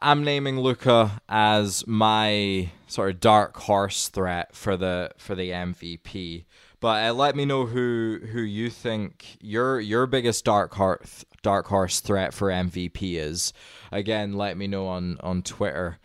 I'm 0.00 0.22
naming 0.22 0.60
Luka 0.60 1.22
as 1.28 1.86
my 1.86 2.70
sort 2.86 3.10
of 3.10 3.20
dark 3.20 3.56
horse 3.56 4.08
threat 4.08 4.54
for 4.54 4.76
the 4.76 5.10
for 5.16 5.34
the 5.34 5.50
MVP. 5.50 6.44
But 6.80 7.08
uh, 7.08 7.14
let 7.14 7.34
me 7.36 7.46
know 7.46 7.66
who 7.66 8.20
who 8.32 8.40
you 8.40 8.68
think 8.68 9.38
your 9.40 9.80
your 9.80 10.06
biggest 10.06 10.44
dark 10.44 10.74
horse 10.74 11.24
dark 11.42 11.66
horse 11.66 12.00
threat 12.00 12.34
for 12.34 12.48
MVP 12.48 13.18
is. 13.18 13.52
Again, 13.90 14.34
let 14.34 14.56
me 14.56 14.66
know 14.66 14.88
on 14.88 15.16
on 15.20 15.42
Twitter 15.42 15.98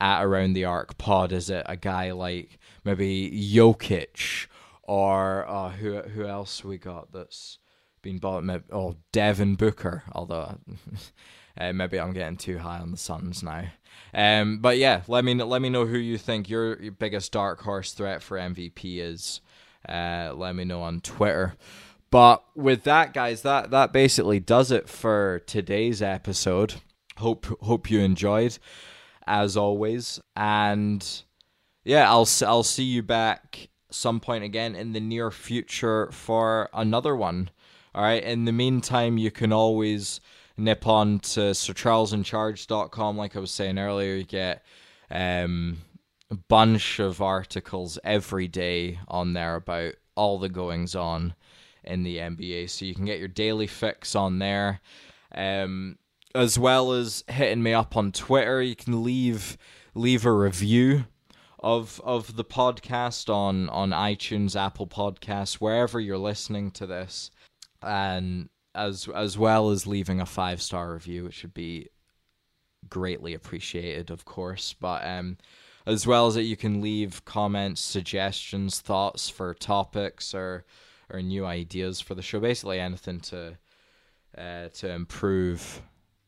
at 0.00 0.24
around 0.24 0.54
the 0.54 0.64
arc 0.64 0.98
pod. 0.98 1.30
Is 1.30 1.50
it 1.50 1.64
a 1.68 1.76
guy 1.76 2.10
like 2.10 2.58
maybe 2.84 3.30
Jokic 3.30 4.48
or 4.82 5.48
uh, 5.48 5.70
who 5.70 6.02
who 6.02 6.26
else 6.26 6.64
we 6.64 6.78
got 6.78 7.12
that's 7.12 7.58
been 8.04 8.18
bought? 8.18 8.44
Maybe, 8.44 8.62
oh, 8.70 8.94
Devin 9.10 9.56
Booker. 9.56 10.04
Although 10.12 10.58
uh, 11.58 11.72
maybe 11.72 11.98
I'm 11.98 12.12
getting 12.12 12.36
too 12.36 12.58
high 12.58 12.78
on 12.78 12.92
the 12.92 12.96
Suns 12.96 13.42
now. 13.42 13.64
Um, 14.12 14.58
but 14.58 14.78
yeah, 14.78 15.02
let 15.08 15.24
me 15.24 15.34
let 15.34 15.60
me 15.60 15.70
know 15.70 15.86
who 15.86 15.98
you 15.98 16.18
think 16.18 16.48
your, 16.48 16.80
your 16.80 16.92
biggest 16.92 17.32
dark 17.32 17.60
horse 17.62 17.92
threat 17.92 18.22
for 18.22 18.38
MVP 18.38 18.98
is. 18.98 19.40
Uh, 19.88 20.32
let 20.34 20.54
me 20.54 20.64
know 20.64 20.82
on 20.82 21.00
Twitter. 21.00 21.56
But 22.10 22.44
with 22.54 22.84
that, 22.84 23.12
guys, 23.12 23.42
that 23.42 23.70
that 23.72 23.92
basically 23.92 24.38
does 24.38 24.70
it 24.70 24.88
for 24.88 25.42
today's 25.46 26.00
episode. 26.00 26.74
Hope 27.16 27.46
hope 27.60 27.90
you 27.90 28.00
enjoyed, 28.00 28.56
as 29.26 29.56
always, 29.56 30.20
and 30.36 31.04
yeah, 31.84 32.08
I'll 32.08 32.28
I'll 32.46 32.62
see 32.62 32.84
you 32.84 33.02
back 33.02 33.68
some 33.90 34.20
point 34.20 34.44
again 34.44 34.74
in 34.74 34.92
the 34.92 35.00
near 35.00 35.30
future 35.30 36.10
for 36.12 36.68
another 36.72 37.14
one. 37.14 37.50
All 37.94 38.02
right. 38.02 38.22
In 38.22 38.44
the 38.44 38.52
meantime, 38.52 39.18
you 39.18 39.30
can 39.30 39.52
always 39.52 40.20
nip 40.56 40.86
on 40.86 41.20
to 41.20 41.40
sircharlesincharge.com. 41.40 43.16
Like 43.16 43.36
I 43.36 43.40
was 43.40 43.50
saying 43.50 43.78
earlier, 43.78 44.14
you 44.14 44.24
get 44.24 44.64
um, 45.10 45.78
a 46.30 46.34
bunch 46.34 46.98
of 46.98 47.22
articles 47.22 47.98
every 48.04 48.48
day 48.48 48.98
on 49.08 49.32
there 49.32 49.56
about 49.56 49.94
all 50.16 50.38
the 50.38 50.48
goings 50.48 50.94
on 50.94 51.34
in 51.84 52.02
the 52.02 52.18
NBA. 52.18 52.70
So 52.70 52.84
you 52.84 52.94
can 52.94 53.04
get 53.04 53.18
your 53.18 53.28
daily 53.28 53.66
fix 53.66 54.14
on 54.14 54.38
there. 54.38 54.80
Um, 55.34 55.98
as 56.34 56.58
well 56.58 56.92
as 56.92 57.22
hitting 57.28 57.62
me 57.62 57.72
up 57.72 57.96
on 57.96 58.10
Twitter, 58.10 58.60
you 58.60 58.74
can 58.74 59.04
leave 59.04 59.56
leave 59.94 60.26
a 60.26 60.32
review 60.32 61.04
of 61.60 62.00
of 62.04 62.36
the 62.36 62.44
podcast 62.44 63.32
on 63.32 63.68
on 63.70 63.90
iTunes, 63.90 64.56
Apple 64.56 64.86
Podcasts, 64.86 65.54
wherever 65.54 66.00
you're 66.00 66.18
listening 66.18 66.70
to 66.72 66.86
this, 66.86 67.30
and 67.84 68.48
as 68.74 69.08
as 69.14 69.38
well 69.38 69.70
as 69.70 69.86
leaving 69.86 70.20
a 70.20 70.26
five 70.26 70.60
star 70.60 70.92
review, 70.92 71.24
which 71.24 71.42
would 71.42 71.54
be 71.54 71.88
greatly 72.88 73.34
appreciated, 73.34 74.10
of 74.10 74.24
course. 74.24 74.74
But 74.78 75.06
um, 75.06 75.38
as 75.86 76.06
well 76.06 76.26
as 76.26 76.34
that, 76.34 76.42
you 76.42 76.56
can 76.56 76.80
leave 76.80 77.24
comments, 77.24 77.80
suggestions, 77.80 78.80
thoughts 78.80 79.28
for 79.28 79.54
topics 79.54 80.34
or 80.34 80.64
or 81.10 81.20
new 81.20 81.44
ideas 81.44 82.00
for 82.00 82.14
the 82.14 82.22
show. 82.22 82.40
Basically, 82.40 82.80
anything 82.80 83.20
to 83.20 83.58
uh, 84.36 84.68
to 84.74 84.90
improve 84.90 85.82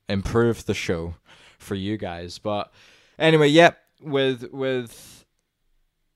improve 0.09 0.67
the 0.67 0.75
show 0.75 1.15
for 1.59 1.75
you 1.75 1.97
guys. 1.97 2.39
But 2.39 2.73
anyway, 3.19 3.49
yep. 3.49 3.79
With 4.01 4.53
with 4.53 5.16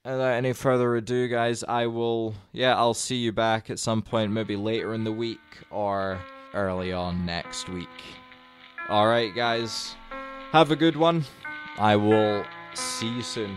without 0.05 0.32
any 0.32 0.53
further 0.53 0.96
ado, 0.96 1.28
guys, 1.28 1.62
I 1.64 1.86
will 1.86 2.34
yeah 2.53 2.76
I'll 2.76 2.94
see 2.94 3.16
you 3.16 3.32
back 3.32 3.70
at 3.70 3.78
some 3.78 4.03
point, 4.03 4.32
maybe 4.32 4.57
later 4.57 4.94
in 4.94 5.05
the 5.05 5.12
week 5.12 5.40
or 5.70 6.20
early 6.55 6.92
on 6.92 7.26
next 7.26 7.68
week. 7.68 7.88
All 8.88 9.07
right, 9.07 9.34
guys, 9.34 9.94
have 10.53 10.70
a 10.70 10.76
good 10.76 10.96
one. 10.96 11.24
I 11.78 11.96
will 11.96 12.44
see 12.74 13.09
you 13.09 13.22
soon. 13.22 13.57